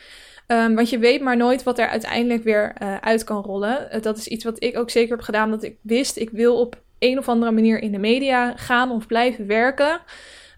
Um, 0.48 0.76
want 0.76 0.90
je 0.90 1.00
weet 1.00 1.22
maar 1.22 1.38
nooit 1.38 1.64
wat 1.64 1.80
er 1.80 1.88
uiteindelijk 1.88 2.44
weer 2.44 2.76
uh, 2.82 2.98
uit 2.98 3.24
kan 3.24 3.42
rollen. 3.42 4.02
Dat 4.02 4.18
is 4.18 4.28
iets 4.28 4.44
wat 4.44 4.64
ik 4.64 4.78
ook 4.78 4.90
zeker 4.90 5.16
heb 5.16 5.26
gedaan. 5.26 5.50
Dat 5.52 5.64
ik 5.64 5.78
wist, 5.82 6.18
ik 6.18 6.30
wil 6.30 6.60
op 6.60 6.82
een 7.00 7.18
of 7.18 7.30
andere 7.30 7.52
manier 7.52 7.82
in 7.82 7.92
de 7.92 7.98
media 7.98 8.54
gaan 8.56 8.92
of 8.92 9.08
blijven 9.08 9.48
werken. 9.48 10.02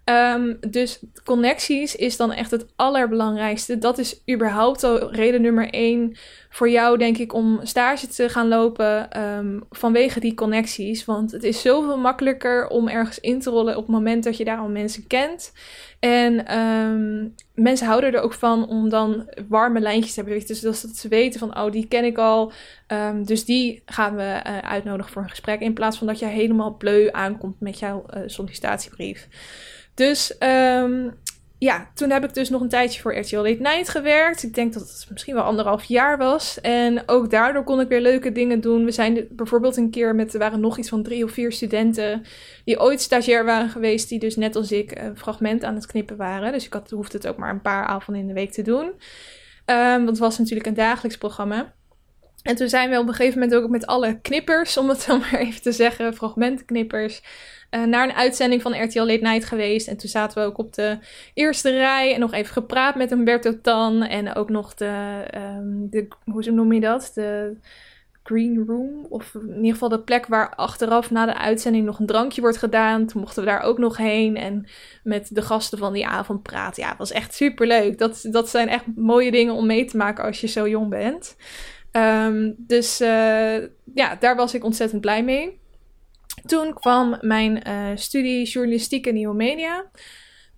Um, 0.09 0.57
dus 0.69 0.99
connecties 1.23 1.95
is 1.95 2.17
dan 2.17 2.31
echt 2.31 2.51
het 2.51 2.65
allerbelangrijkste. 2.75 3.77
Dat 3.77 3.97
is 3.97 4.23
überhaupt 4.31 4.83
al 4.83 5.11
reden 5.11 5.41
nummer 5.41 5.69
één 5.69 6.17
voor 6.49 6.69
jou, 6.69 6.97
denk 6.97 7.17
ik, 7.17 7.33
om 7.33 7.59
stage 7.63 8.07
te 8.07 8.29
gaan 8.29 8.47
lopen 8.47 9.21
um, 9.21 9.63
vanwege 9.69 10.19
die 10.19 10.33
connecties. 10.33 11.05
Want 11.05 11.31
het 11.31 11.43
is 11.43 11.61
zoveel 11.61 11.97
makkelijker 11.97 12.67
om 12.67 12.87
ergens 12.87 13.19
in 13.19 13.39
te 13.39 13.49
rollen 13.49 13.75
op 13.75 13.81
het 13.81 13.91
moment 13.91 14.23
dat 14.23 14.37
je 14.37 14.45
daar 14.45 14.57
al 14.57 14.69
mensen 14.69 15.07
kent. 15.07 15.51
En 15.99 16.57
um, 16.57 17.35
mensen 17.53 17.87
houden 17.87 18.13
er 18.13 18.21
ook 18.21 18.33
van 18.33 18.67
om 18.67 18.89
dan 18.89 19.29
warme 19.47 19.79
lijntjes 19.79 20.13
te 20.13 20.21
hebben. 20.21 20.47
Dus 20.47 20.61
dat 20.61 20.77
ze 20.77 21.07
weten 21.07 21.39
van, 21.39 21.57
oh, 21.57 21.71
die 21.71 21.87
ken 21.87 22.05
ik 22.05 22.17
al. 22.17 22.51
Dus 23.23 23.45
die 23.45 23.81
gaan 23.85 24.15
we 24.15 24.41
uh, 24.47 24.57
uitnodigen 24.57 25.11
voor 25.11 25.21
een 25.21 25.29
gesprek. 25.29 25.59
In 25.59 25.73
plaats 25.73 25.97
van 25.97 26.07
dat 26.07 26.19
jij 26.19 26.29
helemaal 26.29 26.75
bleu 26.75 27.09
aankomt 27.11 27.59
met 27.59 27.79
jouw 27.79 28.05
uh, 28.13 28.21
sollicitatiebrief. 28.25 29.27
Dus 29.99 30.35
um, 30.39 31.13
ja, 31.57 31.89
toen 31.93 32.09
heb 32.09 32.23
ik 32.23 32.33
dus 32.33 32.49
nog 32.49 32.61
een 32.61 32.69
tijdje 32.69 33.01
voor 33.01 33.17
RTL 33.17 33.35
Late 33.35 33.61
Night 33.61 33.89
gewerkt. 33.89 34.43
Ik 34.43 34.53
denk 34.53 34.73
dat 34.73 34.81
het 34.81 35.07
misschien 35.11 35.33
wel 35.33 35.43
anderhalf 35.43 35.83
jaar 35.83 36.17
was. 36.17 36.61
En 36.61 37.03
ook 37.05 37.29
daardoor 37.29 37.63
kon 37.63 37.79
ik 37.79 37.87
weer 37.87 38.01
leuke 38.01 38.31
dingen 38.31 38.61
doen. 38.61 38.85
We 38.85 38.91
zijn 38.91 39.27
bijvoorbeeld 39.29 39.77
een 39.77 39.89
keer 39.89 40.15
met, 40.15 40.33
er 40.33 40.39
waren 40.39 40.59
nog 40.59 40.77
iets 40.77 40.89
van 40.89 41.03
drie 41.03 41.23
of 41.23 41.31
vier 41.31 41.51
studenten 41.51 42.23
die 42.65 42.79
ooit 42.79 43.01
stagiair 43.01 43.45
waren 43.45 43.69
geweest, 43.69 44.09
die 44.09 44.19
dus 44.19 44.35
net 44.35 44.55
als 44.55 44.71
ik 44.71 44.99
een 44.99 45.17
fragment 45.17 45.63
aan 45.63 45.75
het 45.75 45.85
knippen 45.85 46.17
waren. 46.17 46.51
Dus 46.51 46.65
ik 46.65 46.73
had, 46.73 46.89
hoefde 46.89 47.17
het 47.17 47.27
ook 47.27 47.37
maar 47.37 47.49
een 47.49 47.61
paar 47.61 47.85
avonden 47.85 48.21
in 48.21 48.27
de 48.27 48.33
week 48.33 48.51
te 48.51 48.61
doen. 48.61 48.85
Um, 49.65 50.05
want 50.05 50.09
het 50.09 50.17
was 50.17 50.37
natuurlijk 50.37 50.67
een 50.67 50.73
dagelijks 50.73 51.17
programma. 51.17 51.73
En 52.41 52.55
toen 52.55 52.69
zijn 52.69 52.89
we 52.89 52.99
op 52.99 53.07
een 53.07 53.13
gegeven 53.13 53.39
moment 53.39 53.61
ook 53.61 53.69
met 53.69 53.85
alle 53.85 54.19
knippers, 54.21 54.77
om 54.77 54.89
het 54.89 55.01
zo 55.01 55.17
maar 55.19 55.33
even 55.33 55.61
te 55.61 55.71
zeggen, 55.71 56.13
fragmentenknippers, 56.13 57.21
uh, 57.71 57.83
naar 57.83 58.09
een 58.09 58.15
uitzending 58.15 58.61
van 58.61 58.83
RTL 58.83 58.99
Late 58.99 59.21
Night 59.21 59.45
geweest. 59.45 59.87
En 59.87 59.97
toen 59.97 60.09
zaten 60.09 60.41
we 60.41 60.47
ook 60.47 60.57
op 60.57 60.73
de 60.73 60.97
eerste 61.33 61.69
rij 61.69 62.13
en 62.13 62.19
nog 62.19 62.33
even 62.33 62.53
gepraat 62.53 62.95
met 62.95 63.09
Humberto 63.09 63.61
Tan. 63.61 64.03
En 64.03 64.35
ook 64.35 64.49
nog 64.49 64.73
de, 64.73 65.23
um, 65.35 65.89
de 65.89 66.07
hoe 66.23 66.51
noem 66.51 66.73
je 66.73 66.79
dat? 66.79 67.11
De 67.13 67.57
green 68.23 68.63
room. 68.67 69.05
Of 69.09 69.35
in 69.35 69.55
ieder 69.55 69.71
geval 69.71 69.89
de 69.89 69.99
plek 69.99 70.25
waar 70.25 70.55
achteraf 70.55 71.11
na 71.11 71.25
de 71.25 71.37
uitzending 71.37 71.85
nog 71.85 71.99
een 71.99 72.05
drankje 72.05 72.41
wordt 72.41 72.57
gedaan. 72.57 73.05
Toen 73.05 73.21
mochten 73.21 73.43
we 73.43 73.49
daar 73.49 73.61
ook 73.61 73.77
nog 73.77 73.97
heen 73.97 74.35
en 74.35 74.67
met 75.03 75.35
de 75.35 75.41
gasten 75.41 75.77
van 75.77 75.93
die 75.93 76.07
avond 76.07 76.41
praten. 76.41 76.83
Ja, 76.83 76.89
het 76.89 76.97
was 76.97 77.11
echt 77.11 77.33
super 77.33 77.67
leuk. 77.67 77.97
Dat, 77.97 78.27
dat 78.31 78.49
zijn 78.49 78.69
echt 78.69 78.85
mooie 78.95 79.31
dingen 79.31 79.53
om 79.53 79.65
mee 79.65 79.85
te 79.85 79.97
maken 79.97 80.23
als 80.23 80.41
je 80.41 80.47
zo 80.47 80.67
jong 80.67 80.89
bent. 80.89 81.35
Um, 81.91 82.55
dus 82.57 83.01
uh, 83.01 83.57
ja, 83.93 84.15
daar 84.19 84.35
was 84.35 84.53
ik 84.53 84.63
ontzettend 84.63 85.01
blij 85.01 85.23
mee. 85.23 85.58
Toen 86.45 86.73
kwam 86.73 87.17
mijn 87.21 87.63
uh, 87.67 87.87
studie 87.95 88.45
journalistiek 88.45 89.07
en 89.07 89.13
nieuwe 89.13 89.35
media. 89.35 89.85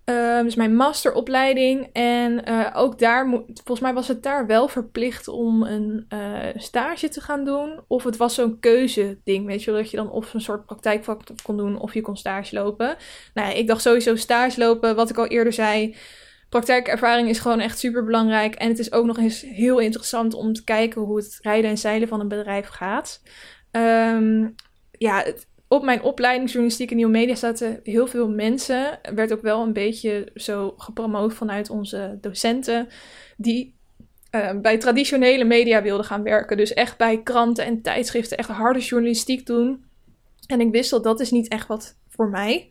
Uh, 0.04 0.42
dus 0.42 0.54
mijn 0.54 0.76
masteropleiding. 0.76 1.88
En 1.92 2.50
uh, 2.50 2.70
ook 2.74 2.98
daar, 2.98 3.28
volgens 3.46 3.80
mij 3.80 3.94
was 3.94 4.08
het 4.08 4.22
daar 4.22 4.46
wel 4.46 4.68
verplicht 4.68 5.28
om 5.28 5.62
een 5.62 6.06
uh, 6.08 6.46
stage 6.56 7.08
te 7.08 7.20
gaan 7.20 7.44
doen. 7.44 7.80
Of 7.86 8.04
het 8.04 8.16
was 8.16 8.34
zo'n 8.34 8.58
keuzeding, 8.60 9.46
weet 9.46 9.64
je 9.64 9.70
wel, 9.70 9.80
dat 9.80 9.90
je 9.90 9.96
dan 9.96 10.10
of 10.10 10.34
een 10.34 10.40
soort 10.40 10.66
praktijkvak 10.66 11.22
kon 11.42 11.56
doen 11.56 11.78
of 11.78 11.94
je 11.94 12.00
kon 12.00 12.16
stage 12.16 12.54
lopen. 12.54 12.96
Nou, 13.34 13.54
ik 13.54 13.66
dacht 13.66 13.82
sowieso 13.82 14.16
stage 14.16 14.60
lopen, 14.60 14.96
wat 14.96 15.10
ik 15.10 15.18
al 15.18 15.26
eerder 15.26 15.52
zei. 15.52 15.96
Praktijkervaring 16.48 17.28
is 17.28 17.38
gewoon 17.38 17.60
echt 17.60 17.78
super 17.78 18.04
belangrijk. 18.04 18.54
En 18.54 18.68
het 18.68 18.78
is 18.78 18.92
ook 18.92 19.06
nog 19.06 19.18
eens 19.18 19.40
heel 19.40 19.78
interessant 19.78 20.34
om 20.34 20.52
te 20.52 20.64
kijken 20.64 21.02
hoe 21.02 21.16
het 21.16 21.38
rijden 21.40 21.70
en 21.70 21.78
zeilen 21.78 22.08
van 22.08 22.20
een 22.20 22.28
bedrijf 22.28 22.68
gaat. 22.68 23.22
Um, 23.70 24.54
ja, 24.90 25.22
het, 25.22 25.46
op 25.72 25.84
mijn 25.84 26.02
opleiding 26.02 26.48
journalistiek 26.48 26.90
en 26.90 26.96
nieuwe 26.96 27.12
media 27.12 27.34
zaten 27.34 27.80
heel 27.82 28.06
veel 28.06 28.28
mensen. 28.28 29.02
Er 29.02 29.14
werd 29.14 29.32
ook 29.32 29.42
wel 29.42 29.62
een 29.62 29.72
beetje 29.72 30.30
zo 30.34 30.74
gepromoot 30.76 31.34
vanuit 31.34 31.70
onze 31.70 32.18
docenten. 32.20 32.88
Die 33.36 33.74
uh, 34.34 34.60
bij 34.60 34.78
traditionele 34.78 35.44
media 35.44 35.82
wilden 35.82 36.06
gaan 36.06 36.22
werken. 36.22 36.56
Dus 36.56 36.74
echt 36.74 36.98
bij 36.98 37.22
kranten 37.22 37.64
en 37.64 37.82
tijdschriften 37.82 38.36
echt 38.36 38.48
harde 38.48 38.78
journalistiek 38.78 39.46
doen. 39.46 39.84
En 40.46 40.60
ik 40.60 40.72
wist 40.72 40.90
dat 40.90 41.04
dat 41.04 41.20
is 41.20 41.30
niet 41.30 41.48
echt 41.48 41.68
wat 41.68 41.96
voor 42.08 42.28
mij. 42.28 42.68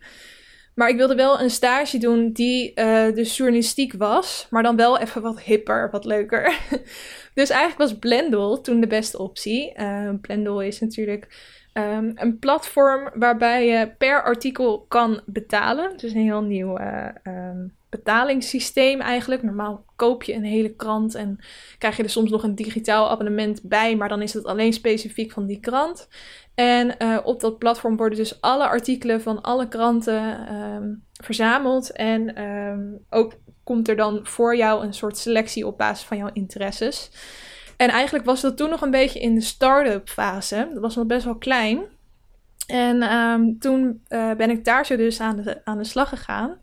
Maar 0.74 0.88
ik 0.88 0.96
wilde 0.96 1.14
wel 1.14 1.40
een 1.40 1.50
stage 1.50 1.98
doen 1.98 2.32
die 2.32 2.72
uh, 2.74 3.14
dus 3.14 3.36
journalistiek 3.36 3.92
was, 3.92 4.46
maar 4.50 4.62
dan 4.62 4.76
wel 4.76 4.98
even 4.98 5.22
wat 5.22 5.40
hipper, 5.40 5.88
wat 5.90 6.04
leuker. 6.04 6.58
dus 7.34 7.50
eigenlijk 7.50 7.90
was 7.90 7.98
Blendel 7.98 8.60
toen 8.60 8.80
de 8.80 8.86
beste 8.86 9.18
optie. 9.18 9.72
Uh, 9.76 10.10
Blendel 10.20 10.62
is 10.62 10.80
natuurlijk 10.80 11.28
Um, 11.74 12.12
een 12.14 12.38
platform 12.38 13.10
waarbij 13.14 13.66
je 13.66 13.94
per 13.98 14.22
artikel 14.22 14.84
kan 14.88 15.20
betalen. 15.26 15.96
Dus 15.96 16.12
een 16.12 16.20
heel 16.20 16.42
nieuw 16.42 16.78
uh, 16.78 17.08
um, 17.24 17.74
betalingssysteem 17.88 19.00
eigenlijk. 19.00 19.42
Normaal 19.42 19.84
koop 19.96 20.22
je 20.22 20.34
een 20.34 20.44
hele 20.44 20.74
krant 20.74 21.14
en 21.14 21.38
krijg 21.78 21.96
je 21.96 22.02
er 22.02 22.10
soms 22.10 22.30
nog 22.30 22.42
een 22.42 22.54
digitaal 22.54 23.10
abonnement 23.10 23.60
bij, 23.62 23.96
maar 23.96 24.08
dan 24.08 24.22
is 24.22 24.32
het 24.32 24.44
alleen 24.44 24.72
specifiek 24.72 25.32
van 25.32 25.46
die 25.46 25.60
krant. 25.60 26.08
En 26.54 26.94
uh, 26.98 27.18
op 27.24 27.40
dat 27.40 27.58
platform 27.58 27.96
worden 27.96 28.18
dus 28.18 28.40
alle 28.40 28.66
artikelen 28.66 29.22
van 29.22 29.40
alle 29.40 29.68
kranten 29.68 30.54
um, 30.54 31.04
verzameld. 31.12 31.92
En 31.92 32.34
ook 33.10 33.32
komt 33.64 33.88
er 33.88 33.96
dan 33.96 34.20
voor 34.22 34.56
jou 34.56 34.84
een 34.84 34.94
soort 34.94 35.18
selectie 35.18 35.66
op 35.66 35.78
basis 35.78 36.06
van 36.06 36.16
jouw 36.16 36.30
interesses. 36.32 37.10
En 37.82 37.88
eigenlijk 37.88 38.24
was 38.24 38.40
dat 38.40 38.56
toen 38.56 38.70
nog 38.70 38.80
een 38.80 38.90
beetje 38.90 39.20
in 39.20 39.34
de 39.34 39.40
start-up 39.40 40.08
fase. 40.08 40.68
Dat 40.72 40.82
was 40.82 40.96
nog 40.96 41.06
best 41.06 41.24
wel 41.24 41.36
klein. 41.36 41.80
En 42.66 43.16
um, 43.16 43.58
toen 43.58 44.02
uh, 44.08 44.32
ben 44.32 44.50
ik 44.50 44.64
daar 44.64 44.86
zo 44.86 44.96
dus 44.96 45.20
aan 45.20 45.36
de, 45.36 45.60
aan 45.64 45.78
de 45.78 45.84
slag 45.84 46.08
gegaan. 46.08 46.60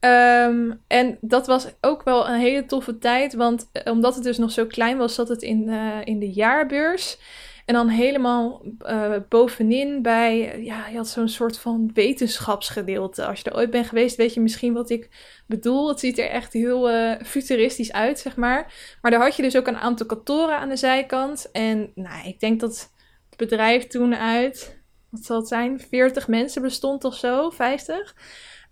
Um, 0.00 0.82
en 0.86 1.18
dat 1.20 1.46
was 1.46 1.66
ook 1.80 2.02
wel 2.02 2.28
een 2.28 2.40
hele 2.40 2.66
toffe 2.66 2.98
tijd, 2.98 3.34
want 3.34 3.70
uh, 3.72 3.92
omdat 3.92 4.14
het 4.14 4.24
dus 4.24 4.38
nog 4.38 4.50
zo 4.50 4.66
klein 4.66 4.96
was, 4.96 5.14
zat 5.14 5.28
het 5.28 5.42
in, 5.42 5.68
uh, 5.68 5.96
in 6.04 6.18
de 6.18 6.30
jaarbeurs. 6.30 7.18
En 7.66 7.74
dan 7.74 7.88
helemaal 7.88 8.62
uh, 8.86 9.14
bovenin 9.28 10.02
bij, 10.02 10.62
ja, 10.62 10.88
je 10.88 10.96
had 10.96 11.08
zo'n 11.08 11.28
soort 11.28 11.58
van 11.58 11.90
wetenschapsgedeelte. 11.94 13.26
Als 13.26 13.40
je 13.40 13.50
er 13.50 13.56
ooit 13.56 13.70
bent 13.70 13.86
geweest, 13.86 14.16
weet 14.16 14.34
je 14.34 14.40
misschien 14.40 14.72
wat 14.72 14.90
ik 14.90 15.08
bedoel. 15.46 15.88
Het 15.88 16.00
ziet 16.00 16.18
er 16.18 16.28
echt 16.28 16.52
heel 16.52 16.90
uh, 16.90 17.12
futuristisch 17.24 17.92
uit, 17.92 18.18
zeg 18.18 18.36
maar. 18.36 18.72
Maar 19.00 19.10
daar 19.10 19.20
had 19.20 19.36
je 19.36 19.42
dus 19.42 19.56
ook 19.56 19.66
een 19.66 19.76
aantal 19.76 20.06
kantoren 20.06 20.58
aan 20.58 20.68
de 20.68 20.76
zijkant. 20.76 21.50
En 21.52 21.92
nou, 21.94 22.28
ik 22.28 22.40
denk 22.40 22.60
dat 22.60 22.90
het 23.28 23.38
bedrijf 23.38 23.86
toen 23.86 24.14
uit, 24.14 24.80
wat 25.10 25.24
zal 25.24 25.36
het 25.36 25.48
zijn, 25.48 25.80
40 25.80 26.28
mensen 26.28 26.62
bestond 26.62 27.04
of 27.04 27.14
zo, 27.14 27.50
50. 27.50 28.14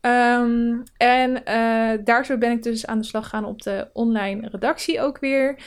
Ehm, 0.01 0.83
en 0.97 1.31
uh, 1.31 2.05
daardoor 2.05 2.39
ben 2.39 2.51
ik 2.51 2.63
dus 2.63 2.87
aan 2.87 2.99
de 2.99 3.07
slag 3.07 3.25
gegaan 3.25 3.45
op 3.45 3.63
de 3.63 3.89
online 3.93 4.49
redactie 4.49 5.01
ook 5.01 5.19
weer. 5.19 5.59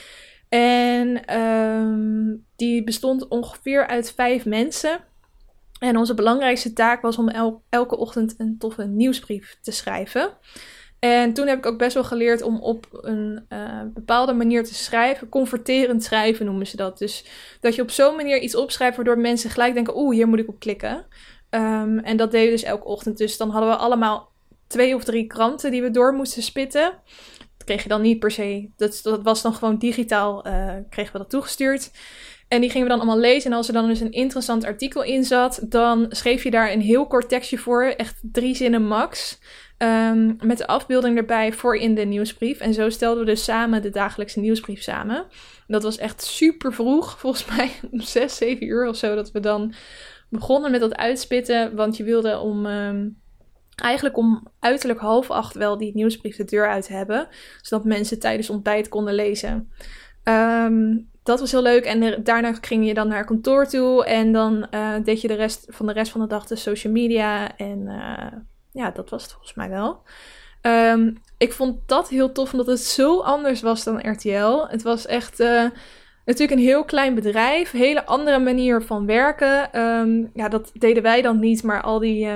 En 0.50 1.38
um, 1.40 2.46
die 2.56 2.84
bestond 2.84 3.28
ongeveer 3.28 3.88
uit 3.88 4.14
vijf 4.14 4.46
mensen. 4.46 5.00
En 5.80 5.98
onze 5.98 6.14
belangrijkste 6.14 6.74
taak 6.74 7.02
was 7.02 7.18
om 7.18 7.30
elke 7.70 7.98
ochtend 7.98 8.36
een 8.38 8.58
toffe 8.58 8.84
nieuwsbrief 8.84 9.58
te 9.62 9.72
schrijven. 9.72 10.38
En 11.00 11.34
toen 11.34 11.48
heb 11.48 11.58
ik 11.58 11.66
ook 11.66 11.78
best 11.78 11.94
wel 11.94 12.04
geleerd 12.04 12.42
om 12.42 12.60
op 12.62 12.88
een 12.92 13.46
uh, 13.50 13.82
bepaalde 13.94 14.34
manier 14.34 14.64
te 14.64 14.74
schrijven. 14.74 15.30
Converterend 15.30 16.04
schrijven 16.04 16.46
noemen 16.46 16.68
ze 16.68 16.76
dat. 16.76 16.98
Dus 16.98 17.26
dat 17.60 17.76
je 17.76 17.82
op 17.82 17.92
zo'n 17.92 18.16
manier 18.16 18.40
iets 18.40 18.56
opschrijft 18.56 18.96
waardoor 18.96 19.18
mensen 19.18 19.50
gelijk 19.50 19.74
denken: 19.74 19.98
oeh, 19.98 20.16
hier 20.16 20.28
moet 20.28 20.40
ik 20.40 20.48
op 20.48 20.60
klikken. 20.60 21.06
Um, 21.50 22.00
en 22.00 22.18
dat 22.18 22.32
deden 22.32 22.46
we 22.46 22.52
dus 22.52 22.64
elke 22.64 22.86
ochtend. 22.86 23.18
Dus 23.18 23.38
dan 23.38 23.50
hadden 23.50 23.70
we 23.70 23.76
allemaal 23.76 24.32
twee 24.68 24.96
of 24.96 25.04
drie 25.04 25.28
kranten 25.28 25.72
die 25.72 25.82
we 25.82 25.92
door 25.92 26.14
moesten 26.14 26.44
spitten. 26.44 26.94
Kreeg 27.68 27.84
je 27.84 27.90
dan 27.90 28.02
niet 28.02 28.20
per 28.20 28.32
se. 28.32 28.70
Dat, 28.76 29.00
dat 29.04 29.24
was 29.24 29.42
dan 29.42 29.54
gewoon 29.54 29.78
digitaal, 29.78 30.48
uh, 30.48 30.74
kregen 30.90 31.12
we 31.12 31.18
dat 31.18 31.30
toegestuurd. 31.30 31.92
En 32.48 32.62
die 32.62 32.70
gingen 32.70 32.88
we 32.88 32.94
dan 32.94 33.02
allemaal 33.02 33.22
lezen. 33.22 33.52
En 33.52 33.58
als 33.58 33.68
er 33.68 33.74
dan 33.74 33.88
dus 33.88 34.00
een 34.00 34.12
interessant 34.12 34.66
artikel 34.66 35.04
in 35.04 35.24
zat, 35.24 35.60
dan 35.64 36.06
schreef 36.10 36.44
je 36.44 36.52
daar 36.52 36.72
een 36.72 36.82
heel 36.82 37.08
kort 37.08 37.30
tekstje 37.30 37.58
voor. 37.58 37.84
Echt 37.84 38.20
drie 38.22 38.56
zinnen 38.56 38.84
max. 38.84 39.40
Um, 39.78 40.38
met 40.44 40.58
de 40.58 40.68
afbeelding 40.68 41.18
erbij 41.18 41.54
voor 41.54 41.76
in 41.76 41.96
de 41.96 42.06
nieuwsbrief. 42.06 42.60
En 42.60 42.74
zo 42.74 42.90
stelden 42.90 43.26
we 43.26 43.30
dus 43.30 43.44
samen 43.44 43.82
de 43.82 43.90
dagelijkse 43.90 44.40
nieuwsbrief 44.40 44.82
samen. 44.82 45.26
Dat 45.68 45.84
was 45.84 45.98
echt 45.98 46.24
super 46.24 46.74
vroeg, 46.74 47.16
volgens 47.20 47.46
mij 47.46 47.72
om 47.92 48.02
6, 48.02 48.38
7 48.38 48.66
uur 48.66 48.88
of 48.88 48.96
zo, 48.96 49.16
dat 49.16 49.32
we 49.32 49.40
dan 49.40 49.74
begonnen 50.30 50.72
met 50.72 50.80
dat 50.80 50.96
uitspitten. 50.96 51.76
Want 51.76 51.98
je 51.98 52.04
wilde 52.04 52.40
om. 52.40 52.66
Um, 52.66 53.26
eigenlijk 53.82 54.18
om 54.18 54.48
uiterlijk 54.60 55.00
half 55.00 55.32
acht 55.32 55.56
wel 55.56 55.78
die 55.78 55.96
nieuwsbrief 55.96 56.36
de 56.36 56.46
deur 56.46 56.70
uit 56.70 56.88
hebben. 56.88 57.28
Zodat 57.62 57.86
mensen 57.86 58.20
tijdens 58.20 58.50
ontbijt 58.50 58.90
konden 58.90 59.14
lezen. 59.14 59.72
Um, 60.24 61.10
dat 61.24 61.40
was 61.40 61.52
heel 61.52 61.62
leuk. 61.62 61.86
En 61.86 62.24
daarna 62.24 62.54
ging 62.62 62.88
je 62.88 62.94
dan 62.94 63.08
naar 63.08 63.26
kantoor 63.26 63.68
toe. 63.68 64.06
En 64.06 64.32
dan 64.32 64.68
uh, 64.72 64.94
deed 65.04 65.22
je 65.22 65.28
de 65.28 65.34
rest 65.34 65.66
van 65.70 65.86
de 65.86 65.94
rest 65.94 66.12
van 66.12 66.22
de 66.22 66.28
dag 66.28 66.46
de 66.46 66.56
social 66.56 66.94
media. 66.94 67.58
En 67.58 67.80
uh, 67.80 68.40
ja, 68.72 68.92
dat 68.92 69.10
was 69.10 69.22
het 69.22 69.32
volgens 69.32 69.54
mij 69.54 69.70
wel. 69.70 70.02
Um, 70.62 71.22
ik 71.38 71.54
vond 71.54 71.80
dat 71.86 72.10
heel 72.10 72.32
tof, 72.32 72.52
omdat 72.52 72.68
het 72.68 72.80
zo 72.80 73.20
anders 73.20 73.62
was 73.62 73.84
dan 73.84 74.10
RTL. 74.12 74.66
Het 74.68 74.82
was 74.82 75.06
echt 75.06 75.40
uh, 75.40 75.64
natuurlijk 76.26 76.60
een 76.60 76.66
heel 76.66 76.86
klein 76.86 77.16
bedrijf. 77.16 77.72
Hele 77.72 78.06
andere 78.06 78.40
manier 78.40 78.82
van 78.82 79.06
werken. 79.06 79.82
Um, 79.82 80.30
ja, 80.34 80.50
dat 80.50 80.72
deden 80.74 81.04
wij 81.04 81.22
dan 81.22 81.40
niet, 81.40 81.64
maar 81.64 81.82
al 81.82 82.00
die 82.00 82.28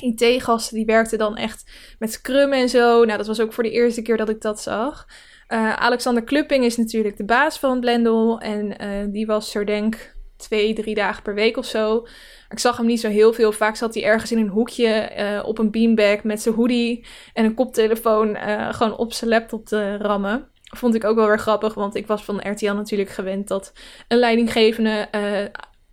IT-gasten 0.00 0.76
die 0.76 0.84
werkten 0.84 1.18
dan 1.18 1.36
echt 1.36 1.70
met 1.98 2.12
Scrum 2.12 2.52
en 2.52 2.68
zo. 2.68 3.04
Nou, 3.04 3.18
dat 3.18 3.26
was 3.26 3.40
ook 3.40 3.52
voor 3.52 3.62
de 3.62 3.70
eerste 3.70 4.02
keer 4.02 4.16
dat 4.16 4.28
ik 4.28 4.40
dat 4.40 4.60
zag. 4.60 5.06
Uh, 5.48 5.72
Alexander 5.72 6.24
Klupping 6.24 6.64
is 6.64 6.76
natuurlijk 6.76 7.16
de 7.16 7.24
baas 7.24 7.58
van 7.58 7.80
Blendel. 7.80 8.40
En 8.40 8.82
uh, 8.84 9.12
die 9.12 9.26
was 9.26 9.54
er 9.54 9.66
denk 9.66 10.14
twee, 10.36 10.74
drie 10.74 10.94
dagen 10.94 11.22
per 11.22 11.34
week 11.34 11.56
of 11.56 11.64
zo. 11.64 12.06
Ik 12.48 12.58
zag 12.58 12.76
hem 12.76 12.86
niet 12.86 13.00
zo 13.00 13.08
heel 13.08 13.32
veel. 13.32 13.52
Vaak 13.52 13.76
zat 13.76 13.94
hij 13.94 14.04
ergens 14.04 14.32
in 14.32 14.38
een 14.38 14.48
hoekje 14.48 15.10
uh, 15.18 15.46
op 15.46 15.58
een 15.58 15.70
beanbag 15.70 16.22
met 16.22 16.42
zijn 16.42 16.54
hoodie 16.54 17.06
en 17.32 17.44
een 17.44 17.54
koptelefoon 17.54 18.36
gewoon 18.70 18.96
op 18.96 19.12
zijn 19.12 19.30
laptop 19.30 19.66
te 19.66 19.96
rammen. 19.96 20.48
Vond 20.76 20.94
ik 20.94 21.04
ook 21.04 21.16
wel 21.16 21.26
weer 21.26 21.38
grappig, 21.38 21.74
want 21.74 21.94
ik 21.94 22.06
was 22.06 22.24
van 22.24 22.50
RTL 22.50 22.72
natuurlijk 22.72 23.10
gewend 23.10 23.48
dat 23.48 23.72
een 24.08 24.18
leidinggevende 24.18 25.08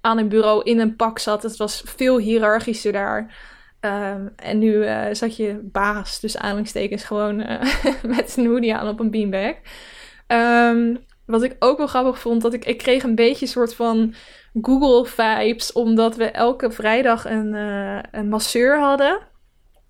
aan 0.02 0.18
een 0.18 0.30
bureau 0.30 0.64
in 0.64 0.80
een 0.80 0.96
pak 0.96 1.20
zat. 1.20 1.44
Het 1.44 1.58
was 1.58 1.82
veel 1.86 2.18
hiërarchischer 2.18 2.92
daar. 2.92 3.36
Um, 3.88 4.34
en 4.36 4.58
nu 4.58 4.74
uh, 4.74 5.06
zat 5.12 5.36
je 5.36 5.60
baas, 5.64 6.20
dus 6.20 6.38
aanhalingstekens, 6.38 7.04
gewoon 7.04 7.40
uh, 7.40 7.62
met 8.16 8.38
een 8.38 8.46
hoodie 8.46 8.76
aan 8.76 8.88
op 8.88 9.00
een 9.00 9.12
beanbag. 9.12 9.56
Um, 10.28 11.06
wat 11.26 11.44
ik 11.44 11.56
ook 11.60 11.78
wel 11.78 11.88
grappig 11.88 12.20
vond, 12.20 12.42
dat 12.42 12.54
ik, 12.54 12.66
ik 12.66 12.78
kreeg 12.78 13.04
een 13.04 13.16
beetje 13.16 13.46
een 13.46 13.52
soort 13.52 13.76
van 13.76 14.14
Google-vibes, 14.62 15.72
omdat 15.72 16.16
we 16.16 16.32
elke 16.32 16.72
vrijdag 16.72 17.26
een, 17.26 17.54
uh, 17.54 18.00
een 18.12 18.30
masseur 18.30 18.80
hadden. 18.80 19.20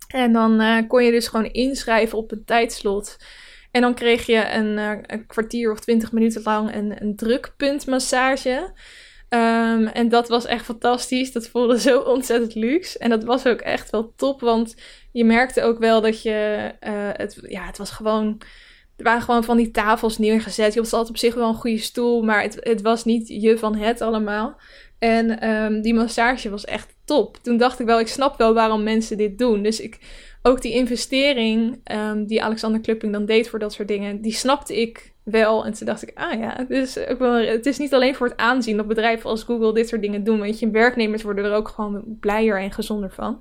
En 0.08 0.32
dan 0.32 0.86
kon 0.86 1.04
je 1.04 1.10
dus 1.10 1.28
gewoon 1.28 1.52
inschrijven 1.52 2.18
op 2.18 2.32
een 2.32 2.44
tijdslot. 2.44 3.16
En 3.70 3.80
dan 3.80 3.94
kreeg 3.94 4.26
je 4.26 4.50
een, 4.50 4.78
een 5.06 5.26
kwartier 5.26 5.72
of 5.72 5.80
twintig 5.80 6.12
minuten 6.12 6.42
lang 6.42 6.74
een, 6.74 7.02
een 7.02 7.16
drukpuntmassage. 7.16 8.72
Um, 9.30 9.86
en 9.86 10.08
dat 10.08 10.28
was 10.28 10.44
echt 10.44 10.64
fantastisch. 10.64 11.32
Dat 11.32 11.48
voelde 11.48 11.80
zo 11.80 12.00
ontzettend 12.00 12.54
luxe. 12.54 12.98
En 12.98 13.10
dat 13.10 13.24
was 13.24 13.46
ook 13.46 13.60
echt 13.60 13.90
wel 13.90 14.12
top. 14.16 14.40
Want 14.40 14.74
je 15.12 15.24
merkte 15.24 15.62
ook 15.62 15.78
wel 15.78 16.00
dat 16.00 16.22
je. 16.22 16.70
Uh, 16.80 16.90
het, 17.12 17.38
ja, 17.42 17.66
het 17.66 17.78
was 17.78 17.90
gewoon. 17.90 18.40
Er 18.96 19.04
waren 19.04 19.22
gewoon 19.22 19.44
van 19.44 19.56
die 19.56 19.70
tafels 19.70 20.18
neergezet. 20.18 20.74
Je 20.74 20.86
had 20.90 21.08
op 21.08 21.16
zich 21.16 21.34
wel 21.34 21.48
een 21.48 21.54
goede 21.54 21.78
stoel. 21.78 22.22
Maar 22.22 22.42
het, 22.42 22.56
het 22.60 22.82
was 22.82 23.04
niet 23.04 23.28
je 23.28 23.58
van 23.58 23.76
het 23.76 24.00
allemaal. 24.00 24.56
En 24.98 25.48
um, 25.48 25.82
die 25.82 25.94
massage 25.94 26.50
was 26.50 26.64
echt 26.64 26.96
top. 27.04 27.36
Toen 27.42 27.56
dacht 27.56 27.80
ik 27.80 27.86
wel, 27.86 28.00
ik 28.00 28.08
snap 28.08 28.38
wel 28.38 28.54
waarom 28.54 28.82
mensen 28.82 29.16
dit 29.16 29.38
doen. 29.38 29.62
Dus 29.62 29.80
ik, 29.80 29.98
ook 30.42 30.62
die 30.62 30.72
investering 30.72 31.80
um, 31.92 32.26
die 32.26 32.42
Alexander 32.42 32.80
Klupping 32.80 33.12
dan 33.12 33.24
deed 33.24 33.48
voor 33.48 33.58
dat 33.58 33.72
soort 33.72 33.88
dingen, 33.88 34.20
die 34.20 34.32
snapte 34.32 34.80
ik 34.80 35.12
wel. 35.30 35.64
En 35.64 35.72
toen 35.72 35.86
dacht 35.86 36.02
ik, 36.02 36.10
ah 36.14 36.38
ja, 36.38 36.64
dus 36.68 36.98
ook 36.98 37.18
wel, 37.18 37.32
het 37.32 37.66
is 37.66 37.78
niet 37.78 37.94
alleen 37.94 38.14
voor 38.14 38.28
het 38.28 38.36
aanzien 38.36 38.76
dat 38.76 38.86
bedrijven 38.86 39.30
als 39.30 39.42
Google 39.42 39.74
dit 39.74 39.88
soort 39.88 40.02
dingen 40.02 40.24
doen. 40.24 40.38
Want 40.38 40.58
je 40.58 40.70
werknemers 40.70 41.22
worden 41.22 41.44
er 41.44 41.54
ook 41.54 41.68
gewoon 41.68 42.16
blijer 42.20 42.60
en 42.60 42.72
gezonder 42.72 43.10
van. 43.10 43.40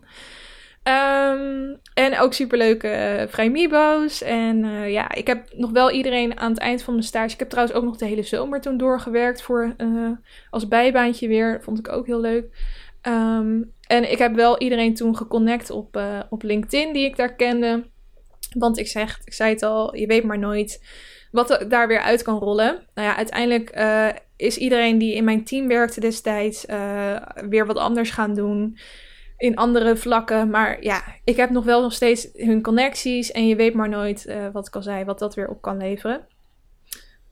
Um, 0.83 1.79
en 1.93 2.19
ook 2.19 2.33
superleuke 2.33 3.17
uh, 3.19 3.27
vrijmibo's. 3.27 4.21
En 4.21 4.63
uh, 4.63 4.91
ja, 4.91 5.13
ik 5.13 5.27
heb 5.27 5.53
nog 5.55 5.71
wel 5.71 5.91
iedereen 5.91 6.39
aan 6.39 6.51
het 6.51 6.59
eind 6.59 6.81
van 6.81 6.93
mijn 6.93 7.05
stage. 7.05 7.33
Ik 7.33 7.39
heb 7.39 7.49
trouwens 7.49 7.77
ook 7.77 7.83
nog 7.83 7.97
de 7.97 8.05
hele 8.05 8.23
zomer 8.23 8.61
toen 8.61 8.77
doorgewerkt 8.77 9.41
voor 9.41 9.73
uh, 9.77 10.09
als 10.49 10.67
bijbaantje 10.67 11.27
weer. 11.27 11.59
Vond 11.61 11.79
ik 11.79 11.91
ook 11.91 12.05
heel 12.05 12.19
leuk. 12.19 12.45
Um, 13.07 13.73
en 13.87 14.11
ik 14.11 14.17
heb 14.17 14.35
wel 14.35 14.59
iedereen 14.59 14.93
toen 14.93 15.17
geconnect 15.17 15.69
op, 15.69 16.01
op 16.29 16.43
LinkedIn 16.43 16.93
die 16.93 17.05
ik 17.05 17.15
daar 17.15 17.35
kende. 17.35 17.83
Want 18.57 18.77
ik, 18.77 18.87
zeg, 18.87 19.19
ik 19.25 19.33
zei 19.33 19.53
het 19.53 19.63
al, 19.63 19.95
je 19.95 20.07
weet 20.07 20.23
maar 20.23 20.39
nooit 20.39 20.83
wat 21.37 21.65
daar 21.67 21.87
weer 21.87 22.01
uit 22.01 22.21
kan 22.21 22.37
rollen. 22.37 22.79
Nou 22.93 23.07
ja, 23.07 23.15
uiteindelijk 23.15 23.77
uh, 23.77 24.07
is 24.35 24.57
iedereen 24.57 24.97
die 24.97 25.15
in 25.15 25.23
mijn 25.23 25.43
team 25.43 25.67
werkte 25.67 25.99
destijds 25.99 26.65
uh, 26.65 27.15
weer 27.49 27.65
wat 27.65 27.77
anders 27.77 28.09
gaan 28.09 28.33
doen. 28.33 28.77
In 29.37 29.55
andere 29.55 29.95
vlakken. 29.95 30.49
Maar 30.49 30.83
ja, 30.83 31.03
ik 31.23 31.35
heb 31.35 31.49
nog 31.49 31.65
wel 31.65 31.81
nog 31.81 31.93
steeds 31.93 32.27
hun 32.33 32.61
connecties. 32.61 33.31
En 33.31 33.47
je 33.47 33.55
weet 33.55 33.73
maar 33.73 33.89
nooit, 33.89 34.25
uh, 34.27 34.47
wat 34.53 34.67
ik 34.67 34.75
al 34.75 34.81
zei, 34.81 35.05
wat 35.05 35.19
dat 35.19 35.35
weer 35.35 35.49
op 35.49 35.61
kan 35.61 35.77
leveren. 35.77 36.27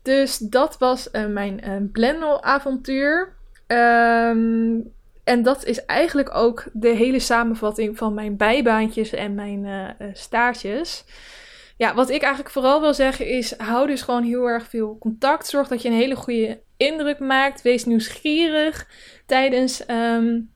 Dus 0.01 0.37
dat 0.37 0.77
was 0.77 1.09
mijn 1.11 1.89
Blendel-avontuur. 1.91 3.33
Um, 3.67 4.93
en 5.23 5.43
dat 5.43 5.65
is 5.65 5.85
eigenlijk 5.85 6.35
ook 6.35 6.65
de 6.73 6.87
hele 6.89 7.19
samenvatting 7.19 7.97
van 7.97 8.13
mijn 8.13 8.37
bijbaantjes 8.37 9.13
en 9.13 9.35
mijn 9.35 9.95
stages 10.13 11.05
ja, 11.77 11.95
wat 11.95 12.09
ik 12.09 12.21
eigenlijk 12.21 12.53
vooral 12.53 12.81
wil 12.81 12.93
zeggen 12.93 13.27
is: 13.27 13.57
hou 13.57 13.87
dus 13.87 14.01
gewoon 14.01 14.23
heel 14.23 14.45
erg 14.45 14.67
veel 14.67 14.97
contact. 14.97 15.47
Zorg 15.47 15.67
dat 15.67 15.81
je 15.81 15.89
een 15.89 15.95
hele 15.95 16.15
goede 16.15 16.61
indruk 16.77 17.19
maakt. 17.19 17.61
Wees 17.61 17.85
nieuwsgierig 17.85 18.87
tijdens 19.25 19.89
um, 19.89 20.53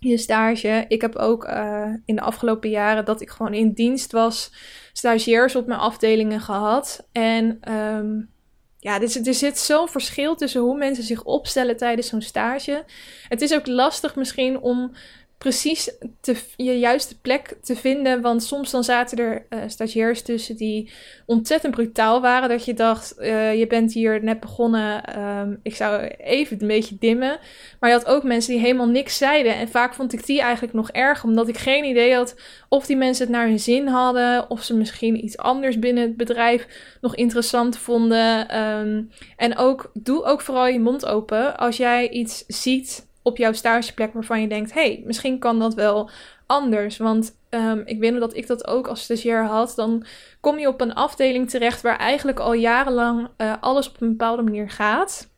je 0.00 0.18
stage. 0.18 0.84
Ik 0.88 1.00
heb 1.00 1.16
ook 1.16 1.44
uh, 1.44 1.94
in 2.04 2.14
de 2.14 2.22
afgelopen 2.22 2.70
jaren 2.70 3.04
dat 3.04 3.20
ik 3.20 3.30
gewoon 3.30 3.54
in 3.54 3.72
dienst 3.72 4.12
was, 4.12 4.52
stagiairs 4.92 5.56
op 5.56 5.66
mijn 5.66 5.80
afdelingen 5.80 6.40
gehad. 6.40 7.08
En 7.12 7.72
um, 7.72 8.30
ja, 8.78 8.94
er, 9.00 9.26
er 9.26 9.34
zit 9.34 9.58
zo'n 9.58 9.88
verschil 9.88 10.34
tussen 10.34 10.60
hoe 10.60 10.76
mensen 10.76 11.04
zich 11.04 11.24
opstellen 11.24 11.76
tijdens 11.76 12.08
zo'n 12.08 12.22
stage. 12.22 12.84
Het 13.28 13.40
is 13.40 13.54
ook 13.54 13.66
lastig 13.66 14.16
misschien 14.16 14.60
om 14.60 14.92
precies 15.38 15.90
te, 16.20 16.36
je 16.56 16.78
juiste 16.78 17.20
plek 17.20 17.56
te 17.62 17.76
vinden. 17.76 18.20
Want 18.20 18.42
soms 18.42 18.70
dan 18.70 18.84
zaten 18.84 19.18
er 19.18 19.46
uh, 19.50 19.60
stagiairs 19.66 20.22
tussen 20.22 20.56
die 20.56 20.90
ontzettend 21.26 21.74
brutaal 21.74 22.20
waren. 22.20 22.48
Dat 22.48 22.64
je 22.64 22.74
dacht, 22.74 23.14
uh, 23.18 23.58
je 23.58 23.66
bent 23.66 23.92
hier 23.92 24.24
net 24.24 24.40
begonnen. 24.40 25.18
Um, 25.18 25.60
ik 25.62 25.76
zou 25.76 26.06
even 26.06 26.60
een 26.60 26.66
beetje 26.66 26.96
dimmen. 26.98 27.38
Maar 27.80 27.90
je 27.90 27.96
had 27.96 28.06
ook 28.06 28.22
mensen 28.22 28.52
die 28.52 28.60
helemaal 28.60 28.88
niks 28.88 29.16
zeiden. 29.16 29.54
En 29.54 29.68
vaak 29.68 29.94
vond 29.94 30.12
ik 30.12 30.26
die 30.26 30.40
eigenlijk 30.40 30.74
nog 30.74 30.90
erg. 30.90 31.24
Omdat 31.24 31.48
ik 31.48 31.56
geen 31.56 31.84
idee 31.84 32.14
had 32.14 32.34
of 32.68 32.86
die 32.86 32.96
mensen 32.96 33.26
het 33.26 33.34
naar 33.34 33.46
hun 33.46 33.60
zin 33.60 33.86
hadden. 33.86 34.50
Of 34.50 34.62
ze 34.62 34.76
misschien 34.76 35.24
iets 35.24 35.36
anders 35.36 35.78
binnen 35.78 36.02
het 36.02 36.16
bedrijf 36.16 36.66
nog 37.00 37.14
interessant 37.14 37.78
vonden. 37.78 38.58
Um, 38.58 39.10
en 39.36 39.56
ook, 39.56 39.90
doe 39.94 40.24
ook 40.24 40.40
vooral 40.40 40.66
je 40.66 40.80
mond 40.80 41.06
open. 41.06 41.56
Als 41.58 41.76
jij 41.76 42.08
iets 42.08 42.44
ziet 42.46 43.06
op 43.28 43.36
jouw 43.36 43.52
stageplek 43.52 44.12
waarvan 44.12 44.40
je 44.40 44.48
denkt: 44.48 44.72
hey, 44.72 45.02
misschien 45.06 45.38
kan 45.38 45.58
dat 45.58 45.74
wel 45.74 46.10
anders. 46.46 46.96
Want 46.96 47.36
um, 47.50 47.82
ik 47.84 47.98
weet 47.98 48.20
dat 48.20 48.36
ik 48.36 48.46
dat 48.46 48.66
ook 48.66 48.86
als 48.86 49.02
stagiair 49.02 49.44
had. 49.44 49.72
Dan 49.76 50.04
kom 50.40 50.58
je 50.58 50.68
op 50.68 50.80
een 50.80 50.94
afdeling 50.94 51.50
terecht 51.50 51.80
waar 51.80 51.98
eigenlijk 51.98 52.38
al 52.38 52.52
jarenlang 52.52 53.28
uh, 53.38 53.54
alles 53.60 53.88
op 53.88 54.00
een 54.00 54.08
bepaalde 54.08 54.42
manier 54.42 54.70
gaat. 54.70 55.28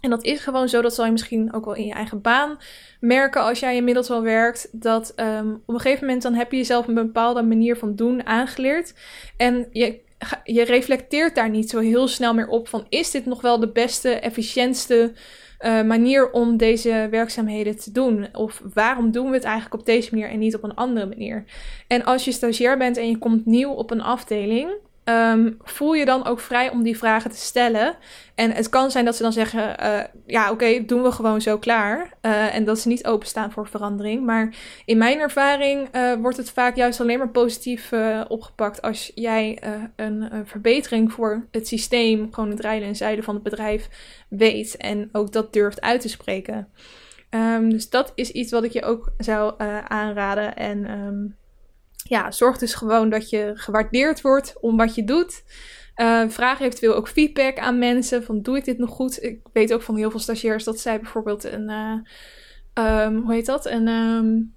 En 0.00 0.10
dat 0.10 0.24
is 0.24 0.40
gewoon 0.40 0.68
zo, 0.68 0.82
dat 0.82 0.94
zal 0.94 1.04
je 1.04 1.12
misschien 1.12 1.52
ook 1.52 1.64
wel 1.64 1.74
in 1.74 1.86
je 1.86 1.92
eigen 1.92 2.20
baan 2.20 2.58
merken 3.00 3.42
als 3.42 3.60
jij 3.60 3.76
inmiddels 3.76 4.08
wel 4.08 4.22
werkt. 4.22 4.68
Dat 4.72 5.12
um, 5.16 5.62
op 5.66 5.74
een 5.74 5.80
gegeven 5.80 6.06
moment 6.06 6.22
dan 6.22 6.34
heb 6.34 6.50
je 6.50 6.56
jezelf 6.56 6.86
een 6.86 6.94
bepaalde 6.94 7.42
manier 7.42 7.76
van 7.76 7.94
doen 7.94 8.26
aangeleerd. 8.26 8.94
En 9.36 9.66
je, 9.70 10.00
je 10.44 10.62
reflecteert 10.64 11.34
daar 11.34 11.50
niet 11.50 11.70
zo 11.70 11.78
heel 11.78 12.08
snel 12.08 12.34
meer 12.34 12.48
op 12.48 12.68
van 12.68 12.86
is 12.88 13.10
dit 13.10 13.26
nog 13.26 13.40
wel 13.40 13.58
de 13.58 13.68
beste, 13.68 14.10
efficiëntste 14.10 15.12
uh, 15.60 15.82
manier 15.82 16.30
om 16.30 16.56
deze 16.56 17.08
werkzaamheden 17.10 17.76
te 17.76 17.92
doen? 17.92 18.28
Of 18.32 18.62
waarom 18.74 19.10
doen 19.10 19.28
we 19.28 19.34
het 19.34 19.44
eigenlijk 19.44 19.74
op 19.74 19.86
deze 19.86 20.14
manier 20.14 20.30
en 20.30 20.38
niet 20.38 20.54
op 20.54 20.62
een 20.62 20.74
andere 20.74 21.06
manier? 21.06 21.44
En 21.86 22.04
als 22.04 22.24
je 22.24 22.32
stagiair 22.32 22.78
bent 22.78 22.96
en 22.96 23.08
je 23.08 23.18
komt 23.18 23.46
nieuw 23.46 23.70
op 23.70 23.90
een 23.90 24.02
afdeling, 24.02 24.70
Um, 25.08 25.56
voel 25.62 25.94
je 25.94 26.04
dan 26.04 26.26
ook 26.26 26.40
vrij 26.40 26.70
om 26.70 26.82
die 26.82 26.98
vragen 26.98 27.30
te 27.30 27.36
stellen. 27.36 27.96
En 28.34 28.50
het 28.50 28.68
kan 28.68 28.90
zijn 28.90 29.04
dat 29.04 29.16
ze 29.16 29.22
dan 29.22 29.32
zeggen: 29.32 29.76
uh, 29.82 30.00
Ja, 30.26 30.50
oké, 30.50 30.84
doen 30.84 31.02
we 31.02 31.12
gewoon 31.12 31.40
zo 31.40 31.58
klaar. 31.58 32.12
Uh, 32.22 32.54
en 32.54 32.64
dat 32.64 32.78
ze 32.78 32.88
niet 32.88 33.06
openstaan 33.06 33.52
voor 33.52 33.68
verandering. 33.68 34.24
Maar 34.24 34.54
in 34.84 34.98
mijn 34.98 35.18
ervaring 35.18 35.88
uh, 35.92 36.12
wordt 36.14 36.36
het 36.36 36.50
vaak 36.50 36.76
juist 36.76 37.00
alleen 37.00 37.18
maar 37.18 37.30
positief 37.30 37.92
opgepakt 38.28 38.82
als 38.82 39.12
jij 39.14 39.58
een, 39.96 40.30
verbetering 40.44 41.12
voor 41.12 41.46
het 41.50 41.68
systeem, 41.68 42.28
gewoon 42.32 42.50
het 42.50 42.60
rijden 42.60 42.88
en 42.88 42.96
zeilen 42.96 43.24
van 43.24 43.34
het 43.34 43.42
bedrijf, 43.42 43.88
weet. 44.28 44.76
En 44.76 45.08
ook 45.12 45.32
dat 45.32 45.52
durft 45.52 45.80
uit 45.80 46.00
te 46.00 46.08
spreken. 46.08 46.68
Um, 47.30 47.70
dus 47.70 47.90
dat 47.90 48.12
is 48.14 48.30
iets 48.30 48.50
wat 48.50 48.64
ik 48.64 48.72
je 48.72 48.82
ook 48.82 49.12
zou 49.18 49.54
aanraden. 49.88 50.56
En. 50.56 50.90
Um, 50.90 51.36
ja, 52.08 52.30
zorg 52.30 52.58
dus 52.58 52.74
gewoon 52.74 53.10
dat 53.10 53.30
je 53.30 53.52
gewaardeerd 53.54 54.20
wordt 54.20 54.54
om 54.60 54.76
wat 54.76 54.94
je 54.94 55.04
doet. 55.04 55.42
Uh, 55.96 56.28
vraag 56.28 56.60
eventueel 56.60 56.94
ook 56.94 57.08
feedback 57.08 57.58
aan 57.58 57.78
mensen 57.78 58.24
van 58.24 58.42
doe 58.42 58.56
ik 58.56 58.64
dit 58.64 58.78
nog 58.78 58.90
goed? 58.90 59.22
Ik 59.22 59.40
weet 59.52 59.72
ook 59.72 59.82
van 59.82 59.96
heel 59.96 60.10
veel 60.10 60.20
stagiairs 60.20 60.64
dat 60.64 60.80
zij 60.80 61.00
bijvoorbeeld 61.00 61.44
een, 61.44 61.70
uh, 61.70 63.04
um, 63.04 63.16
hoe 63.22 63.32
heet 63.32 63.46
dat? 63.46 63.66
Een 63.66 63.88
um, 63.88 64.54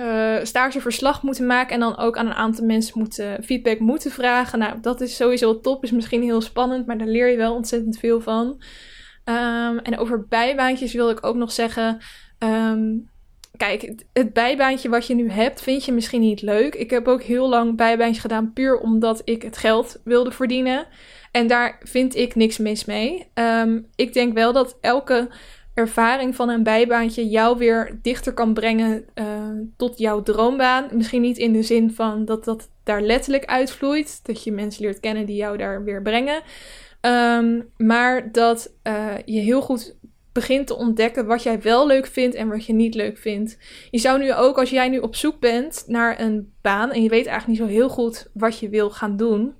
uh, 0.00 0.44
stageverslag 0.44 1.22
moeten 1.22 1.46
maken 1.46 1.74
en 1.74 1.80
dan 1.80 1.96
ook 1.96 2.16
aan 2.16 2.26
een 2.26 2.32
aantal 2.32 2.64
mensen 2.64 2.98
moeten 2.98 3.44
feedback 3.44 3.78
moeten 3.78 4.10
vragen. 4.10 4.58
Nou, 4.58 4.80
dat 4.80 5.00
is 5.00 5.16
sowieso 5.16 5.60
top, 5.60 5.84
is 5.84 5.90
misschien 5.90 6.22
heel 6.22 6.40
spannend, 6.40 6.86
maar 6.86 6.98
daar 6.98 7.06
leer 7.06 7.30
je 7.30 7.36
wel 7.36 7.54
ontzettend 7.54 7.98
veel 7.98 8.20
van. 8.20 8.46
Um, 9.24 9.78
en 9.78 9.98
over 9.98 10.26
bijbaantjes 10.28 10.92
wil 10.92 11.10
ik 11.10 11.26
ook 11.26 11.36
nog 11.36 11.52
zeggen. 11.52 12.00
Kijk, 13.58 13.92
het 14.12 14.32
bijbaantje 14.32 14.88
wat 14.88 15.06
je 15.06 15.14
nu 15.14 15.30
hebt, 15.30 15.62
vind 15.62 15.84
je 15.84 15.92
misschien 15.92 16.20
niet 16.20 16.42
leuk. 16.42 16.74
Ik 16.74 16.90
heb 16.90 17.08
ook 17.08 17.22
heel 17.22 17.48
lang 17.48 17.76
bijbaantje 17.76 18.20
gedaan, 18.20 18.52
puur 18.52 18.78
omdat 18.78 19.22
ik 19.24 19.42
het 19.42 19.56
geld 19.56 20.00
wilde 20.04 20.30
verdienen. 20.30 20.86
En 21.32 21.46
daar 21.46 21.80
vind 21.82 22.16
ik 22.16 22.34
niks 22.34 22.58
mis 22.58 22.84
mee. 22.84 23.26
Um, 23.34 23.86
ik 23.94 24.12
denk 24.12 24.34
wel 24.34 24.52
dat 24.52 24.78
elke 24.80 25.28
ervaring 25.74 26.34
van 26.34 26.48
een 26.48 26.62
bijbaantje 26.62 27.28
jou 27.28 27.58
weer 27.58 27.98
dichter 28.02 28.32
kan 28.32 28.54
brengen 28.54 29.04
uh, 29.14 29.24
tot 29.76 29.98
jouw 29.98 30.22
droombaan. 30.22 30.88
Misschien 30.92 31.22
niet 31.22 31.38
in 31.38 31.52
de 31.52 31.62
zin 31.62 31.92
van 31.92 32.24
dat 32.24 32.44
dat 32.44 32.70
daar 32.84 33.02
letterlijk 33.02 33.44
uitvloeit. 33.44 34.20
Dat 34.26 34.44
je 34.44 34.52
mensen 34.52 34.82
leert 34.82 35.00
kennen 35.00 35.26
die 35.26 35.36
jou 35.36 35.56
daar 35.56 35.84
weer 35.84 36.02
brengen. 36.02 36.42
Um, 37.00 37.68
maar 37.76 38.32
dat 38.32 38.72
uh, 38.82 39.14
je 39.24 39.40
heel 39.40 39.60
goed 39.60 39.96
begint 40.38 40.66
te 40.66 40.76
ontdekken 40.76 41.26
wat 41.26 41.42
jij 41.42 41.60
wel 41.60 41.86
leuk 41.86 42.06
vindt 42.06 42.34
en 42.36 42.48
wat 42.48 42.66
je 42.66 42.72
niet 42.72 42.94
leuk 42.94 43.18
vindt. 43.18 43.58
Je 43.90 43.98
zou 43.98 44.18
nu 44.18 44.34
ook, 44.34 44.58
als 44.58 44.70
jij 44.70 44.88
nu 44.88 44.98
op 44.98 45.16
zoek 45.16 45.40
bent 45.40 45.84
naar 45.86 46.20
een 46.20 46.52
baan 46.62 46.92
en 46.92 47.02
je 47.02 47.08
weet 47.08 47.26
eigenlijk 47.26 47.60
niet 47.60 47.68
zo 47.68 47.74
heel 47.74 47.88
goed 47.88 48.30
wat 48.32 48.58
je 48.58 48.68
wil 48.68 48.90
gaan 48.90 49.16
doen, 49.16 49.54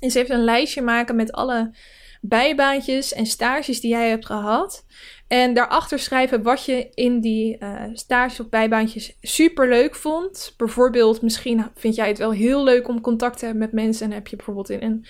eens 0.00 0.14
even 0.14 0.34
een 0.34 0.44
lijstje 0.44 0.82
maken 0.82 1.16
met 1.16 1.32
alle 1.32 1.74
bijbaantjes 2.20 3.12
en 3.12 3.26
stages 3.26 3.80
die 3.80 3.90
jij 3.90 4.08
hebt 4.08 4.26
gehad. 4.26 4.84
En 5.28 5.54
daarachter 5.54 5.98
schrijven 5.98 6.42
wat 6.42 6.64
je 6.64 6.90
in 6.94 7.20
die 7.20 7.56
uh, 7.58 7.82
stages 7.92 8.40
of 8.40 8.48
bijbaantjes 8.48 9.16
super 9.20 9.68
leuk 9.68 9.94
vond. 9.94 10.54
Bijvoorbeeld, 10.56 11.22
misschien 11.22 11.66
vind 11.74 11.94
jij 11.94 12.08
het 12.08 12.18
wel 12.18 12.32
heel 12.32 12.64
leuk 12.64 12.88
om 12.88 13.00
contact 13.00 13.38
te 13.38 13.44
hebben 13.44 13.62
met 13.62 13.72
mensen. 13.72 14.06
En 14.06 14.12
heb 14.12 14.26
je 14.26 14.36
bijvoorbeeld 14.36 14.70
in 14.70 14.82
een 14.82 15.04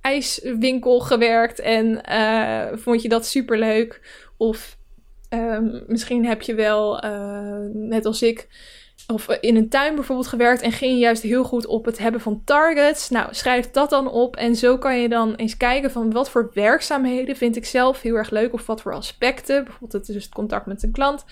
ijswinkel 0.00 1.00
gewerkt 1.00 1.58
en 1.58 2.00
uh, 2.10 2.78
vond 2.78 3.02
je 3.02 3.08
dat 3.08 3.26
super 3.26 3.58
leuk. 3.58 4.00
Of 4.42 4.78
um, 5.30 5.84
misschien 5.86 6.26
heb 6.26 6.42
je 6.42 6.54
wel, 6.54 7.04
uh, 7.04 7.66
net 7.72 8.06
als 8.06 8.22
ik, 8.22 8.48
of 9.06 9.28
in 9.28 9.56
een 9.56 9.68
tuin 9.68 9.94
bijvoorbeeld 9.94 10.28
gewerkt 10.28 10.62
en 10.62 10.72
ging 10.72 10.92
je 10.92 10.98
juist 10.98 11.22
heel 11.22 11.44
goed 11.44 11.66
op 11.66 11.84
het 11.84 11.98
hebben 11.98 12.20
van 12.20 12.42
targets. 12.44 13.10
Nou, 13.10 13.34
schrijf 13.34 13.70
dat 13.70 13.90
dan 13.90 14.10
op 14.10 14.36
en 14.36 14.56
zo 14.56 14.78
kan 14.78 14.98
je 14.98 15.08
dan 15.08 15.34
eens 15.34 15.56
kijken 15.56 15.90
van 15.90 16.12
wat 16.12 16.30
voor 16.30 16.50
werkzaamheden 16.54 17.36
vind 17.36 17.56
ik 17.56 17.64
zelf 17.64 18.00
heel 18.00 18.14
erg 18.14 18.30
leuk 18.30 18.52
of 18.52 18.66
wat 18.66 18.82
voor 18.82 18.94
aspecten, 18.94 19.64
bijvoorbeeld 19.64 19.92
het, 19.92 20.06
dus 20.06 20.24
het 20.24 20.34
contact 20.34 20.66
met 20.66 20.82
een 20.82 20.92
klant, 20.92 21.24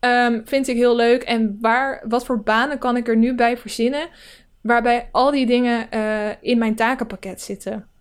um, 0.00 0.42
vind 0.44 0.68
ik 0.68 0.76
heel 0.76 0.96
leuk 0.96 1.22
en 1.22 1.58
waar, 1.60 2.04
wat 2.08 2.24
voor 2.24 2.42
banen 2.42 2.78
kan 2.78 2.96
ik 2.96 3.08
er 3.08 3.16
nu 3.16 3.34
bij 3.34 3.56
verzinnen 3.56 4.08
waarbij 4.60 5.08
al 5.12 5.30
die 5.30 5.46
dingen 5.46 5.86
uh, 5.94 6.28
in 6.40 6.58
mijn 6.58 6.74
takenpakket 6.74 7.40
zitten. 7.40 7.91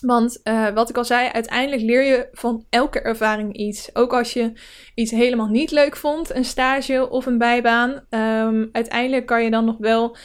Want 0.00 0.40
uh, 0.44 0.68
wat 0.68 0.90
ik 0.90 0.96
al 0.96 1.04
zei, 1.04 1.28
uiteindelijk 1.28 1.82
leer 1.82 2.02
je 2.02 2.28
van 2.32 2.66
elke 2.70 3.00
ervaring 3.00 3.56
iets. 3.56 3.94
Ook 3.94 4.12
als 4.12 4.32
je 4.32 4.52
iets 4.94 5.10
helemaal 5.10 5.48
niet 5.48 5.70
leuk 5.70 5.96
vond, 5.96 6.34
een 6.34 6.44
stage 6.44 7.10
of 7.10 7.26
een 7.26 7.38
bijbaan. 7.38 7.90
Um, 7.90 8.68
uiteindelijk 8.72 9.26
kan 9.26 9.44
je 9.44 9.50
dan 9.50 9.64
nog 9.64 9.76
wel 9.78 10.16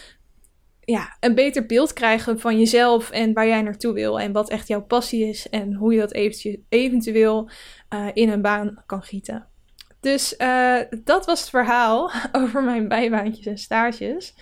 ja, 0.80 1.18
een 1.20 1.36
beter 1.36 1.66
beeld 1.66 1.94
krijgen 1.94 2.40
van 2.40 2.60
jezelf 2.60 3.10
en 3.10 3.34
waar 3.34 3.48
jij 3.48 3.62
naartoe 3.62 3.94
wil. 3.94 4.20
En 4.20 4.32
wat 4.32 4.50
echt 4.50 4.68
jouw 4.68 4.82
passie 4.86 5.28
is 5.28 5.50
en 5.50 5.74
hoe 5.74 5.94
je 5.94 6.00
dat 6.00 6.14
eventueel 6.70 7.50
uh, 7.94 8.08
in 8.14 8.30
een 8.30 8.42
baan 8.42 8.84
kan 8.86 9.04
gieten. 9.04 9.48
Dus 10.00 10.36
uh, 10.38 10.78
dat 11.04 11.26
was 11.26 11.40
het 11.40 11.50
verhaal 11.50 12.12
over 12.42 12.64
mijn 12.64 12.88
bijbaantjes 12.88 13.46
en 13.46 13.58
stages. 13.58 14.34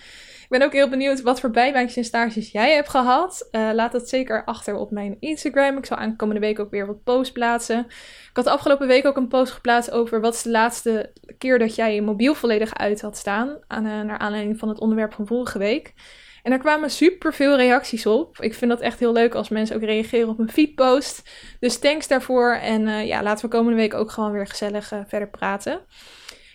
Ik 0.50 0.58
ben 0.58 0.66
ook 0.66 0.72
heel 0.72 0.88
benieuwd 0.88 1.22
wat 1.22 1.40
voor 1.40 1.50
bijbaantjes 1.50 1.96
en 1.96 2.04
stages 2.04 2.50
jij 2.50 2.74
hebt 2.74 2.88
gehad. 2.88 3.48
Uh, 3.52 3.70
laat 3.72 3.92
dat 3.92 4.08
zeker 4.08 4.44
achter 4.44 4.74
op 4.74 4.90
mijn 4.90 5.16
Instagram. 5.20 5.76
Ik 5.76 5.86
zal 5.86 5.96
aankomende 5.96 6.40
week 6.40 6.58
ook 6.58 6.70
weer 6.70 6.86
wat 6.86 7.02
posts 7.02 7.32
plaatsen. 7.32 7.78
Ik 7.88 8.30
had 8.32 8.44
de 8.44 8.50
afgelopen 8.50 8.86
week 8.86 9.06
ook 9.06 9.16
een 9.16 9.28
post 9.28 9.52
geplaatst 9.52 9.90
over 9.90 10.20
wat 10.20 10.34
is 10.34 10.42
de 10.42 10.50
laatste 10.50 11.12
keer 11.38 11.58
dat 11.58 11.74
jij 11.74 11.94
je 11.94 12.02
mobiel 12.02 12.34
volledig 12.34 12.74
uit 12.74 13.00
had 13.00 13.16
staan. 13.16 13.58
Aan, 13.66 13.86
uh, 13.86 14.00
naar 14.00 14.18
aanleiding 14.18 14.58
van 14.58 14.68
het 14.68 14.80
onderwerp 14.80 15.12
van 15.12 15.26
vorige 15.26 15.58
week. 15.58 15.94
En 16.42 16.50
daar 16.50 16.60
kwamen 16.60 16.90
super 16.90 17.34
veel 17.34 17.56
reacties 17.56 18.06
op. 18.06 18.40
Ik 18.40 18.54
vind 18.54 18.70
dat 18.70 18.80
echt 18.80 18.98
heel 18.98 19.12
leuk 19.12 19.34
als 19.34 19.48
mensen 19.48 19.76
ook 19.76 19.82
reageren 19.82 20.28
op 20.28 20.38
een 20.38 20.50
feedpost. 20.50 21.30
Dus 21.60 21.78
thanks 21.78 22.08
daarvoor. 22.08 22.52
En 22.54 22.86
uh, 22.86 23.06
ja, 23.06 23.22
laten 23.22 23.44
we 23.44 23.56
komende 23.56 23.78
week 23.78 23.94
ook 23.94 24.10
gewoon 24.10 24.32
weer 24.32 24.46
gezellig 24.46 24.92
verder 25.06 25.28
praten. 25.28 25.80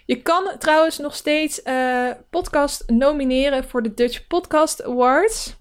Je 0.06 0.22
kan 0.22 0.52
trouwens 0.60 0.98
nog 0.98 1.16
steeds 1.16 1.62
uh, 1.64 2.10
podcast 2.30 2.84
nomineren 2.88 3.64
voor 3.64 3.84
de 3.84 3.94
Dutch 3.94 4.28
Podcast 4.28 4.84
Awards. 4.84 5.56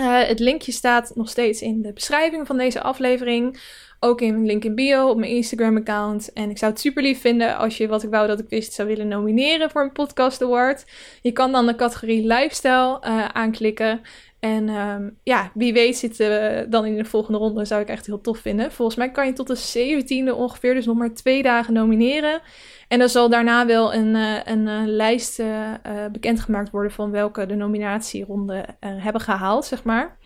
Uh, 0.00 0.22
het 0.22 0.38
linkje 0.38 0.72
staat 0.72 1.12
nog 1.14 1.28
steeds 1.28 1.62
in 1.62 1.82
de 1.82 1.92
beschrijving 1.92 2.46
van 2.46 2.56
deze 2.56 2.82
aflevering. 2.82 3.60
Ook 4.00 4.20
in 4.20 4.46
link 4.46 4.64
in 4.64 4.74
bio 4.74 5.08
op 5.08 5.16
mijn 5.16 5.32
Instagram-account. 5.32 6.32
En 6.32 6.50
ik 6.50 6.58
zou 6.58 6.72
het 6.72 6.80
super 6.80 7.02
lief 7.02 7.20
vinden 7.20 7.56
als 7.56 7.76
je 7.76 7.88
wat 7.88 8.02
ik 8.02 8.10
wou 8.10 8.26
dat 8.26 8.38
ik 8.38 8.48
wist 8.48 8.72
zou 8.72 8.88
willen 8.88 9.08
nomineren 9.08 9.70
voor 9.70 9.82
een 9.82 9.92
podcast 9.92 10.42
award. 10.42 10.84
Je 11.22 11.32
kan 11.32 11.52
dan 11.52 11.66
de 11.66 11.74
categorie 11.74 12.26
lifestyle 12.26 13.00
uh, 13.06 13.24
aanklikken. 13.24 14.00
En 14.40 14.68
um, 14.68 15.18
ja, 15.22 15.50
wie 15.54 15.72
weet 15.72 15.96
zitten 15.96 16.28
we 16.28 16.66
dan 16.68 16.84
in 16.84 16.96
de 16.96 17.04
volgende 17.04 17.38
ronde. 17.38 17.64
Zou 17.64 17.80
ik 17.80 17.88
echt 17.88 18.06
heel 18.06 18.20
tof 18.20 18.38
vinden. 18.38 18.72
Volgens 18.72 18.96
mij 18.96 19.10
kan 19.10 19.26
je 19.26 19.32
tot 19.32 19.46
de 19.46 20.02
17e 20.32 20.36
ongeveer, 20.36 20.74
dus 20.74 20.86
nog 20.86 20.96
maar 20.96 21.14
twee 21.14 21.42
dagen 21.42 21.74
nomineren. 21.74 22.40
En 22.88 22.98
dan 22.98 23.08
zal 23.08 23.28
daarna 23.28 23.66
wel 23.66 23.94
een, 23.94 24.14
uh, 24.14 24.44
een 24.44 24.66
uh, 24.66 24.80
lijst 24.84 25.40
uh, 25.40 25.72
bekendgemaakt 26.12 26.70
worden 26.70 26.92
van 26.92 27.10
welke 27.10 27.46
de 27.46 27.54
nominatieronde 27.54 28.64
hebben 28.80 29.20
gehaald, 29.20 29.64
zeg 29.64 29.84
maar. 29.84 30.18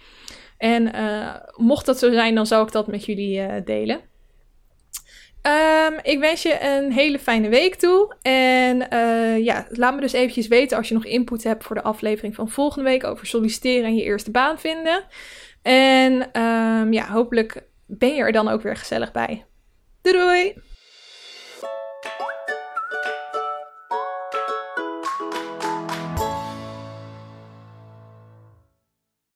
En 0.58 0.90
mocht 1.56 1.86
dat 1.86 1.98
zo 1.98 2.12
zijn, 2.12 2.34
dan 2.34 2.46
zou 2.46 2.66
ik 2.66 2.72
dat 2.72 2.86
met 2.86 3.04
jullie 3.04 3.62
delen. 3.64 4.00
Um, 5.42 5.98
ik 6.02 6.18
wens 6.18 6.42
je 6.42 6.60
een 6.60 6.92
hele 6.92 7.18
fijne 7.18 7.48
week 7.48 7.74
toe. 7.74 8.14
En 8.22 8.86
uh, 8.92 9.44
ja, 9.44 9.66
laat 9.68 9.94
me 9.94 10.00
dus 10.00 10.12
eventjes 10.12 10.48
weten 10.48 10.76
als 10.76 10.88
je 10.88 10.94
nog 10.94 11.04
input 11.04 11.44
hebt 11.44 11.64
voor 11.64 11.76
de 11.76 11.82
aflevering 11.82 12.34
van 12.34 12.48
volgende 12.48 12.90
week 12.90 13.04
over 13.04 13.26
solliciteren 13.26 13.84
en 13.84 13.94
je 13.94 14.02
eerste 14.02 14.30
baan 14.30 14.58
vinden. 14.58 15.04
En 15.62 16.42
um, 16.42 16.92
ja, 16.92 17.06
hopelijk 17.06 17.62
ben 17.86 18.14
je 18.14 18.22
er 18.22 18.32
dan 18.32 18.48
ook 18.48 18.62
weer 18.62 18.76
gezellig 18.76 19.12
bij. 19.12 19.44
Doei! 20.02 20.54